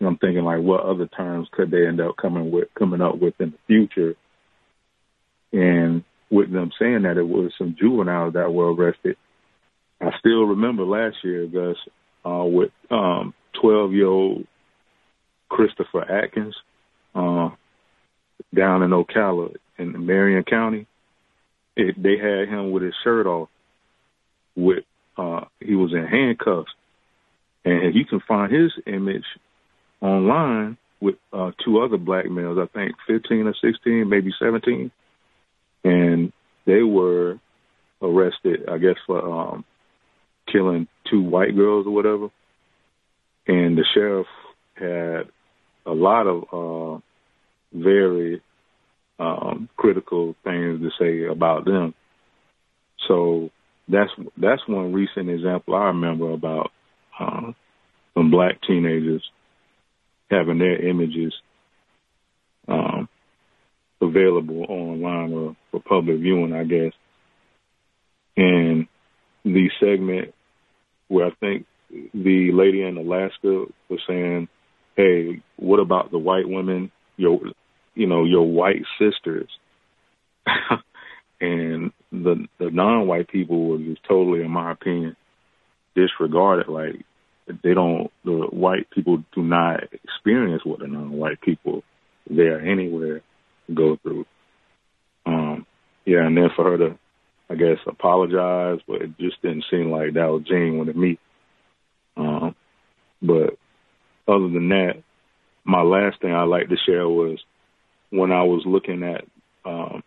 [0.00, 3.34] I'm thinking like what other terms could they end up coming with coming up with
[3.40, 4.14] in the future
[5.52, 9.16] and with them saying that it was some juveniles that were arrested.
[10.00, 11.76] I still remember last year Gus
[12.24, 14.46] uh with um 12 year old
[15.48, 16.56] Christopher Atkins
[17.14, 17.50] uh
[18.54, 20.86] down in Ocala in Marion County.
[21.76, 23.48] It, they had him with his shirt off
[24.54, 24.84] with
[25.16, 26.70] uh he was in handcuffs.
[27.64, 29.24] And you can find his image
[30.00, 34.90] online with uh two other black males i think 15 or 16 maybe 17
[35.88, 36.32] and
[36.66, 37.38] they were
[38.02, 39.20] arrested i guess for
[39.52, 39.64] um
[40.52, 42.28] killing two white girls or whatever
[43.46, 44.26] and the sheriff
[44.74, 45.28] had
[45.86, 47.00] a lot of uh
[47.72, 48.42] very
[49.18, 51.94] um, critical things to say about them.
[53.08, 53.50] So
[53.88, 56.70] that's that's one recent example I remember about
[57.18, 57.52] uh,
[58.14, 59.22] some black teenagers
[60.30, 61.32] having their images
[62.68, 63.05] um,
[64.06, 66.92] available online or for public viewing, I guess.
[68.36, 68.86] And
[69.44, 70.34] the segment
[71.08, 74.48] where I think the lady in Alaska was saying,
[74.96, 76.90] "Hey, what about the white women?
[77.16, 77.40] Your
[77.96, 79.48] you know, your white sisters.
[81.40, 85.16] and the the non white people were just totally, in my opinion,
[85.96, 86.68] disregarded.
[86.68, 87.04] Like
[87.64, 91.82] they don't the white people do not experience what the non white people
[92.28, 93.22] there anywhere
[93.72, 94.26] go through.
[95.24, 95.66] Um
[96.04, 96.98] yeah, and then for her to
[97.48, 101.18] I guess apologize, but it just didn't seem like that was genuine to me.
[102.16, 102.54] Um
[103.22, 103.58] but
[104.28, 105.02] other than that,
[105.64, 107.38] my last thing I'd like to share was
[108.10, 109.24] when I was looking at
[109.64, 110.02] um,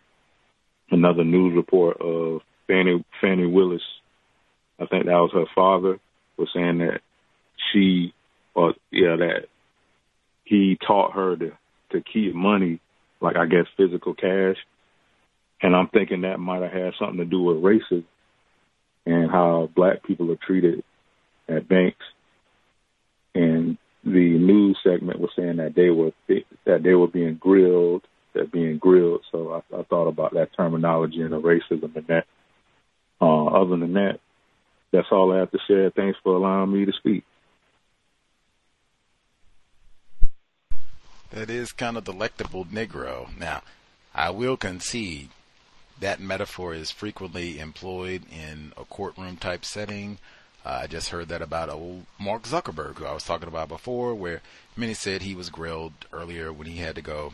[0.90, 3.82] another news report of Fani Fani Willis,
[4.78, 5.98] I think that was her father,
[6.36, 7.00] was saying that
[7.72, 8.14] she,
[8.54, 9.46] or yeah, that
[10.44, 11.52] he taught her to
[11.92, 12.80] to keep money,
[13.20, 14.56] like I guess physical cash,
[15.62, 18.04] and I'm thinking that might have had something to do with racism
[19.06, 20.82] and how black people are treated
[21.48, 22.04] at banks
[23.34, 26.12] and the news segment was saying that they were
[26.64, 28.02] that they were being grilled,
[28.34, 29.22] that being grilled.
[29.30, 32.24] So I, I thought about that terminology and the racism and that.
[33.20, 34.18] Uh, other than that,
[34.92, 35.90] that's all I have to share.
[35.90, 37.24] Thanks for allowing me to speak.
[41.30, 43.36] That is kind of delectable Negro.
[43.38, 43.62] Now,
[44.14, 45.30] I will concede
[46.00, 50.18] that metaphor is frequently employed in a courtroom type setting
[50.64, 54.14] uh, I just heard that about old Mark Zuckerberg, who I was talking about before,
[54.14, 54.42] where
[54.76, 57.32] many said he was grilled earlier when he had to go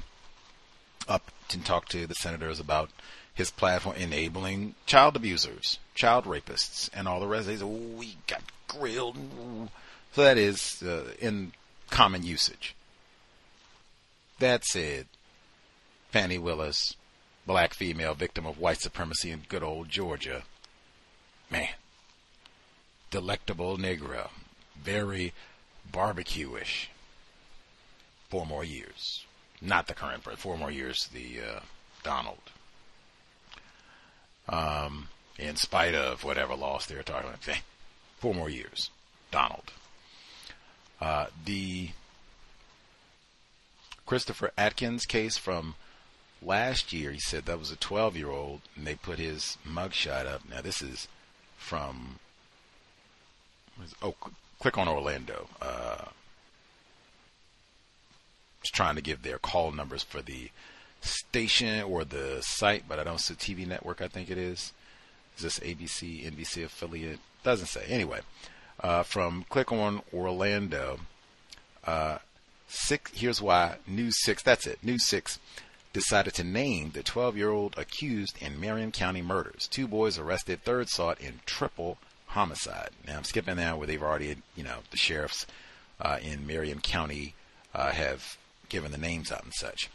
[1.08, 2.90] up to talk to the senators about
[3.34, 7.46] his platform enabling child abusers, child rapists, and all the rest.
[7.46, 9.16] They said, oh, we got grilled.
[10.12, 11.52] So that is uh, in
[11.90, 12.75] common usage.
[14.38, 15.06] That said,
[16.10, 16.94] Fani Willis,
[17.46, 20.42] black female victim of white supremacy in good old Georgia.
[21.50, 21.68] Man,
[23.10, 24.28] delectable Negro,
[24.82, 25.32] very
[25.90, 26.90] barbecue-ish.
[28.28, 29.24] Four more years,
[29.62, 31.08] not the current, but four more years.
[31.12, 31.60] The uh,
[32.02, 32.50] Donald,
[34.48, 35.08] um,
[35.38, 37.58] in spite of whatever loss they're talking about,
[38.18, 38.90] four more years.
[39.30, 39.72] Donald,
[41.00, 41.90] uh, the
[44.06, 45.74] Christopher Atkins case from
[46.40, 50.26] last year he said that was a 12 year old and they put his mugshot
[50.26, 50.42] up.
[50.48, 51.08] Now this is
[51.56, 52.18] from
[54.02, 55.48] oh cl- click on Orlando.
[55.60, 56.06] Uh,
[58.62, 60.50] just trying to give their call numbers for the
[61.00, 64.00] station or the site, but I don't see TV network.
[64.00, 64.72] I think it is.
[65.36, 67.20] Is this ABC, NBC affiliate?
[67.42, 67.84] Doesn't say.
[67.88, 68.20] Anyway,
[68.80, 71.00] uh, from Click on Orlando.
[71.84, 72.18] Uh,
[72.68, 73.10] six.
[73.14, 74.42] Here's why News Six.
[74.42, 74.78] That's it.
[74.82, 75.38] News Six
[75.92, 79.66] decided to name the 12-year-old accused in Marion County murders.
[79.66, 80.62] Two boys arrested.
[80.62, 81.96] Third sought in triple
[82.26, 82.90] homicide.
[83.06, 85.46] Now I'm skipping now where they've already, you know, the sheriffs
[86.00, 87.34] uh, in Marion County
[87.74, 88.36] uh, have
[88.68, 89.88] given the names out and such.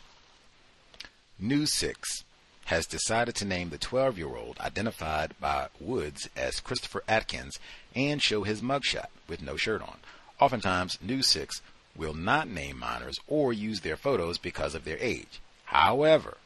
[1.39, 2.23] News 6
[2.65, 7.59] has decided to name the 12 year old identified by Woods as Christopher Atkins
[7.95, 9.97] and show his mugshot with no shirt on.
[10.39, 11.61] Oftentimes, News 6
[11.95, 15.41] will not name minors or use their photos because of their age.
[15.65, 16.37] However,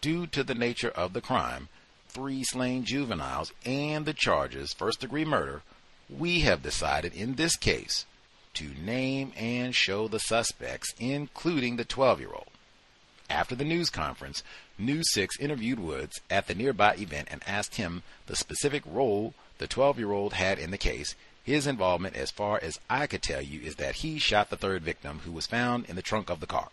[0.00, 1.68] due to the nature of the crime,
[2.08, 5.62] three slain juveniles, and the charges first degree murder,
[6.10, 8.04] we have decided in this case
[8.54, 12.48] to name and show the suspects, including the 12 year old.
[13.30, 14.42] After the news conference,
[14.78, 19.66] News 6 interviewed Woods at the nearby event and asked him the specific role the
[19.66, 21.14] 12 year old had in the case.
[21.44, 24.82] His involvement, as far as I could tell you, is that he shot the third
[24.82, 26.68] victim who was found in the trunk of the car.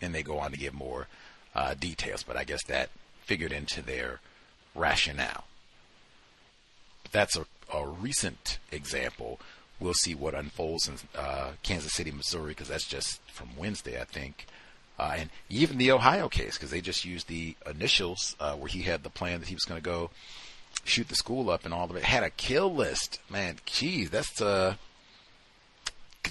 [0.00, 1.08] And they go on to give more
[1.54, 2.90] uh, details, but I guess that
[3.24, 4.20] figured into their
[4.74, 5.44] rationale.
[7.12, 9.40] That's a, a recent example.
[9.80, 14.04] We'll see what unfolds in uh, Kansas City, Missouri, because that's just from Wednesday, I
[14.04, 14.46] think.
[14.98, 18.82] Uh, and even the Ohio case, because they just used the initials uh, where he
[18.82, 20.10] had the plan that he was going to go
[20.84, 22.04] shoot the school up and all of it.
[22.04, 23.20] Had a kill list.
[23.30, 24.74] Man, geez, that's uh,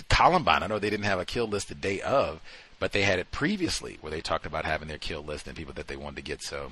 [0.10, 0.64] Columbine.
[0.64, 2.42] I know they didn't have a kill list the day of,
[2.80, 5.74] but they had it previously where they talked about having their kill list and people
[5.74, 6.42] that they wanted to get.
[6.44, 6.72] So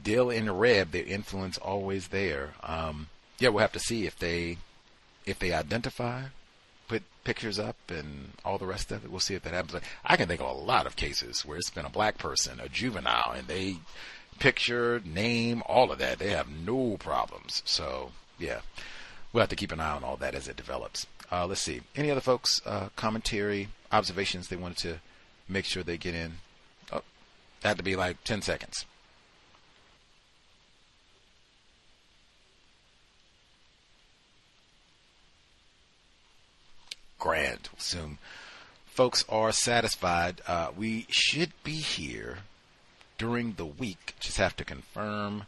[0.00, 2.50] Dill and Reb, their influence always there.
[2.62, 3.08] Um,
[3.38, 4.58] yeah, we'll have to see if they
[5.26, 6.24] if they identify,
[6.88, 9.10] put pictures up, and all the rest of it.
[9.10, 9.82] We'll see if that happens.
[10.04, 12.68] I can think of a lot of cases where it's been a black person, a
[12.68, 13.76] juvenile, and they
[14.40, 16.18] picture, name, all of that.
[16.18, 17.62] They have no problems.
[17.64, 18.60] So yeah,
[19.32, 21.06] we'll have to keep an eye on all that as it develops.
[21.30, 21.82] Uh, let's see.
[21.94, 25.00] Any other folks' uh, commentary, observations they wanted to
[25.48, 26.32] make sure they get in?
[26.92, 27.02] Oh,
[27.60, 28.84] that had to be like 10 seconds.
[37.20, 37.68] Grand.
[37.78, 38.18] Assume
[38.86, 40.40] folks are satisfied.
[40.46, 42.38] Uh, we should be here
[43.20, 44.14] during the week.
[44.18, 45.44] Just have to confirm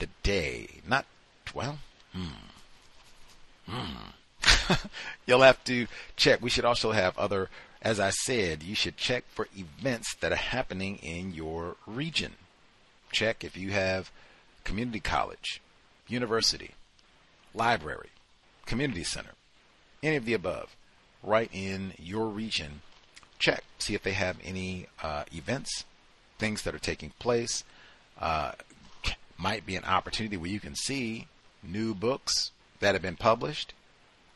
[0.00, 0.66] the day.
[0.88, 1.06] Not,
[1.54, 1.78] well,
[2.12, 2.26] hmm.
[3.68, 4.74] Hmm.
[5.26, 5.86] You'll have to
[6.16, 6.42] check.
[6.42, 7.48] We should also have other,
[7.80, 12.32] as I said, you should check for events that are happening in your region.
[13.12, 14.10] Check if you have
[14.64, 15.60] community college,
[16.08, 16.72] university,
[17.54, 18.10] library,
[18.66, 19.34] community center,
[20.02, 20.74] any of the above,
[21.22, 22.80] right in your region.
[23.38, 25.84] Check, see if they have any uh, events,
[26.42, 27.62] things that are taking place.
[28.20, 28.50] Uh,
[29.38, 31.28] might be an opportunity where you can see
[31.62, 33.72] new books that have been published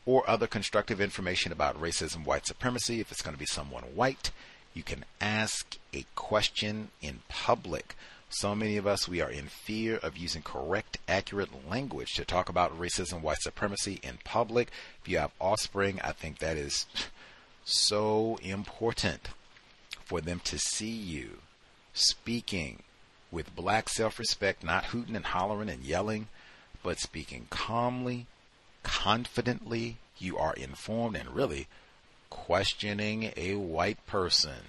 [0.05, 3.01] or other constructive information about racism, white supremacy.
[3.01, 4.31] If it's going to be someone white,
[4.73, 7.93] you can ask a question in public.
[8.29, 12.47] So many of us, we are in fear of using correct, accurate language to talk
[12.47, 14.69] about racism, white supremacy in public.
[15.01, 16.85] If you have offspring, I think that is
[17.65, 19.27] so important
[20.05, 21.39] for them to see you
[21.97, 22.83] speaking
[23.31, 26.27] with black self respect, not hooting and hollering and yelling,
[26.83, 28.25] but speaking calmly,
[28.83, 29.97] confidently.
[30.19, 31.67] You are informed and really
[32.29, 34.63] questioning a white person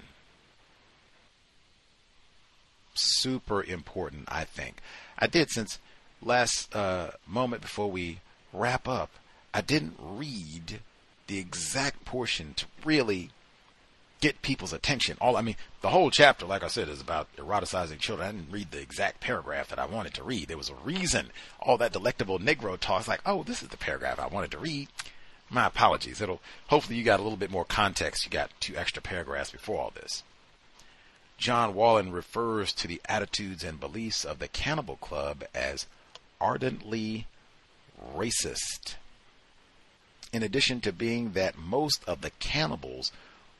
[2.99, 4.81] super important, I think.
[5.17, 5.79] I did since
[6.21, 8.19] last uh, moment before we
[8.53, 9.11] wrap up,
[9.53, 10.81] I didn't read
[11.27, 13.31] the exact portion to really
[14.19, 15.17] get people's attention.
[15.21, 18.27] All I mean, the whole chapter, like I said, is about eroticizing children.
[18.27, 20.47] I didn't read the exact paragraph that I wanted to read.
[20.47, 21.31] There was a reason.
[21.59, 24.89] All that delectable Negro talks like, oh, this is the paragraph I wanted to read.
[25.49, 26.21] My apologies.
[26.21, 28.25] It'll hopefully you got a little bit more context.
[28.25, 30.23] You got two extra paragraphs before all this.
[31.37, 35.87] John Wallen refers to the attitudes and beliefs of the Cannibal Club as
[36.41, 37.27] ardently
[38.13, 38.95] racist.
[40.33, 43.11] In addition to being that most of the cannibals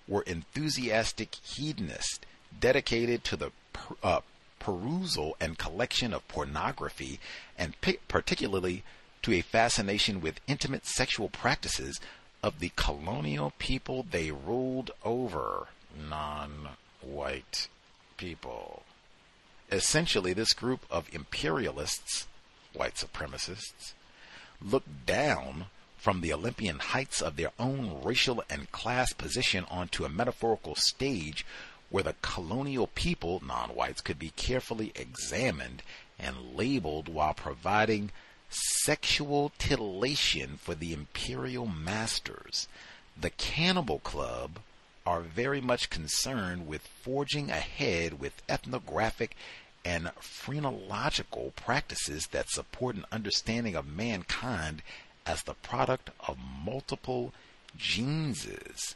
[0.09, 2.19] were enthusiastic hedonists
[2.59, 4.21] dedicated to the per, uh,
[4.59, 7.19] perusal and collection of pornography,
[7.57, 8.83] and p- particularly
[9.21, 11.99] to a fascination with intimate sexual practices
[12.41, 15.67] of the colonial people they ruled over.
[15.97, 16.69] Non
[17.01, 17.67] white
[18.17, 18.83] people.
[19.71, 22.27] Essentially, this group of imperialists,
[22.73, 23.93] white supremacists,
[24.61, 25.65] looked down
[25.99, 31.45] from the Olympian heights of their own racial and class position onto a metaphorical stage
[31.89, 35.83] where the colonial people, non whites, could be carefully examined
[36.17, 38.11] and labeled while providing
[38.49, 42.67] sexual titillation for the imperial masters.
[43.19, 44.59] The Cannibal Club
[45.05, 49.35] are very much concerned with forging ahead with ethnographic
[49.83, 54.81] and phrenological practices that support an understanding of mankind
[55.25, 57.33] as the product of multiple
[57.77, 58.95] geneses.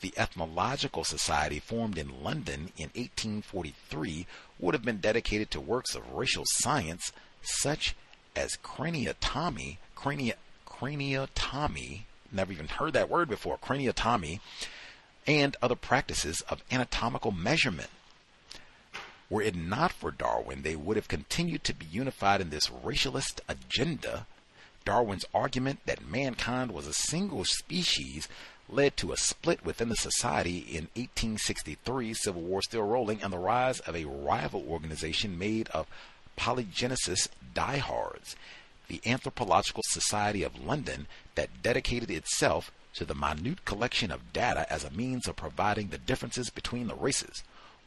[0.00, 4.26] The Ethnological Society, formed in London in 1843,
[4.58, 7.96] would have been dedicated to works of racial science such
[8.36, 10.34] as craniotomy, crania,
[10.66, 14.40] craniotomy, never even heard that word before, craniotomy,
[15.26, 17.90] and other practices of anatomical measurement.
[19.30, 23.40] Were it not for Darwin, they would have continued to be unified in this racialist
[23.48, 24.26] agenda.
[24.88, 28.26] Darwin's argument that mankind was a single species
[28.70, 33.38] led to a split within the society in 1863, Civil War still rolling, and the
[33.38, 35.88] rise of a rival organization made of
[36.38, 38.34] polygenesis diehards,
[38.86, 44.84] the Anthropological Society of London, that dedicated itself to the minute collection of data as
[44.84, 47.42] a means of providing the differences between the races.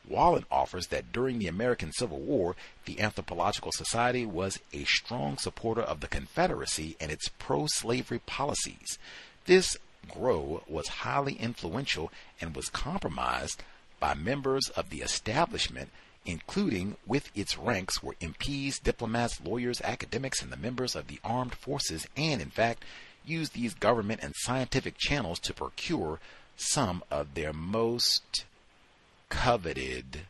[0.08, 2.56] Wallen offers that during the American Civil War,
[2.86, 8.98] the Anthropological Society was a strong supporter of the Confederacy and its pro slavery policies.
[9.46, 13.64] This grow was highly influential and was compromised
[14.00, 15.92] by members of the establishment,
[16.26, 21.54] including with its ranks were MPs, diplomats, lawyers, academics, and the members of the armed
[21.54, 22.84] forces, and in fact,
[23.26, 26.20] used these government and scientific channels to procure
[26.58, 28.46] some of their most
[29.32, 30.22] coveted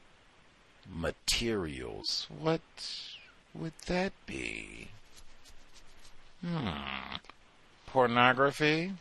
[0.90, 2.28] materials.
[2.30, 2.62] What
[3.54, 4.88] would that be?
[6.46, 7.18] Hmm.
[7.88, 8.94] Pornography?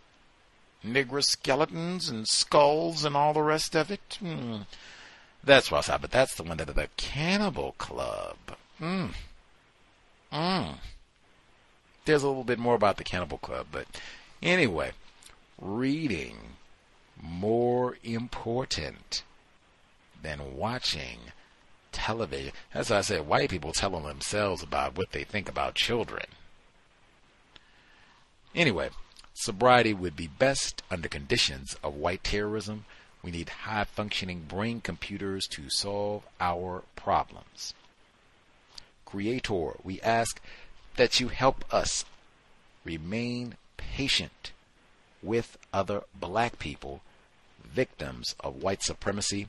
[0.85, 4.19] Negro skeletons and skulls and all the rest of it?
[4.19, 4.63] Hmm.
[5.45, 8.37] That's what's up, but that's the one that the Cannibal Club.
[8.79, 9.07] Hmm.
[10.33, 10.73] Hmm.
[12.05, 13.87] There's a little bit more about the Cannibal Club, but
[14.43, 14.93] anyway,
[15.61, 16.37] reading
[17.23, 19.23] more important
[20.23, 21.19] than watching
[21.93, 22.53] television.
[22.73, 26.27] That's why I said white people telling themselves about what they think about children.
[28.55, 28.91] Anyway,
[29.35, 32.85] sobriety would be best under conditions of white terrorism.
[33.23, 37.75] We need high functioning brain computers to solve our problems.
[39.05, 40.41] Creator, we ask
[40.97, 42.05] that you help us
[42.85, 44.53] remain patient
[45.23, 47.03] with other black people,
[47.63, 49.49] victims of white supremacy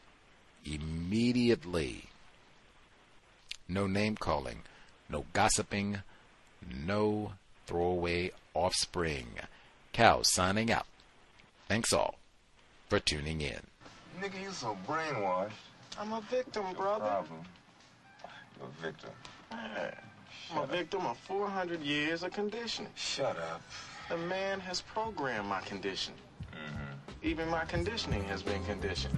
[0.65, 2.05] immediately.
[3.67, 4.59] No name calling,
[5.09, 6.01] no gossiping,
[6.85, 7.33] no
[7.67, 9.27] throwaway offspring.
[9.93, 10.85] Cow signing out.
[11.67, 12.15] Thanks all
[12.89, 13.61] for tuning in.
[14.19, 15.51] Nigga, you so brainwashed.
[15.99, 17.05] I'm a victim, brother.
[17.05, 17.41] Problem.
[18.57, 19.09] You're a victim.
[19.51, 19.95] Man,
[20.51, 22.91] I'm a victim of 400 years of conditioning.
[22.95, 23.61] Shut up.
[24.09, 26.13] The man has programmed my condition.
[26.51, 27.23] Mm-hmm.
[27.23, 29.17] Even my conditioning has been conditioned.